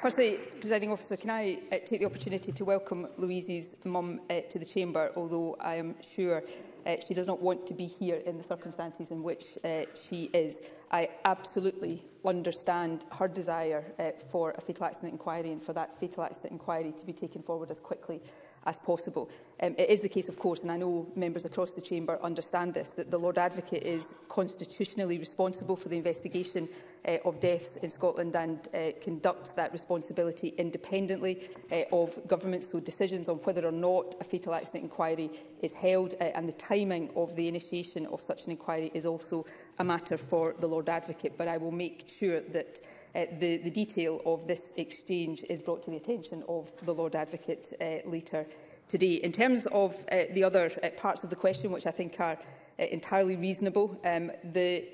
Firstly, 0.00 0.38
Presiding 0.60 0.92
Officer, 0.92 1.16
can 1.16 1.30
I 1.30 1.54
uh, 1.72 1.76
take 1.84 2.00
the 2.00 2.04
opportunity 2.06 2.52
to 2.52 2.64
welcome 2.64 3.08
Louise's 3.16 3.74
mum 3.84 4.20
uh, 4.28 4.40
to 4.50 4.58
the 4.58 4.64
Chamber, 4.64 5.10
although 5.16 5.56
I 5.60 5.76
am 5.76 5.94
sure 6.02 6.42
Uh, 6.86 6.96
she 7.06 7.14
does 7.14 7.26
not 7.26 7.40
want 7.40 7.66
to 7.66 7.72
be 7.74 7.86
here 7.86 8.16
in 8.26 8.36
the 8.36 8.42
circumstances 8.44 9.10
in 9.10 9.22
which 9.22 9.56
uh, 9.64 9.82
she 9.94 10.30
is. 10.34 10.60
I 10.90 11.08
absolutely 11.24 12.02
understand 12.24 13.06
her 13.12 13.28
desire 13.28 13.84
uh, 13.98 14.10
for 14.30 14.50
a 14.58 14.60
fatal 14.60 14.84
accident 14.86 15.12
inquiry 15.12 15.52
and 15.52 15.62
for 15.62 15.72
that 15.72 15.98
fatal 15.98 16.22
accident 16.22 16.52
inquiry 16.52 16.92
to 16.96 17.06
be 17.06 17.12
taken 17.12 17.42
forward 17.42 17.70
as 17.70 17.80
quickly 17.80 18.20
as 18.66 18.78
possible. 18.78 19.30
Um, 19.62 19.74
it 19.78 19.88
is 19.88 20.02
the 20.02 20.08
case, 20.08 20.28
of 20.28 20.38
course, 20.38 20.62
and 20.62 20.72
I 20.72 20.76
know 20.76 21.06
members 21.14 21.44
across 21.44 21.72
the 21.72 21.80
Chamber 21.80 22.18
understand 22.22 22.74
this, 22.74 22.90
that 22.90 23.10
the 23.10 23.18
Lord 23.18 23.38
Advocate 23.38 23.82
is 23.82 24.14
constitutionally 24.28 25.18
responsible 25.18 25.76
for 25.76 25.88
the 25.88 25.96
investigation 25.96 26.68
uh, 27.06 27.18
of 27.24 27.40
deaths 27.40 27.76
in 27.76 27.90
Scotland 27.90 28.34
and 28.36 28.58
uh, 28.74 28.90
conducts 29.00 29.50
that 29.52 29.72
responsibility 29.72 30.54
independently 30.58 31.48
uh, 31.70 31.82
of 31.92 32.18
government. 32.26 32.64
So 32.64 32.80
decisions 32.80 33.28
on 33.28 33.36
whether 33.38 33.66
or 33.66 33.72
not 33.72 34.14
a 34.20 34.24
fatal 34.24 34.54
accident 34.54 34.84
inquiry 34.84 35.30
is 35.62 35.74
held 35.74 36.14
uh, 36.20 36.24
and 36.24 36.48
the 36.48 36.52
timing 36.54 37.10
of 37.16 37.36
the 37.36 37.48
initiation 37.48 38.06
of 38.06 38.22
such 38.22 38.46
an 38.46 38.52
inquiry 38.52 38.90
is 38.94 39.06
also 39.06 39.46
a 39.78 39.84
matter 39.84 40.16
for 40.16 40.54
the 40.58 40.66
Lord 40.68 40.88
Advocate. 40.88 41.36
But 41.36 41.48
I 41.48 41.58
will 41.58 41.70
make 41.72 42.06
sure 42.08 42.40
that 42.40 42.80
uh, 43.14 43.26
the, 43.38 43.58
the 43.58 43.70
detail 43.70 44.20
of 44.26 44.46
this 44.46 44.72
exchange 44.76 45.44
is 45.48 45.62
brought 45.62 45.82
to 45.84 45.90
the 45.90 45.96
attention 45.96 46.42
of 46.48 46.70
the 46.84 46.92
Lord 46.94 47.14
Advocate 47.14 47.72
uh, 47.80 48.08
later 48.08 48.44
today. 48.88 49.14
In 49.14 49.32
terms 49.32 49.66
of 49.68 50.04
uh, 50.10 50.22
the 50.32 50.42
other 50.44 50.70
uh, 50.82 50.88
parts 50.90 51.22
of 51.24 51.30
the 51.30 51.36
question, 51.36 51.70
which 51.70 51.86
I 51.86 51.90
think 51.92 52.18
are 52.20 52.32
uh, 52.36 52.82
entirely 52.84 53.36
reasonable, 53.36 53.98
um, 54.04 54.32
the 54.44 54.84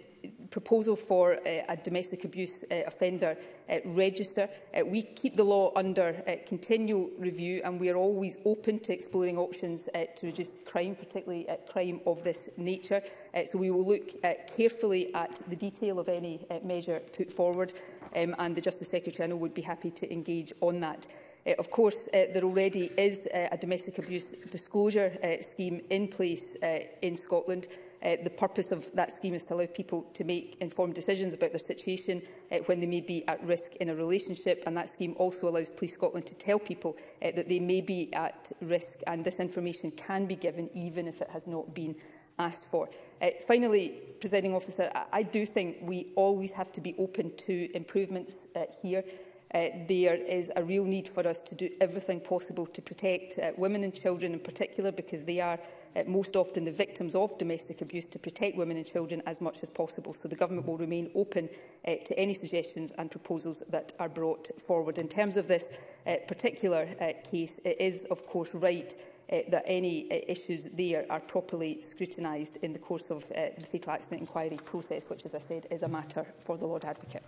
proposal 0.50 0.96
for 0.96 1.34
uh, 1.34 1.38
a 1.68 1.76
domestic 1.82 2.24
abuse 2.24 2.64
uh, 2.70 2.74
offender 2.86 3.36
uh, 3.68 3.78
register. 3.86 4.48
Uh, 4.76 4.84
we 4.84 5.02
keep 5.02 5.34
the 5.34 5.44
law 5.44 5.72
under 5.76 6.22
uh, 6.26 6.32
continual 6.46 7.08
review 7.18 7.60
and 7.64 7.78
we 7.78 7.88
are 7.88 7.96
always 7.96 8.38
open 8.44 8.78
to 8.80 8.92
exploring 8.92 9.38
options 9.38 9.88
uh, 9.94 10.04
to 10.16 10.26
reduce 10.26 10.56
crime, 10.66 10.94
particularly 10.96 11.48
uh, 11.48 11.56
crime 11.68 12.00
of 12.06 12.22
this 12.24 12.48
nature. 12.56 13.02
Uh, 13.34 13.44
so 13.44 13.58
we 13.58 13.70
will 13.70 13.86
look 13.86 14.10
uh, 14.24 14.32
carefully 14.56 15.14
at 15.14 15.40
the 15.48 15.56
detail 15.56 15.98
of 15.98 16.08
any 16.08 16.44
uh, 16.50 16.58
measure 16.64 17.00
put 17.16 17.32
forward 17.32 17.72
um, 18.16 18.34
and 18.38 18.56
the 18.56 18.60
Justice 18.60 18.88
Secretary 18.88 19.24
I 19.24 19.28
know 19.28 19.36
would 19.36 19.54
be 19.54 19.62
happy 19.62 19.90
to 19.92 20.12
engage 20.12 20.52
on 20.60 20.80
that. 20.80 21.06
Uh, 21.46 21.52
of 21.58 21.70
course, 21.70 22.08
uh, 22.08 22.26
there 22.34 22.42
already 22.44 22.90
is 22.98 23.28
uh, 23.32 23.46
a 23.52 23.56
domestic 23.56 23.98
abuse 23.98 24.34
disclosure 24.50 25.16
uh, 25.22 25.40
scheme 25.42 25.80
in 25.90 26.08
place 26.08 26.56
uh, 26.62 26.80
in 27.02 27.16
Scotland. 27.16 27.68
Uh, 28.02 28.16
the 28.24 28.30
purpose 28.30 28.72
of 28.72 28.90
that 28.92 29.10
scheme 29.10 29.34
is 29.34 29.44
to 29.44 29.54
allow 29.54 29.66
people 29.66 30.06
to 30.14 30.24
make 30.24 30.56
informed 30.60 30.94
decisions 30.94 31.34
about 31.34 31.50
their 31.52 31.58
situation 31.58 32.22
uh, 32.50 32.56
when 32.66 32.80
they 32.80 32.86
may 32.86 33.00
be 33.00 33.26
at 33.28 33.42
risk 33.44 33.76
in 33.76 33.90
a 33.90 33.94
relationship. 33.94 34.62
And 34.66 34.74
that 34.76 34.88
scheme 34.88 35.14
also 35.18 35.48
allows 35.48 35.70
Police 35.70 35.94
Scotland 35.94 36.24
to 36.26 36.34
tell 36.34 36.58
people 36.58 36.96
uh, 37.22 37.30
that 37.36 37.48
they 37.48 37.60
may 37.60 37.80
be 37.82 38.12
at 38.14 38.52
risk 38.62 39.00
and 39.06 39.22
this 39.22 39.38
information 39.40 39.90
can 39.92 40.24
be 40.26 40.34
given 40.36 40.70
even 40.74 41.06
if 41.06 41.20
it 41.20 41.28
has 41.28 41.46
not 41.46 41.74
been 41.74 41.94
asked 42.38 42.64
for. 42.64 42.88
Uh, 43.20 43.28
finally, 43.46 44.00
presiding 44.20 44.54
officer, 44.54 44.90
I, 44.94 45.04
I 45.12 45.22
do 45.22 45.44
think 45.44 45.76
we 45.82 46.12
always 46.16 46.52
have 46.52 46.72
to 46.72 46.80
be 46.80 46.94
open 46.98 47.36
to 47.36 47.68
improvements 47.76 48.46
uh, 48.56 48.62
here 48.80 49.04
uh, 49.52 49.66
there 49.88 50.14
is 50.14 50.52
a 50.54 50.62
real 50.62 50.84
need 50.84 51.08
for 51.08 51.26
us 51.26 51.40
to 51.42 51.54
do 51.54 51.68
everything 51.80 52.20
possible 52.20 52.66
to 52.66 52.80
protect 52.80 53.38
uh, 53.38 53.50
women 53.56 53.82
and 53.82 53.92
children 53.94 54.32
in 54.32 54.38
particular 54.38 54.92
because 54.92 55.24
they 55.24 55.40
are 55.40 55.58
uh, 55.96 56.04
most 56.06 56.36
often 56.36 56.64
the 56.64 56.70
victims 56.70 57.16
of 57.16 57.36
domestic 57.36 57.80
abuse 57.80 58.06
to 58.06 58.18
protect 58.18 58.56
women 58.56 58.76
and 58.76 58.86
children 58.86 59.20
as 59.26 59.40
much 59.40 59.60
as 59.62 59.70
possible. 59.70 60.14
So 60.14 60.28
the 60.28 60.36
government 60.36 60.68
will 60.68 60.76
remain 60.78 61.10
open 61.16 61.48
uh, 61.86 61.94
to 62.04 62.16
any 62.18 62.32
suggestions 62.32 62.92
and 62.96 63.10
proposals 63.10 63.64
that 63.70 63.92
are 63.98 64.08
brought 64.08 64.48
forward. 64.60 64.98
In 64.98 65.08
terms 65.08 65.36
of 65.36 65.48
this 65.48 65.70
uh, 66.06 66.14
particular 66.28 66.86
uh, 67.00 67.08
case, 67.28 67.58
it 67.64 67.76
is 67.80 68.04
of 68.04 68.24
course 68.28 68.54
right 68.54 68.96
uh, 69.32 69.38
that 69.48 69.64
any 69.66 70.08
uh, 70.12 70.20
issues 70.28 70.68
there 70.76 71.06
are 71.10 71.20
properly 71.20 71.82
scrutinised 71.82 72.58
in 72.62 72.72
the 72.72 72.78
course 72.78 73.10
of 73.10 73.24
uh, 73.32 73.46
the 73.58 73.66
fatal 73.66 73.92
accident 73.92 74.20
inquiry 74.20 74.58
process, 74.64 75.08
which, 75.08 75.24
as 75.24 75.34
I 75.36 75.38
said, 75.38 75.66
is 75.70 75.82
a 75.82 75.88
matter 75.88 76.26
for 76.40 76.56
the 76.58 76.66
Lord 76.66 76.84
Advocate. 76.84 77.22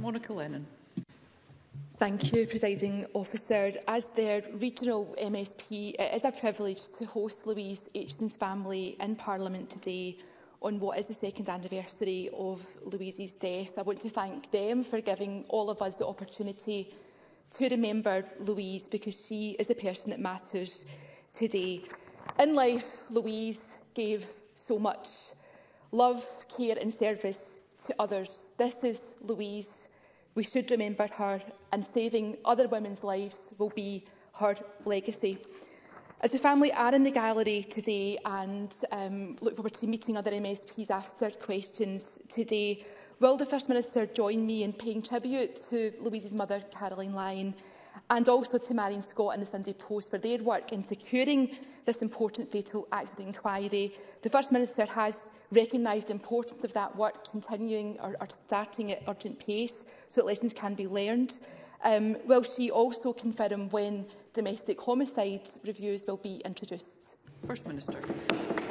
Monica 0.00 0.32
Lennon. 0.32 0.66
Thank 2.04 2.32
you, 2.32 2.48
Presiding 2.48 3.06
Officer. 3.14 3.74
As 3.86 4.08
their 4.08 4.42
regional 4.54 5.14
MSP, 5.22 5.94
it 5.96 6.12
is 6.12 6.24
a 6.24 6.32
privilege 6.32 6.80
to 6.98 7.04
host 7.06 7.46
Louise 7.46 7.88
Aitchison's 7.94 8.36
family 8.36 8.96
in 8.98 9.14
Parliament 9.14 9.70
today 9.70 10.18
on 10.62 10.80
what 10.80 10.98
is 10.98 11.06
the 11.06 11.14
second 11.14 11.48
anniversary 11.48 12.28
of 12.36 12.66
Louise's 12.82 13.34
death. 13.34 13.78
I 13.78 13.82
want 13.82 14.00
to 14.00 14.08
thank 14.10 14.50
them 14.50 14.82
for 14.82 15.00
giving 15.00 15.44
all 15.48 15.70
of 15.70 15.80
us 15.80 15.94
the 15.94 16.06
opportunity 16.08 16.92
to 17.52 17.68
remember 17.68 18.24
Louise 18.40 18.88
because 18.88 19.24
she 19.24 19.50
is 19.60 19.70
a 19.70 19.74
person 19.76 20.10
that 20.10 20.18
matters 20.18 20.86
today. 21.32 21.82
In 22.40 22.56
life, 22.56 23.12
Louise 23.12 23.78
gave 23.94 24.26
so 24.56 24.76
much 24.76 25.06
love, 25.92 26.24
care 26.58 26.76
and 26.80 26.92
service 26.92 27.60
to 27.86 27.94
others. 28.00 28.46
This 28.58 28.82
is 28.82 29.18
Louise 29.20 29.88
We 30.34 30.42
should 30.42 30.70
remember 30.70 31.08
her, 31.08 31.42
and 31.72 31.84
saving 31.84 32.38
other 32.46 32.66
women's 32.66 33.04
lives 33.04 33.52
will 33.58 33.68
be 33.70 34.06
her 34.34 34.54
legacy. 34.86 35.38
As 36.22 36.34
a 36.34 36.38
family 36.38 36.72
are 36.72 36.94
in 36.94 37.02
the 37.02 37.10
gallery 37.10 37.66
today 37.68 38.16
and 38.24 38.72
um, 38.92 39.36
look 39.42 39.56
forward 39.56 39.74
to 39.74 39.86
meeting 39.86 40.16
other 40.16 40.30
MSPs 40.30 40.90
after 40.90 41.28
questions 41.30 42.18
today, 42.30 42.86
will 43.20 43.36
the 43.36 43.44
First 43.44 43.68
Minister 43.68 44.06
join 44.06 44.46
me 44.46 44.62
in 44.62 44.72
paying 44.72 45.02
tribute 45.02 45.56
to 45.68 45.92
Louise's 46.00 46.32
mother, 46.32 46.62
Caroline 46.72 47.12
Lyon, 47.12 47.54
and 48.08 48.26
also 48.26 48.56
to 48.56 48.72
Marion 48.74 49.02
Scott 49.02 49.34
and 49.34 49.42
the 49.42 49.46
Sunday 49.46 49.74
Post 49.74 50.10
for 50.10 50.18
their 50.18 50.38
work 50.38 50.72
in 50.72 50.82
securing 50.82 51.58
this 51.84 52.02
important 52.02 52.50
fatal 52.50 52.86
accident 52.92 53.28
inquiry. 53.28 53.94
The 54.22 54.30
First 54.30 54.52
Minister 54.52 54.84
has 54.86 55.30
recognised 55.50 56.08
the 56.08 56.12
importance 56.12 56.64
of 56.64 56.72
that 56.74 56.94
work 56.96 57.28
continuing 57.30 57.98
or, 58.00 58.16
or 58.20 58.28
starting 58.28 58.92
at 58.92 59.02
urgent 59.08 59.38
pace 59.38 59.84
so 60.08 60.20
that 60.20 60.26
lessons 60.26 60.52
can 60.52 60.74
be 60.74 60.86
learned. 60.86 61.38
Um, 61.84 62.16
will 62.26 62.42
she 62.44 62.70
also 62.70 63.12
confirm 63.12 63.68
when 63.70 64.06
domestic 64.32 64.80
homicide 64.80 65.42
reviews 65.66 66.04
will 66.06 66.16
be 66.18 66.40
introduced? 66.44 67.16
First 67.46 67.66
Minister. 67.66 67.98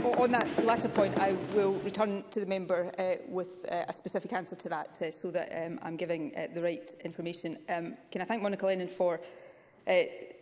Well, 0.01 0.23
on 0.23 0.31
that 0.31 0.65
latter 0.65 0.87
point, 0.87 1.19
I 1.19 1.33
will 1.53 1.73
return 1.83 2.23
to 2.31 2.39
the 2.39 2.45
member 2.45 2.91
uh, 2.97 3.21
with 3.27 3.65
uh, 3.69 3.83
a 3.89 3.93
specific 3.93 4.31
answer 4.33 4.55
to 4.55 4.69
that 4.69 4.97
uh, 5.01 5.11
so 5.11 5.29
that 5.31 5.51
um, 5.65 5.77
I'm 5.83 5.97
giving 5.97 6.31
uh, 6.35 6.47
the 6.53 6.61
right 6.61 6.89
information. 7.03 7.57
Um, 7.67 7.95
can 8.11 8.21
I 8.21 8.25
thank 8.25 8.41
Monica 8.41 8.65
Lennon 8.65 8.87
for 8.87 9.19
uh, 9.87 9.93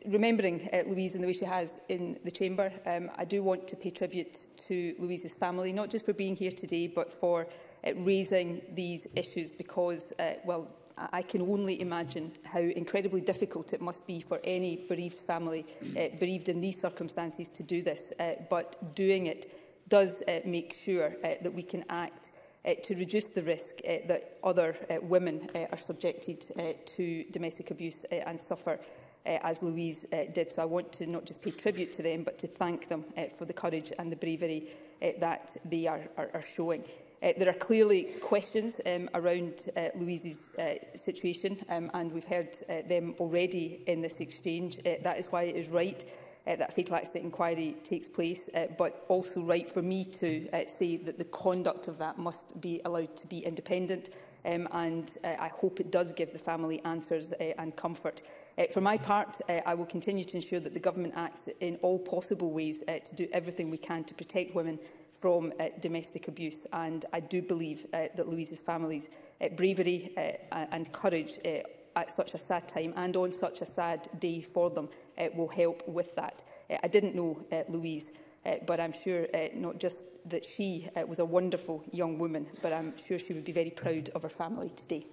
remembering 0.05 0.69
uh, 0.73 0.83
Louise 0.87 1.15
in 1.15 1.21
the 1.21 1.27
way 1.27 1.33
she 1.33 1.45
has 1.45 1.79
in 1.89 2.19
the 2.23 2.31
Chamber, 2.31 2.71
um, 2.85 3.09
I 3.17 3.25
do 3.25 3.43
want 3.43 3.67
to 3.67 3.75
pay 3.75 3.89
tribute 3.89 4.47
to 4.67 4.95
Louise's 4.99 5.33
family, 5.33 5.71
not 5.71 5.89
just 5.89 6.05
for 6.05 6.13
being 6.13 6.35
here 6.35 6.51
today, 6.51 6.87
but 6.87 7.11
for 7.11 7.47
uh, 7.85 7.93
raising 7.95 8.61
these 8.73 9.07
issues 9.15 9.51
because, 9.51 10.13
uh, 10.19 10.31
well, 10.45 10.67
I 11.13 11.21
can 11.21 11.41
only 11.41 11.79
imagine 11.81 12.33
how 12.43 12.59
incredibly 12.59 13.21
difficult 13.21 13.71
it 13.71 13.81
must 13.81 14.05
be 14.05 14.19
for 14.19 14.39
any 14.43 14.85
bereaved 14.87 15.17
family, 15.17 15.65
uh, 15.97 16.15
bereaved 16.19 16.49
in 16.49 16.59
these 16.59 16.79
circumstances, 16.81 17.49
to 17.51 17.63
do 17.63 17.81
this. 17.81 18.11
Uh, 18.19 18.31
but 18.49 18.95
doing 18.95 19.27
it 19.27 19.85
does 19.87 20.23
uh, 20.27 20.39
make 20.45 20.73
sure 20.73 21.13
uh, 21.23 21.29
that 21.41 21.53
we 21.53 21.63
can 21.63 21.85
act 21.89 22.31
uh, 22.65 22.73
to 22.83 22.95
reduce 22.95 23.25
the 23.27 23.41
risk 23.43 23.75
uh, 23.87 23.93
that 24.07 24.37
other 24.43 24.75
uh, 24.89 24.97
women 25.01 25.49
uh, 25.55 25.59
are 25.71 25.77
subjected 25.77 26.43
uh, 26.59 26.63
to 26.85 27.23
domestic 27.31 27.71
abuse 27.71 28.05
uh, 28.11 28.15
and 28.27 28.39
suffer 28.39 28.77
uh, 29.25 29.29
as 29.43 29.61
Louise 29.63 30.05
uh, 30.13 30.23
did. 30.33 30.51
So 30.51 30.61
I 30.61 30.65
want 30.65 30.91
to 30.93 31.07
not 31.07 31.25
just 31.25 31.41
pay 31.41 31.51
tribute 31.51 31.93
to 31.93 32.01
them, 32.03 32.23
but 32.23 32.37
to 32.39 32.47
thank 32.47 32.87
them 32.87 33.05
uh, 33.17 33.25
for 33.25 33.45
the 33.45 33.53
courage 33.53 33.91
and 33.99 34.11
the 34.11 34.15
bravery 34.15 34.67
uh, 35.01 35.07
that 35.19 35.55
they 35.65 35.87
are, 35.87 36.01
are, 36.17 36.29
are 36.33 36.41
showing. 36.41 36.83
Uh, 37.21 37.33
there 37.37 37.49
are 37.49 37.53
clearly 37.53 38.03
questions 38.21 38.79
um, 38.85 39.09
around 39.13 39.69
uh, 39.75 39.87
Louise's 39.95 40.51
uh, 40.57 40.75
situation, 40.95 41.57
um, 41.69 41.91
and 41.93 42.11
we've 42.11 42.23
heard 42.25 42.55
uh, 42.69 42.75
them 42.87 43.13
already 43.19 43.81
in 43.87 44.01
this 44.01 44.21
exchange. 44.21 44.79
Uh, 44.85 44.91
that 45.03 45.17
is 45.19 45.27
why 45.29 45.43
it 45.43 45.55
is 45.57 45.67
right 45.67 46.05
uh, 46.47 46.55
that 46.55 46.69
a 46.69 46.71
fatal 46.71 46.95
accident 46.95 47.25
inquiry 47.25 47.75
takes 47.83 48.07
place, 48.07 48.49
uh, 48.55 48.67
but 48.77 49.03
also 49.09 49.41
right 49.41 49.69
for 49.69 49.81
me 49.81 50.05
to 50.05 50.47
uh, 50.53 50.61
say 50.67 50.95
that 50.95 51.17
the 51.17 51.25
conduct 51.25 51.89
of 51.89 51.97
that 51.97 52.17
must 52.17 52.59
be 52.61 52.79
allowed 52.85 53.13
to 53.17 53.27
be 53.27 53.39
independent 53.39 54.11
um, 54.53 54.67
and 54.71 55.17
uh, 55.23 55.35
I 55.39 55.49
hope 55.49 55.79
it 55.79 55.91
does 55.91 56.11
give 56.13 56.31
the 56.31 56.39
family 56.39 56.81
answers 56.85 57.33
uh, 57.33 57.43
and 57.57 57.75
comfort. 57.75 58.21
Uh, 58.57 58.63
for 58.71 58.81
my 58.81 58.97
part, 58.97 59.39
uh, 59.49 59.59
I 59.65 59.73
will 59.73 59.85
continue 59.85 60.23
to 60.25 60.37
ensure 60.37 60.59
that 60.59 60.73
the 60.73 60.79
Government 60.79 61.13
acts 61.15 61.49
in 61.61 61.77
all 61.81 61.99
possible 61.99 62.51
ways 62.51 62.83
uh, 62.87 62.97
to 62.99 63.15
do 63.15 63.27
everything 63.31 63.69
we 63.69 63.77
can 63.77 64.03
to 64.05 64.13
protect 64.13 64.55
women 64.55 64.79
from 65.13 65.53
uh, 65.59 65.65
domestic 65.81 66.27
abuse. 66.27 66.65
And 66.73 67.05
I 67.13 67.19
do 67.19 67.41
believe 67.41 67.85
uh, 67.93 68.05
that 68.15 68.27
Louise's 68.29 68.61
family's 68.61 69.09
uh, 69.41 69.49
bravery 69.49 70.13
uh, 70.17 70.65
and 70.71 70.91
courage 70.91 71.39
uh, 71.45 71.59
at 71.95 72.11
such 72.11 72.33
a 72.33 72.37
sad 72.37 72.67
time 72.67 72.93
and 72.95 73.17
on 73.17 73.31
such 73.31 73.61
a 73.61 73.65
sad 73.65 74.07
day 74.19 74.41
for 74.41 74.69
them 74.69 74.87
uh, 75.17 75.27
will 75.35 75.49
help 75.49 75.87
with 75.87 76.15
that. 76.15 76.45
Uh, 76.69 76.77
I 76.83 76.87
didn't 76.87 77.15
know 77.15 77.45
uh, 77.51 77.63
Louise. 77.67 78.11
Uh, 78.49 78.55
but 78.65 78.79
I'm 78.79 78.93
sure 78.93 79.27
uh, 79.33 79.47
not 79.55 79.77
just 79.79 80.01
that 80.25 80.43
she 80.45 80.87
uh, 80.95 81.05
was 81.05 81.19
a 81.19 81.25
wonderful 81.25 81.83
young 81.91 82.17
woman, 82.17 82.47
but 82.61 82.73
I'm 82.73 82.97
sure 82.97 83.19
she 83.19 83.33
would 83.33 83.45
be 83.45 83.51
very 83.51 83.69
proud 83.69 84.09
of 84.15 84.23
her 84.23 84.29
family 84.29 84.71
today. 84.75 85.05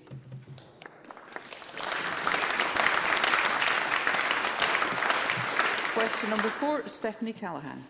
Question 5.94 6.30
number 6.30 6.48
four, 6.50 6.86
Stephanie 6.88 7.32
Callaghan. 7.32 7.84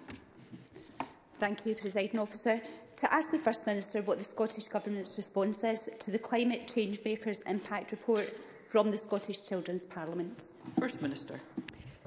Thank 1.38 1.66
you, 1.66 1.74
Presiding 1.74 2.18
Officer. 2.20 2.61
To 2.97 3.12
ask 3.12 3.30
the 3.30 3.38
First 3.38 3.66
Minister 3.66 4.01
what 4.03 4.18
the 4.18 4.24
Scottish 4.24 4.68
Government's 4.68 5.16
response 5.16 5.62
is 5.64 5.90
to 6.01 6.11
the 6.11 6.18
Climate 6.18 6.66
Change 6.66 6.99
Makers 7.05 7.42
Impact 7.42 7.90
Report 7.90 8.34
from 8.68 8.90
the 8.90 8.97
Scottish 8.97 9.47
Children's 9.47 9.84
Parliament. 9.84 10.53
First 10.78 11.03
Minister. 11.03 11.40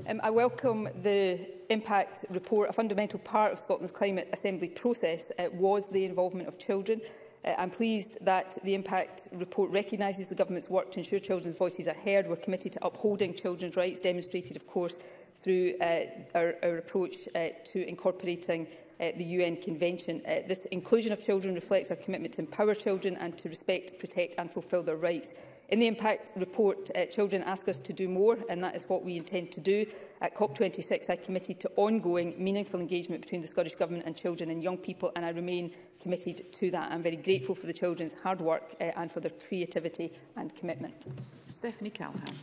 Um, 0.08 0.22
I 0.24 0.30
welcome 0.30 0.88
the 1.04 1.40
impact 1.70 2.26
report. 2.30 2.70
A 2.70 2.74
fundamental 2.74 3.20
part 3.20 3.52
of 3.52 3.60
Scotland's 3.60 3.92
Climate 3.92 4.30
Assembly 4.32 4.70
process 4.70 5.32
uh, 5.38 5.48
was 5.54 5.90
the 5.90 6.06
involvement 6.06 6.48
of 6.48 6.58
children. 6.58 7.02
Uh, 7.44 7.54
I'm 7.58 7.70
pleased 7.70 8.18
that 8.22 8.58
the 8.64 8.76
impact 8.76 9.28
report 9.34 9.72
recognises 9.72 10.30
the 10.30 10.36
government's 10.36 10.70
work 10.70 10.92
to 10.94 11.00
ensure 11.00 11.20
children's 11.20 11.56
voices 11.58 11.88
are 11.88 11.94
heard. 11.94 12.28
We're 12.28 12.38
committed 12.38 12.72
to 12.74 12.86
upholding 12.86 13.34
children's 13.34 13.76
rights, 13.76 14.00
demonstrated, 14.00 14.56
of 14.56 14.68
course, 14.68 15.00
through 15.42 15.74
uh, 15.82 16.02
our, 16.34 16.56
our 16.64 16.78
approach 16.78 17.28
uh, 17.36 17.48
to 17.66 17.86
incorporating 17.86 18.68
uh, 19.00 19.12
the 19.16 19.24
UN 19.24 19.58
Convention. 19.58 20.22
Uh, 20.28 20.36
this 20.48 20.66
inclusion 20.68 21.12
of 21.12 21.24
children 21.24 21.56
reflects 21.56 21.90
our 21.90 21.98
commitment 21.98 22.34
to 22.36 22.42
empower 22.42 22.76
children 22.76 23.16
and 23.18 23.38
to 23.38 23.50
respect, 23.50 23.98
protect 24.00 24.36
and 24.38 24.52
fulfil 24.52 24.84
their 24.84 24.98
rights. 24.98 25.34
In 25.70 25.78
the 25.80 25.88
impact 25.88 26.32
report, 26.36 26.90
uh, 26.96 27.06
children 27.06 27.44
ask 27.44 27.70
us 27.70 27.80
to 27.80 27.94
do 27.94 28.10
more, 28.10 28.38
and 28.50 28.64
that 28.64 28.76
is 28.76 28.90
what 28.90 29.04
we 29.06 29.18
intend 29.18 29.52
to 29.52 29.60
do. 29.62 29.86
At 30.20 30.36
COP26, 30.36 31.10
I 31.12 31.16
committed 31.16 31.60
to 31.60 31.72
ongoing, 31.76 32.34
meaningful 32.38 32.80
engagement 32.80 33.22
between 33.22 33.42
the 33.42 33.48
Scottish 33.48 33.76
Government 33.76 34.04
and 34.08 34.18
children 34.18 34.50
and 34.50 34.64
young 34.64 34.78
people, 34.78 35.12
and 35.16 35.24
I 35.24 35.30
remain 35.30 35.72
committed 36.02 36.52
to 36.54 36.72
that. 36.72 36.92
I'm 36.92 37.04
very 37.04 37.18
grateful 37.18 37.54
for 37.54 37.68
the 37.68 37.74
children's 37.74 38.16
hard 38.16 38.42
work 38.42 38.74
uh, 38.82 38.86
and 38.96 39.12
for 39.12 39.20
their 39.20 39.32
creativity 39.48 40.12
and 40.36 40.54
commitment. 40.56 41.08
Stephanie 41.48 41.90
Callahan. 41.92 42.34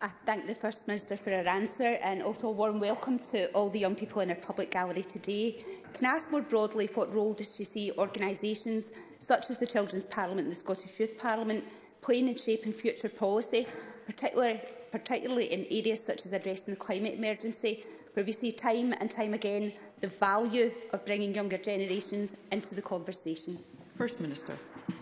I 0.00 0.06
thank 0.24 0.46
the 0.46 0.54
First 0.54 0.86
Minister 0.86 1.16
for 1.16 1.30
her 1.30 1.46
answer 1.48 1.98
and 2.04 2.22
also 2.22 2.46
a 2.46 2.52
warm 2.52 2.78
welcome 2.78 3.18
to 3.30 3.48
all 3.48 3.68
the 3.68 3.80
young 3.80 3.96
people 3.96 4.20
in 4.22 4.30
our 4.30 4.36
public 4.36 4.70
gallery 4.70 5.02
today. 5.02 5.56
Can 5.92 6.06
I 6.06 6.10
ask 6.10 6.30
more 6.30 6.40
broadly 6.40 6.88
what 6.94 7.12
role 7.12 7.32
does 7.32 7.56
she 7.56 7.64
see 7.64 7.90
organisations 7.98 8.92
such 9.18 9.50
as 9.50 9.58
the 9.58 9.66
Children's 9.66 10.06
Parliament 10.06 10.46
and 10.46 10.52
the 10.54 10.60
Scottish 10.60 11.00
Youth 11.00 11.18
Parliament 11.18 11.64
playing 12.00 12.28
in 12.28 12.36
shaping 12.36 12.72
future 12.72 13.08
policy, 13.08 13.66
particularly, 14.06 14.60
particularly 14.92 15.46
in 15.52 15.66
areas 15.68 16.00
such 16.00 16.24
as 16.24 16.32
addressing 16.32 16.74
the 16.74 16.78
climate 16.78 17.14
emergency, 17.14 17.84
where 18.12 18.24
we 18.24 18.30
see 18.30 18.52
time 18.52 18.92
and 19.00 19.10
time 19.10 19.34
again 19.34 19.72
the 20.00 20.06
value 20.06 20.70
of 20.92 21.04
bringing 21.06 21.34
younger 21.34 21.58
generations 21.58 22.36
into 22.52 22.76
the 22.76 22.82
conversation? 22.82 23.58
First 23.96 24.20
Minister. 24.20 24.56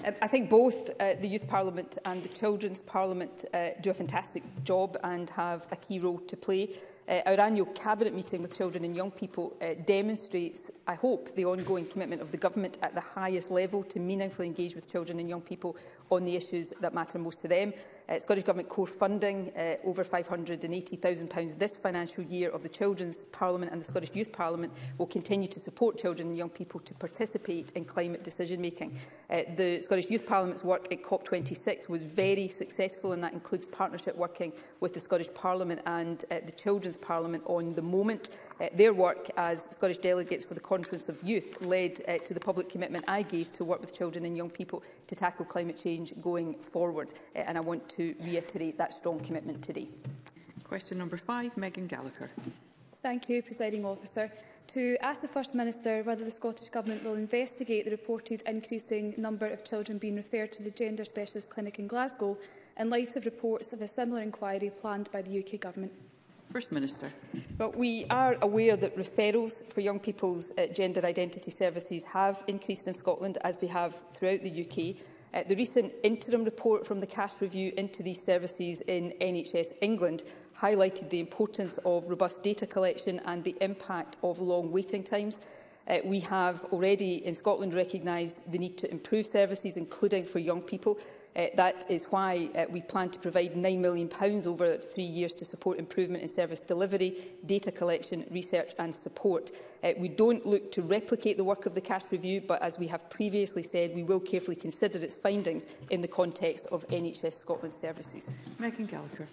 Um, 0.07 0.15
I 0.23 0.29
think 0.29 0.49
both 0.49 0.91
uh, 1.01 1.15
the 1.21 1.27
Youth 1.29 1.49
Parliament 1.49 1.99
and 2.05 2.23
the 2.23 2.29
Children's 2.29 2.81
Parliament 2.81 3.45
uh, 3.53 3.69
do 3.81 3.91
a 3.91 3.95
fantastic 3.95 4.43
job 4.65 4.97
and 5.03 5.29
have 5.31 5.67
a 5.73 5.77
key 5.77 5.99
role 5.99 6.19
to 6.29 6.37
play. 6.37 6.71
Uh, 7.09 7.21
our 7.27 7.41
annual 7.41 7.67
cabinet 7.67 8.15
meeting 8.15 8.41
with 8.43 8.55
children 8.57 8.85
and 8.85 8.95
young 8.97 9.11
people 9.11 9.57
uh, 9.61 9.75
demonstrates 9.85 10.71
I 10.89 10.95
hope, 10.95 11.35
the 11.35 11.45
ongoing 11.47 11.85
commitment 11.87 12.23
of 12.23 12.31
the 12.31 12.37
Government 12.37 12.79
at 12.81 12.95
the 12.95 13.01
highest 13.01 13.51
level 13.51 13.83
to 13.85 13.99
meaningfully 13.99 14.47
engage 14.47 14.77
with 14.77 14.89
children 14.91 15.19
and 15.19 15.29
young 15.29 15.41
people 15.41 15.77
on 16.11 16.25
the 16.25 16.37
issues 16.37 16.73
that 16.81 16.95
matter 16.95 17.19
most 17.19 17.41
to 17.43 17.49
them. 17.49 17.73
Uh, 18.09 18.21
Scottish 18.21 18.45
Government 18.45 18.69
core 18.69 18.87
funding 18.87 19.51
uh, 19.59 19.75
over 19.83 20.05
£580,000 20.05 21.59
this 21.59 21.77
financial 21.77 22.23
year 22.23 22.51
of 22.51 22.63
the 22.63 22.69
Children's 22.69 23.25
Parliament 23.25 23.73
and 23.73 23.81
the 23.81 23.85
Scottish 23.85 24.15
Youth 24.15 24.31
Parliament 24.31 24.73
will 24.97 25.07
continue 25.09 25.49
to 25.49 25.59
support 25.59 25.99
children 25.99 26.29
and 26.29 26.37
young 26.37 26.51
people 26.51 26.79
to 26.79 26.95
participate 26.95 27.73
in 27.73 27.85
climate 27.85 28.23
decision-making. 28.23 28.97
Uh, 29.29 29.41
the 29.57 29.81
Scottish 29.81 30.09
Youth 30.09 30.25
Parliament's 30.25 30.63
work 30.63 30.87
at 30.93 31.03
COP26 31.03 31.89
was 31.89 32.05
very 32.05 32.47
successful 32.47 33.13
and 33.13 33.25
that 33.25 33.33
includes 33.33 33.67
partnership 33.67 34.15
working 34.15 34.53
with 34.79 34.95
the 34.95 35.01
Scottish 35.01 35.35
Parliament 35.35 35.81
and 35.87 36.25
uh, 36.31 36.37
the 36.47 36.53
Children's 36.53 36.97
Parliament 36.97 37.43
on 37.47 37.75
the 37.75 37.83
moment. 37.83 38.29
Uh, 38.61 38.67
their 38.73 38.93
work 38.95 39.29
as 39.37 39.65
Scottish 39.73 39.99
delegates 39.99 40.45
for 40.45 40.55
the 40.55 40.61
Conference 40.77 41.09
of 41.09 41.17
Youth 41.27 41.63
led 41.63 42.03
uh, 42.07 42.19
to 42.19 42.35
the 42.35 42.39
public 42.41 42.69
commitment 42.69 43.03
I 43.09 43.23
gave 43.23 43.51
to 43.55 43.65
work 43.65 43.81
with 43.81 43.95
children 43.95 44.27
and 44.27 44.37
young 44.37 44.51
people 44.51 44.83
to 45.07 45.15
tackle 45.15 45.47
climate 45.47 45.79
change 45.79 46.13
going 46.21 46.53
forward. 46.59 47.15
Uh, 47.35 47.39
and 47.47 47.57
I 47.57 47.63
want 47.63 47.89
to 47.97 48.15
reiterate 48.21 48.77
that 48.77 48.93
strong 48.93 49.19
commitment 49.21 49.63
today. 49.65 49.89
Question 50.65 50.99
number 50.99 51.17
five, 51.17 51.57
Megan 51.57 51.87
Gallagher. 51.87 52.31
Thank 53.03 53.31
you, 53.31 53.43
Presiding 53.43 53.87
Officer. 53.87 54.31
To 54.75 54.99
ask 55.01 55.23
the 55.23 55.29
First 55.29 55.55
Minister 55.55 56.03
whether 56.03 56.27
the 56.27 56.31
Scottish 56.31 56.69
Government 56.69 57.03
will 57.03 57.15
investigate 57.15 57.87
the 57.87 57.91
reported 57.91 58.43
increasing 58.47 59.15
number 59.17 59.47
of 59.47 59.65
children 59.65 59.97
being 59.97 60.17
referred 60.17 60.53
to 60.53 60.63
the 60.63 60.71
Gender 60.71 61.07
Specialist 61.07 61.49
Clinic 61.49 61.79
in 61.79 61.87
Glasgow 61.87 62.37
in 62.79 62.91
light 62.91 63.17
of 63.17 63.25
reports 63.25 63.73
of 63.73 63.81
a 63.81 63.89
similar 63.89 64.21
inquiry 64.21 64.71
planned 64.79 65.09
by 65.11 65.23
the 65.23 65.39
UK 65.43 65.59
Government. 65.59 65.93
First 66.57 66.73
Minister. 66.73 67.13
Well, 67.59 67.73
we 67.77 68.07
are 68.09 68.39
aware 68.41 68.77
that 68.79 68.97
referrals 68.97 69.71
for 69.71 69.83
young 69.83 70.01
people's 70.01 70.53
uh, 70.57 70.69
gender 70.69 71.05
identity 71.05 71.51
services 71.51 72.03
have 72.07 72.43
increased 72.47 72.89
in 72.89 72.95
Scotland 72.95 73.37
as 73.45 73.59
they 73.59 73.67
have 73.67 73.95
throughout 74.15 74.41
the 74.43 74.63
UK. 74.63 74.97
Uh, 75.35 75.47
the 75.47 75.55
recent 75.55 75.93
interim 76.03 76.45
report 76.45 76.87
from 76.87 76.99
the 77.01 77.07
Cash 77.07 77.43
Review 77.43 77.75
into 77.77 78.03
these 78.03 78.25
services 78.25 78.81
in 78.89 79.13
NHS 79.21 79.75
England 79.83 80.23
highlighted 80.59 81.11
the 81.11 81.21
importance 81.21 81.79
of 81.85 82.09
robust 82.09 82.43
data 82.43 82.67
collection 82.67 83.21
and 83.27 83.45
the 83.45 83.55
impact 83.61 84.17
of 84.23 84.39
long 84.41 84.73
waiting 84.73 85.05
times. 85.05 85.41
Uh, 85.89 85.99
we 86.05 86.19
have 86.21 86.65
already 86.73 87.25
in 87.25 87.33
Scotland 87.35 87.73
recognised 87.73 88.41
the 88.51 88.59
need 88.59 88.77
to 88.79 88.91
improve 88.91 89.27
services, 89.27 89.77
including 89.77 90.25
for 90.25 90.41
young 90.41 90.61
people. 90.61 90.99
Uh, 91.37 91.47
that 91.55 91.85
is 91.89 92.05
why 92.07 92.49
uh, 92.57 92.65
we 92.71 92.81
plan 92.81 93.11
to 93.11 93.21
provide 93.21 93.55
£9 93.55 93.79
million 93.79 94.11
over 94.47 94.79
three 94.79 95.05
years 95.05 95.35
to 95.35 95.45
support 95.45 95.79
improvement 95.79 96.23
in 96.23 96.29
service 96.29 96.61
delivery, 96.61 97.23
data 97.45 97.71
collection, 97.71 98.25
research 98.31 98.73
and 98.79 98.97
support. 98.97 99.53
Uh, 99.85 99.93
we 99.99 100.09
don't 100.09 100.45
look 100.47 100.73
to 100.73 100.83
replicate 100.83 101.37
the 101.37 101.45
work 101.45 101.67
of 101.67 101.75
the 101.75 101.81
cash 101.81 102.11
review, 102.11 102.41
but 102.41 102.61
as 102.63 102.79
we 102.79 102.87
have 102.87 103.09
previously 103.11 103.63
said, 103.63 103.95
we 103.95 104.03
will 104.03 104.19
carefully 104.19 104.57
consider 104.57 104.99
its 104.99 105.15
findings 105.15 105.67
in 105.91 106.01
the 106.01 106.09
context 106.09 106.67
of 106.73 106.87
NHS 106.89 107.35
Scotland 107.35 107.75
services. 107.75 108.35
Megan 108.59 108.87
Gallagher. 108.87 109.29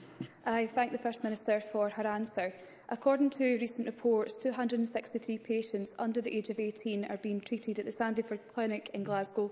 I 0.46 0.68
thank 0.68 0.92
the 0.92 0.98
First 0.98 1.24
Minister 1.24 1.62
for 1.72 1.90
her 1.90 2.06
answer. 2.06 2.54
According 2.90 3.30
to 3.32 3.58
recent 3.62 3.88
reports, 3.88 4.36
263 4.38 5.38
patients 5.38 5.96
under 6.00 6.20
the 6.22 6.36
age 6.36 6.50
of 6.50 6.60
18 6.60 7.06
are 7.06 7.18
being 7.18 7.40
treated 7.40 7.80
at 7.80 7.86
the 7.86 7.92
Sandyford 7.92 8.40
Clinic 8.54 8.90
in 8.94 9.04
Glasgow. 9.04 9.52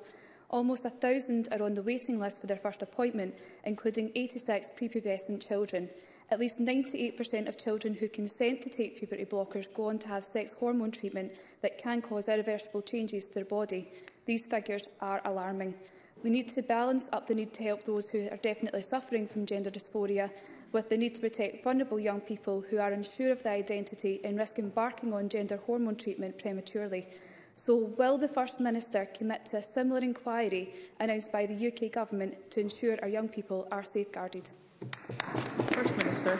Almost 0.49 0.83
1,000 0.83 1.47
are 1.53 1.63
on 1.63 1.73
the 1.73 1.81
waiting 1.81 2.19
list 2.19 2.41
for 2.41 2.47
their 2.47 2.57
first 2.57 2.81
appointment, 2.81 3.33
including 3.63 4.11
86 4.15 4.71
prepubescent 4.77 5.47
children. 5.47 5.89
At 6.29 6.39
least 6.39 6.59
98% 6.59 7.47
of 7.47 7.57
children 7.57 7.93
who 7.93 8.09
consent 8.09 8.61
to 8.63 8.69
take 8.69 8.99
puberty 8.99 9.25
blockers 9.25 9.73
go 9.73 9.87
on 9.89 9.99
to 9.99 10.09
have 10.09 10.25
sex 10.25 10.53
hormone 10.53 10.91
treatment 10.91 11.31
that 11.61 11.77
can 11.77 12.01
cause 12.01 12.27
irreversible 12.27 12.81
changes 12.81 13.27
to 13.29 13.33
their 13.33 13.45
body. 13.45 13.89
These 14.25 14.45
figures 14.45 14.87
are 14.99 15.21
alarming. 15.23 15.73
We 16.23 16.29
need 16.29 16.49
to 16.49 16.61
balance 16.61 17.09
up 17.13 17.25
the 17.27 17.33
need 17.33 17.51
to 17.55 17.63
help 17.63 17.83
those 17.83 18.09
who 18.11 18.27
are 18.29 18.37
definitely 18.37 18.83
suffering 18.83 19.27
from 19.27 19.45
gender 19.47 19.71
dysphoria 19.71 20.29
with 20.71 20.87
the 20.89 20.95
need 20.95 21.15
to 21.15 21.21
protect 21.21 21.63
vulnerable 21.63 21.99
young 21.99 22.21
people 22.21 22.63
who 22.69 22.77
are 22.77 22.91
unsure 22.91 23.31
of 23.31 23.41
their 23.43 23.53
identity 23.53 24.21
and 24.23 24.37
risk 24.37 24.59
embarking 24.59 25.13
on 25.13 25.29
gender 25.29 25.57
hormone 25.65 25.95
treatment 25.95 26.37
prematurely. 26.37 27.07
So 27.55 27.75
will 27.97 28.17
the 28.19 28.27
First 28.27 28.59
Minister 28.59 29.07
commit 29.17 29.45
to 29.47 29.57
a 29.57 29.63
similar 29.63 29.99
inquiry 30.01 30.71
announced 30.99 31.31
by 31.31 31.45
the 31.47 31.67
UK 31.67 31.91
Government 31.91 32.49
to 32.51 32.61
ensure 32.61 32.97
our 33.01 33.09
young 33.09 33.27
people 33.27 33.67
are 33.71 33.83
safeguarded? 33.83 34.49
First 35.71 35.97
Minister. 35.97 36.37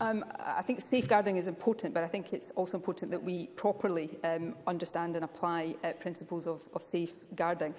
Um, 0.00 0.22
I 0.38 0.60
think 0.62 0.80
safeguarding 0.82 1.38
is 1.38 1.46
important, 1.46 1.94
but 1.94 2.04
I 2.04 2.08
think 2.08 2.32
it's 2.34 2.50
also 2.52 2.76
important 2.76 3.10
that 3.10 3.22
we 3.22 3.46
properly 3.48 4.10
um, 4.22 4.54
understand 4.66 5.16
and 5.16 5.24
apply 5.24 5.74
uh, 5.82 5.92
principles 5.92 6.46
of, 6.46 6.68
of 6.74 6.82
safeguarding. 6.82 7.74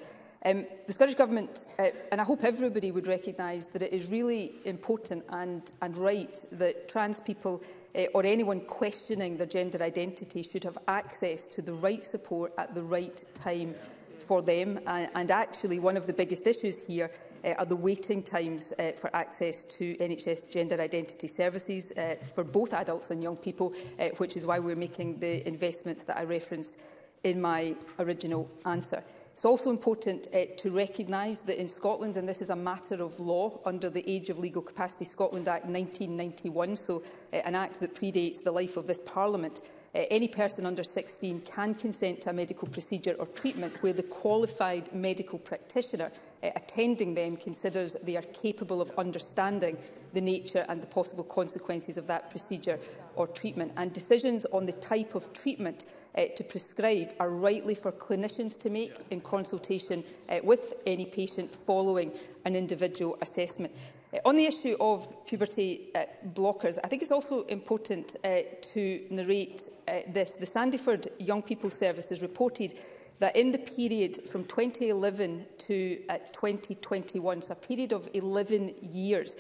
Um, 0.46 0.68
the 0.86 0.93
Scottish 0.93 1.16
Government, 1.16 1.66
uh, 1.80 1.88
and 2.12 2.22
I 2.22 2.24
hope 2.24 2.43
everybody 2.43 2.91
would 2.91 3.08
recognise 3.08 3.66
that 3.68 3.82
it 3.82 3.91
is 3.91 4.12
really 4.12 4.54
important 4.66 5.24
and, 5.30 5.64
and 5.82 5.98
right 5.98 6.38
that 6.52 6.88
trans 6.88 7.20
people 7.20 7.64
uh, 7.96 8.04
or 8.14 8.24
anyone 8.24 8.62
questioning 8.62 9.38
their 9.38 9.48
gender 9.48 9.82
identity 9.82 10.43
should 10.43 10.64
have 10.64 10.78
access 10.88 11.48
to 11.48 11.64
the 11.64 11.74
right 11.74 12.06
support 12.06 12.54
at 12.60 12.76
the 12.76 12.84
right 12.84 13.24
time 13.34 13.74
for 14.20 14.43
them. 14.43 14.80
And, 14.86 15.10
and 15.16 15.32
actually, 15.32 15.80
one 15.80 15.98
of 15.98 16.06
the 16.06 16.14
biggest 16.14 16.46
issues 16.46 16.80
here 16.86 17.10
uh, 17.43 17.54
are 17.54 17.66
the 17.66 17.76
waiting 17.76 18.22
times 18.22 18.72
uh, 18.78 18.91
for 18.91 19.10
access 19.16 19.64
to 19.64 19.96
NHS 19.96 20.52
gender 20.52 20.80
identity 20.80 21.28
services 21.28 21.91
uh, 21.93 22.18
for 22.36 22.43
both 22.43 22.72
adults 22.76 23.10
and 23.10 23.24
young 23.24 23.36
people, 23.38 23.74
uh, 24.00 24.10
which 24.18 24.38
is 24.38 24.46
why 24.46 24.60
we're 24.60 24.76
making 24.76 25.20
the 25.20 25.48
investments 25.48 26.04
that 26.04 26.18
I 26.20 26.24
referenced 26.24 26.78
in 27.24 27.41
my 27.41 27.74
original 27.98 28.48
answer. 28.64 29.04
It's 29.36 29.44
also 29.44 29.70
important 29.70 30.30
uh, 30.34 30.46
to 30.60 30.70
recognise 30.72 31.42
that 31.42 31.60
in 31.60 31.68
Scotland, 31.68 32.16
and 32.16 32.26
this 32.26 32.42
is 32.42 32.52
a 32.52 32.56
matter 32.56 33.04
of 33.04 33.20
law 33.20 33.60
under 33.66 33.90
the 33.90 34.10
Age 34.10 34.30
of 34.30 34.40
Legal 34.40 34.62
Capacity 34.62 35.04
Scotland 35.04 35.50
Act 35.50 35.66
1991, 35.66 36.78
so 36.78 37.04
uh, 37.34 37.36
an 37.36 37.54
act 37.54 37.82
that 37.82 37.94
predates 37.96 38.42
the 38.42 38.54
life 38.54 38.78
of 38.78 38.88
this 38.88 39.02
Parliament, 39.02 39.60
uh, 39.94 40.04
any 40.10 40.30
person 40.30 40.66
under 40.66 40.86
16 40.86 41.42
can 41.42 41.74
consent 41.76 42.22
to 42.22 42.30
a 42.30 42.34
medical 42.34 42.70
procedure 42.70 43.18
or 43.20 43.26
treatment 43.28 43.84
where 43.84 43.92
the 43.92 44.04
qualified 44.04 44.88
medical 44.96 45.38
practitioner 45.38 46.14
uh, 46.42 46.52
attending 46.56 47.14
them 47.14 47.36
considers 47.36 47.98
they 48.04 48.16
are 48.16 48.22
capable 48.32 48.80
of 48.80 48.90
understanding 48.98 49.76
the 50.14 50.22
nature 50.22 50.66
and 50.70 50.82
the 50.82 50.88
possible 50.88 51.26
consequences 51.26 51.98
of 51.98 52.08
that 52.08 52.30
procedure 52.32 52.80
or 53.16 53.28
treatment. 53.28 53.72
And 53.78 53.91
decisions 53.91 54.45
on 54.47 54.66
the 54.66 54.74
type 54.74 55.16
of 55.16 55.32
treatment 55.34 55.86
uh, 56.18 56.26
to 56.36 56.43
prescribe 56.43 57.11
are 57.20 57.30
rightly 57.30 57.76
for 57.76 57.91
clinicians 57.91 58.59
to 58.59 58.70
make 58.70 58.95
in 59.09 59.22
consultation 59.22 60.03
uh, 60.30 60.39
with 60.43 60.74
any 60.86 61.05
patient 61.05 61.53
following 61.53 62.11
an 62.45 62.55
individual 62.55 63.18
assessment. 63.22 63.74
Uh, 64.13 64.18
on 64.26 64.36
the 64.36 64.45
issue 64.45 64.76
of 64.80 65.13
puberty 65.28 65.89
uh, 65.95 66.03
blockers, 66.34 66.78
I 66.84 66.88
think 66.88 67.01
it's 67.01 67.11
also 67.11 67.43
important 67.43 68.16
uh, 68.24 68.38
to 68.74 69.01
narrate 69.09 69.70
uh, 69.88 69.99
this. 70.11 70.36
The 70.36 70.45
Sandyford 70.45 71.07
Young 71.20 71.41
People 71.41 71.72
Service 71.72 72.09
has 72.09 72.22
reported 72.22 72.74
that 73.20 73.34
in 73.38 73.49
the 73.51 73.57
period 73.59 74.28
from 74.28 74.43
2011 74.43 75.45
to 75.57 76.01
uh, 76.09 76.18
2021, 76.34 77.41
so 77.41 77.53
a 77.53 77.55
period 77.55 77.93
of 77.93 78.09
11 78.13 78.74
years, 78.91 79.38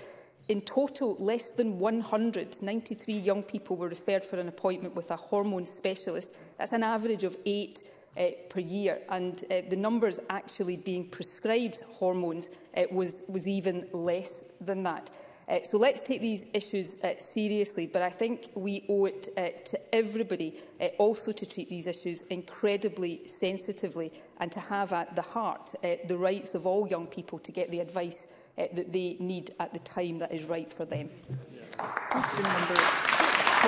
In 0.47 0.61
total, 0.61 1.15
less 1.19 1.49
than 1.49 1.79
193 1.79 3.13
young 3.17 3.41
people 3.41 3.75
were 3.75 3.87
referred 3.89 4.23
for 4.23 4.37
an 4.39 4.47
appointment 4.47 4.93
with 4.95 5.09
a 5.09 5.15
hormone 5.15 5.65
specialist. 5.65 6.31
That's 6.59 6.73
an 6.73 6.83
average 6.83 7.23
of 7.23 7.35
eight 7.45 7.81
uh, 8.17 8.27
per 8.49 8.59
year, 8.59 9.01
and 9.09 9.43
uh, 9.51 9.61
the 9.67 9.75
numbers 9.75 10.19
actually 10.29 10.77
being 10.77 11.05
prescribed 11.09 11.81
hormones 11.91 12.49
uh, 12.77 12.83
was, 12.91 13.23
was 13.27 13.47
even 13.47 13.87
less 13.91 14.43
than 14.61 14.83
that. 14.83 15.11
Uh, 15.49 15.59
so 15.63 15.77
let's 15.77 16.01
take 16.01 16.21
these 16.21 16.45
issues 16.53 16.97
uh, 17.03 17.13
seriously, 17.17 17.85
but 17.87 18.01
I 18.03 18.09
think 18.09 18.49
we 18.55 18.85
owe 18.87 19.05
it 19.05 19.29
uh, 19.37 19.49
to 19.69 19.95
everybody 19.95 20.55
uh, 20.79 20.85
also 20.97 21.31
to 21.33 21.45
treat 21.45 21.69
these 21.69 21.87
issues 21.87 22.21
incredibly 22.29 23.27
sensitively 23.27 24.11
and 24.39 24.51
to 24.51 24.59
have 24.59 24.93
at 24.93 25.15
the 25.15 25.21
heart 25.23 25.73
uh, 25.83 25.89
the 26.07 26.17
rights 26.17 26.55
of 26.55 26.65
all 26.65 26.87
young 26.87 27.07
people 27.07 27.37
to 27.39 27.51
get 27.51 27.69
the 27.71 27.79
advice 27.79 28.27
uh, 28.57 28.65
that 28.73 28.91
they 28.93 29.17
need 29.19 29.51
at 29.59 29.73
the 29.73 29.79
time 29.79 30.19
that 30.19 30.33
is 30.33 30.43
right 30.45 30.71
for 30.71 30.85
them. 30.85 31.09
Yeah. 31.53 31.61
Question 32.09 32.43
number 32.43 32.75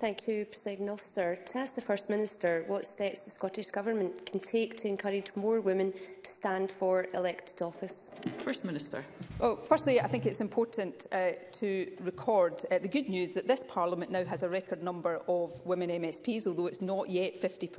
Thank 0.00 0.28
you, 0.28 0.44
President 0.44 0.90
Officer. 0.90 1.38
To 1.46 1.58
ask 1.58 1.76
the 1.76 1.80
First 1.80 2.10
Minister 2.10 2.64
what 2.66 2.84
steps 2.84 3.24
the 3.24 3.30
Scottish 3.30 3.70
Government 3.70 4.26
can 4.26 4.38
take 4.40 4.76
to 4.78 4.88
encourage 4.88 5.28
more 5.34 5.62
women 5.62 5.94
to 6.22 6.30
stand 6.30 6.70
for 6.70 7.06
elected 7.14 7.62
office. 7.62 8.10
First 8.38 8.66
Minister. 8.66 9.02
Well, 9.38 9.58
oh, 9.62 9.64
firstly, 9.64 10.02
I 10.02 10.08
think 10.08 10.26
it's 10.26 10.42
important 10.42 11.06
uh, 11.10 11.30
to 11.52 11.90
record 12.02 12.62
uh, 12.70 12.80
the 12.80 12.88
good 12.88 13.08
news 13.08 13.32
that 13.32 13.48
this 13.48 13.64
Parliament 13.66 14.10
now 14.12 14.24
has 14.24 14.42
a 14.42 14.48
record 14.48 14.82
number 14.82 15.22
of 15.26 15.58
women 15.64 15.88
MSPs, 15.88 16.46
although 16.46 16.66
it's 16.66 16.82
not 16.82 17.08
yet 17.08 17.38
50 17.38 17.70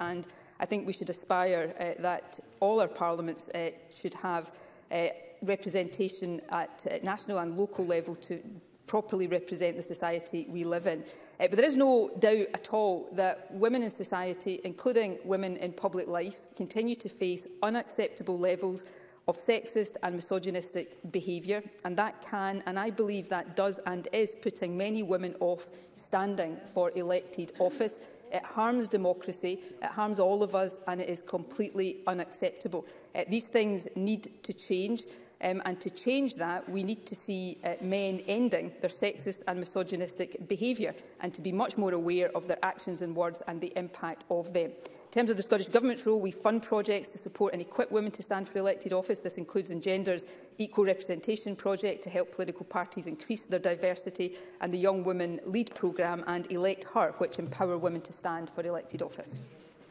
and 0.00 0.26
I 0.64 0.66
think 0.66 0.86
we 0.86 0.94
should 0.94 1.10
aspire 1.10 1.74
uh, 1.78 2.00
that 2.00 2.40
all 2.58 2.80
our 2.80 2.88
parliaments 2.88 3.50
uh, 3.50 3.68
should 3.94 4.14
have 4.14 4.50
uh, 4.90 5.08
representation 5.42 6.40
at 6.48 6.86
uh, 6.90 6.96
national 7.02 7.40
and 7.40 7.54
local 7.58 7.84
level 7.84 8.14
to 8.30 8.40
properly 8.86 9.26
represent 9.26 9.76
the 9.76 9.82
society 9.82 10.46
we 10.48 10.64
live 10.64 10.86
in. 10.86 11.00
Uh, 11.38 11.48
but 11.50 11.56
there 11.56 11.66
is 11.66 11.76
no 11.76 12.10
doubt 12.18 12.46
at 12.54 12.72
all 12.72 13.10
that 13.12 13.52
women 13.52 13.82
in 13.82 13.90
society, 13.90 14.62
including 14.64 15.18
women 15.22 15.58
in 15.58 15.70
public 15.70 16.08
life, 16.08 16.38
continue 16.56 16.96
to 16.96 17.10
face 17.10 17.46
unacceptable 17.62 18.38
levels 18.38 18.86
of 19.28 19.36
sexist 19.36 19.96
and 20.02 20.14
misogynistic 20.14 20.96
behaviour, 21.12 21.62
and 21.84 21.94
that 21.98 22.22
can, 22.26 22.62
and 22.64 22.78
I 22.78 22.88
believe 22.88 23.28
that 23.28 23.54
does 23.54 23.80
and 23.84 24.08
is, 24.14 24.34
putting 24.34 24.78
many 24.78 25.02
women 25.02 25.34
off 25.40 25.68
standing 25.94 26.56
for 26.72 26.90
elected 26.96 27.52
office, 27.58 27.98
It 28.34 28.42
harms 28.44 28.88
democracy, 28.88 29.60
it 29.80 29.90
harms 29.90 30.18
all 30.18 30.42
of 30.42 30.56
us, 30.56 30.80
and 30.88 31.00
it 31.00 31.08
is 31.08 31.22
completely 31.22 31.98
unacceptable. 32.08 32.84
Uh, 33.14 33.22
these 33.28 33.46
things 33.46 33.86
need 33.94 34.42
to 34.42 34.52
change. 34.52 35.04
Um, 35.42 35.60
and 35.66 35.78
to 35.80 35.88
change 35.90 36.34
that, 36.36 36.66
we 36.68 36.82
need 36.82 37.06
to 37.06 37.14
see 37.14 37.58
uh, 37.62 37.74
men 37.80 38.22
ending 38.26 38.72
their 38.80 38.90
sexist 38.90 39.42
and 39.46 39.60
misogynistic 39.60 40.48
behaviour 40.48 40.94
and 41.20 41.32
to 41.34 41.40
be 41.42 41.52
much 41.52 41.76
more 41.78 41.92
aware 41.92 42.30
of 42.36 42.48
their 42.48 42.58
actions 42.64 43.02
and 43.02 43.14
words 43.14 43.40
and 43.46 43.60
the 43.60 43.72
impact 43.76 44.24
of 44.30 44.52
them 44.52 44.70
terms 45.14 45.30
of 45.30 45.36
the 45.36 45.42
Scottish 45.44 45.68
Government's 45.68 46.04
role, 46.06 46.18
we 46.20 46.32
fund 46.32 46.64
projects 46.64 47.12
to 47.12 47.18
support 47.18 47.52
and 47.52 47.62
equip 47.62 47.92
women 47.92 48.10
to 48.10 48.20
stand 48.22 48.48
for 48.48 48.58
elected 48.58 48.92
office. 48.92 49.20
This 49.20 49.38
includes 49.38 49.70
in 49.70 49.80
Gender's 49.80 50.26
Equal 50.58 50.84
Representation 50.84 51.54
Project 51.54 52.02
to 52.02 52.10
help 52.10 52.34
political 52.34 52.64
parties 52.64 53.06
increase 53.06 53.44
their 53.46 53.60
diversity 53.60 54.36
and 54.60 54.74
the 54.74 54.78
Young 54.78 55.04
Women 55.04 55.38
Lead 55.46 55.72
programme 55.72 56.24
and 56.26 56.50
Elect 56.50 56.84
Her, 56.92 57.14
which 57.18 57.38
empower 57.38 57.78
women 57.78 58.00
to 58.00 58.12
stand 58.12 58.50
for 58.50 58.66
elected 58.66 59.02
office. 59.02 59.38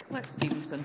Clerk 0.09 0.27
Stevenson. 0.27 0.83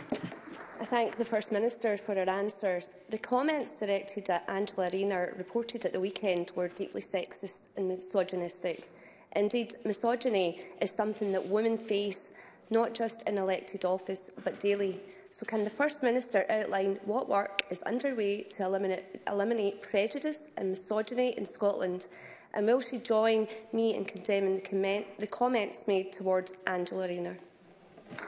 I 0.81 0.85
thank 0.85 1.17
the 1.17 1.25
First 1.25 1.51
Minister 1.51 1.97
for 1.97 2.15
her 2.15 2.31
answer. 2.31 2.81
The 3.11 3.19
comments 3.19 3.75
directed 3.81 4.31
at 4.31 4.45
Angela 4.49 4.89
Rayner 4.93 5.35
reported 5.37 5.85
at 5.85 5.93
the 5.93 5.99
weekend 5.99 6.53
were 6.55 6.69
deeply 6.69 7.01
sexist 7.01 7.71
and 7.77 7.89
misogynistic. 7.89 8.89
Indeed, 9.35 9.73
misogyny 9.85 10.63
is 10.81 10.93
something 10.95 11.33
that 11.33 11.45
women 11.49 11.77
face 11.77 12.33
not 12.71 12.95
just 12.95 13.23
in 13.29 13.39
elected 13.39 13.85
office, 13.85 14.31
but 14.45 14.61
daily. 14.61 15.01
So 15.31 15.45
can 15.47 15.65
the 15.65 15.71
First 15.71 16.03
Minister 16.03 16.45
outline 16.51 16.99
what 17.05 17.29
work 17.29 17.63
is 17.71 17.83
underway 17.83 18.43
to 18.43 18.65
eliminate, 18.65 19.05
eliminate 19.29 19.83
prejudice 19.83 20.49
and 20.57 20.71
misogyny 20.71 21.31
in 21.37 21.45
Scotland? 21.47 22.09
And 22.55 22.67
will 22.67 22.81
she 22.81 22.99
join 22.99 23.47
me 23.73 23.95
in 23.95 24.05
condemning 24.05 24.57
the, 24.57 24.63
comment, 24.63 25.07
the 25.19 25.27
comments 25.27 25.87
made 25.87 26.13
towards 26.13 26.57
Angela 26.67 27.07
Rayner? 27.09 27.39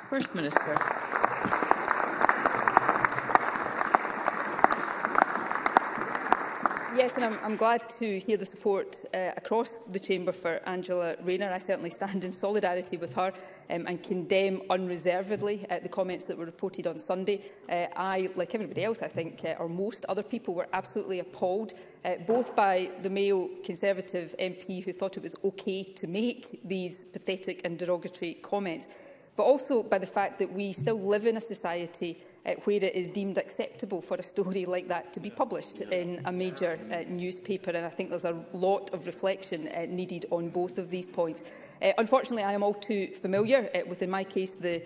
First 0.09 0.35
Minister. 0.35 0.77
Yes, 6.97 7.15
and 7.15 7.25
I'm, 7.25 7.39
I'm, 7.45 7.55
glad 7.55 7.89
to 8.01 8.19
hear 8.19 8.37
the 8.37 8.45
support 8.45 9.05
uh, 9.15 9.31
across 9.37 9.79
the 9.93 10.01
Chamber 10.01 10.33
for 10.33 10.61
Angela 10.69 11.15
Rayner. 11.23 11.53
I 11.53 11.59
certainly 11.59 11.89
stand 11.89 12.25
in 12.25 12.33
solidarity 12.33 12.97
with 12.97 13.15
her 13.15 13.33
um, 13.71 13.87
and 13.87 14.03
condemn 14.03 14.63
unreservedly 14.71 15.65
uh, 15.71 15.79
the 15.79 15.89
comments 15.89 16.25
that 16.25 16.37
were 16.37 16.47
reported 16.47 16.89
on 16.89 16.99
Sunday. 16.99 17.43
Uh, 17.71 17.87
I, 17.95 18.31
like 18.35 18.57
everybody 18.57 18.83
else, 18.83 19.03
I 19.03 19.07
think, 19.09 19.43
uh, 19.45 19.55
or 19.61 19.69
most 19.69 20.05
other 20.09 20.25
people, 20.25 20.53
were 20.53 20.67
absolutely 20.73 21.21
appalled, 21.21 21.75
uh, 22.05 22.17
both 22.27 22.57
by 22.57 22.91
the 23.03 23.11
male 23.11 23.49
Conservative 23.63 24.35
MP 24.41 24.83
who 24.83 24.93
thought 24.93 25.17
it 25.17 25.23
was 25.23 25.37
OK 25.45 25.85
to 25.85 26.09
make 26.09 26.61
these 26.65 27.05
pathetic 27.05 27.61
and 27.65 27.79
derogatory 27.79 28.35
comments, 28.43 28.89
but 29.37 29.45
also 29.45 29.85
by 29.85 29.99
the 29.99 30.07
fact 30.07 30.41
that 30.41 30.53
we 30.53 30.73
still 30.73 30.99
live 31.01 31.27
in 31.27 31.37
a 31.37 31.41
society 31.41 32.19
uh, 32.51 32.55
where 32.65 32.77
it 32.79 32.95
is 32.95 33.09
deemed 33.09 33.39
acceptable 33.39 34.01
for 34.03 34.17
a 34.17 34.23
story 34.23 34.65
like 34.65 34.89
that 34.89 35.13
to 35.13 35.21
be 35.21 35.31
published 35.31 35.81
in 35.81 36.21
a 36.25 36.33
major 36.33 36.79
uh, 36.93 37.03
newspaper. 37.09 37.71
And 37.71 37.85
I 37.85 37.89
think 37.89 38.11
there's 38.11 38.25
a 38.25 38.43
lot 38.53 38.93
of 38.93 39.07
reflection 39.07 39.69
uh, 39.69 39.87
needed 39.89 40.27
on 40.31 40.49
both 40.49 40.79
of 40.79 40.91
these 40.91 41.07
points. 41.07 41.45
Uh, 41.83 41.93
unfortunately, 41.99 42.43
I 42.45 42.53
am 42.53 42.63
all 42.63 42.75
too 42.75 43.09
familiar 43.15 43.71
uh, 43.75 43.81
with, 43.87 44.03
in 44.03 44.11
my 44.11 44.25
case, 44.25 44.55
the 44.55 44.83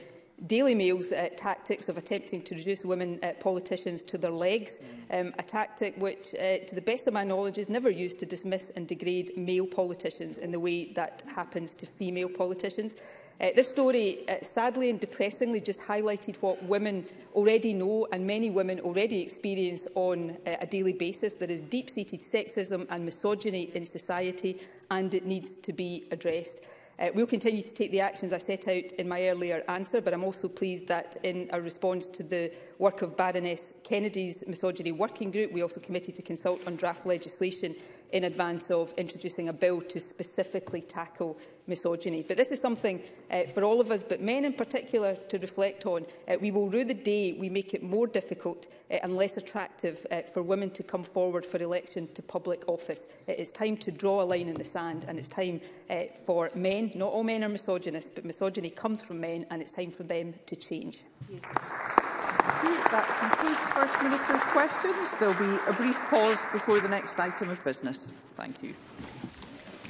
Daily 0.47 0.75
Mail's 0.75 1.13
uh, 1.13 1.29
tactics 1.37 1.89
of 1.89 1.97
attempting 1.97 2.43
to 2.43 2.55
reduce 2.57 2.85
women 2.85 3.19
uh, 3.23 3.33
politicians 3.41 4.03
to 4.05 4.19
their 4.19 4.33
legs, 4.33 4.79
mm. 5.13 5.21
um, 5.21 5.35
a 5.39 5.43
tactic 5.45 5.97
which, 5.97 6.35
uh, 6.35 6.59
to 6.67 6.75
the 6.75 6.81
best 6.83 7.07
of 7.07 7.15
my 7.15 7.23
knowledge, 7.25 7.57
is 7.57 7.69
never 7.69 7.89
used 7.89 8.19
to 8.19 8.27
dismiss 8.27 8.71
and 8.71 8.87
degrade 8.89 9.37
male 9.39 9.67
politicians 9.67 10.39
in 10.39 10.51
the 10.51 10.59
way 10.61 10.87
that 10.95 11.23
happens 11.35 11.73
to 11.75 11.87
female 11.87 12.29
politicians. 12.29 12.97
Uh, 13.41 13.49
this 13.57 13.69
story, 13.69 14.29
uh, 14.29 14.35
sadly 14.43 14.91
and 14.91 14.99
depressingly, 15.01 15.61
just 15.61 15.81
highlighted 15.81 16.35
what 16.41 16.61
women 16.65 17.05
already 17.35 17.73
know 17.73 18.07
and 18.13 18.27
many 18.27 18.51
women 18.51 18.81
already 18.81 19.21
experience 19.21 19.87
on 19.95 20.37
uh, 20.49 20.55
a 20.61 20.67
daily 20.67 20.93
basis. 20.93 21.35
There 21.35 21.51
is 21.51 21.63
deep-seated 21.63 22.21
sexism 22.21 22.87
and 22.91 23.05
misogyny 23.05 23.71
in 23.75 23.85
society, 23.85 24.61
and 24.91 25.13
it 25.15 25.27
needs 25.27 25.55
to 25.57 25.73
be 25.73 26.05
addressed. 26.11 26.61
Uh, 26.97 27.09
will 27.13 27.27
continue 27.27 27.61
to 27.63 27.75
take 27.75 27.91
the 27.91 27.99
actions 28.01 28.33
I 28.33 28.39
set 28.39 28.69
out 28.69 28.75
in 28.85 29.09
my 29.09 29.27
earlier 29.29 29.65
answer, 29.69 30.01
but 30.01 30.15
I'm 30.15 30.23
also 30.23 30.47
pleased 30.49 30.87
that 30.87 31.17
in 31.25 31.51
a 31.53 31.61
response 31.61 32.09
to 32.11 32.23
the 32.23 32.53
work 32.79 33.03
of 33.03 33.17
Baroness 33.17 33.75
Kennedy's 33.83 34.45
Misogyny 34.47 34.93
Working 34.93 35.33
Group, 35.33 35.51
we 35.51 35.63
also 35.63 35.81
committed 35.81 36.15
to 36.15 36.23
consult 36.23 36.61
on 36.69 36.77
draft 36.77 37.05
legislation 37.05 37.75
in 38.13 38.25
advance 38.25 38.71
of 38.71 38.93
introducing 38.97 39.49
a 39.49 39.53
bill 39.53 39.81
to 39.81 40.01
specifically 40.01 40.81
tackle 40.81 41.39
misogyny. 41.67 42.25
But 42.27 42.37
this 42.37 42.53
is 42.53 42.61
something 42.61 43.01
uh, 43.31 43.45
for 43.45 43.65
all 43.65 43.81
of 43.81 43.91
us, 43.91 44.03
but 44.03 44.21
men 44.21 44.45
in 44.45 44.53
particular, 44.53 45.15
to 45.31 45.39
reflect 45.39 45.87
on. 45.87 46.05
Uh, 46.29 46.37
we 46.41 46.51
will 46.51 46.69
rue 46.69 46.85
the 46.85 46.93
day 46.93 47.33
we 47.33 47.49
make 47.49 47.73
it 47.73 47.83
more 47.83 48.07
difficult 48.07 48.67
uh, 48.91 48.95
and 49.03 49.17
less 49.17 49.37
attractive 49.39 50.07
uh, 50.11 50.23
for 50.23 50.43
women 50.43 50.71
to 50.73 50.83
come 50.83 51.03
forward 51.03 51.47
for 51.47 51.57
election 51.63 52.07
to 52.15 52.23
public 52.23 52.63
office. 52.69 53.07
It 53.27 53.39
is 53.39 53.51
time 53.51 53.79
to 53.79 53.91
draw 53.91 54.21
a 54.23 54.25
line 54.25 54.49
in 54.49 54.55
the 54.55 54.65
sand 54.65 55.07
and 55.09 55.19
it's 55.19 55.29
time 55.29 55.61
uh, 55.89 56.03
for 56.27 56.51
men, 56.55 56.93
not 56.95 57.13
all 57.13 57.25
men 57.25 57.43
are 57.43 57.49
misogynists, 57.49 58.11
but 58.15 58.25
misogyny 58.27 58.71
comes 58.71 59.03
from 59.05 59.21
men 59.21 59.47
and 59.51 59.63
it's 59.63 59.73
time 59.73 59.91
for 59.91 60.03
them 60.03 60.35
to 60.47 60.57
change. 60.57 61.05
Thank 61.29 61.43
you 62.09 62.14
you. 62.65 62.77
That 62.91 63.07
concludes 63.21 63.65
First 63.73 64.03
Minister's 64.03 64.45
questions. 64.53 65.17
There 65.17 65.29
will 65.29 65.39
be 65.39 65.57
a 65.69 65.73
brief 65.75 65.99
pause 66.09 66.45
before 66.53 66.81
the 66.81 66.89
next 66.89 67.19
item 67.19 67.51
of 67.51 67.63
business. 67.65 68.09
Thank 68.37 68.63
you. 68.63 68.75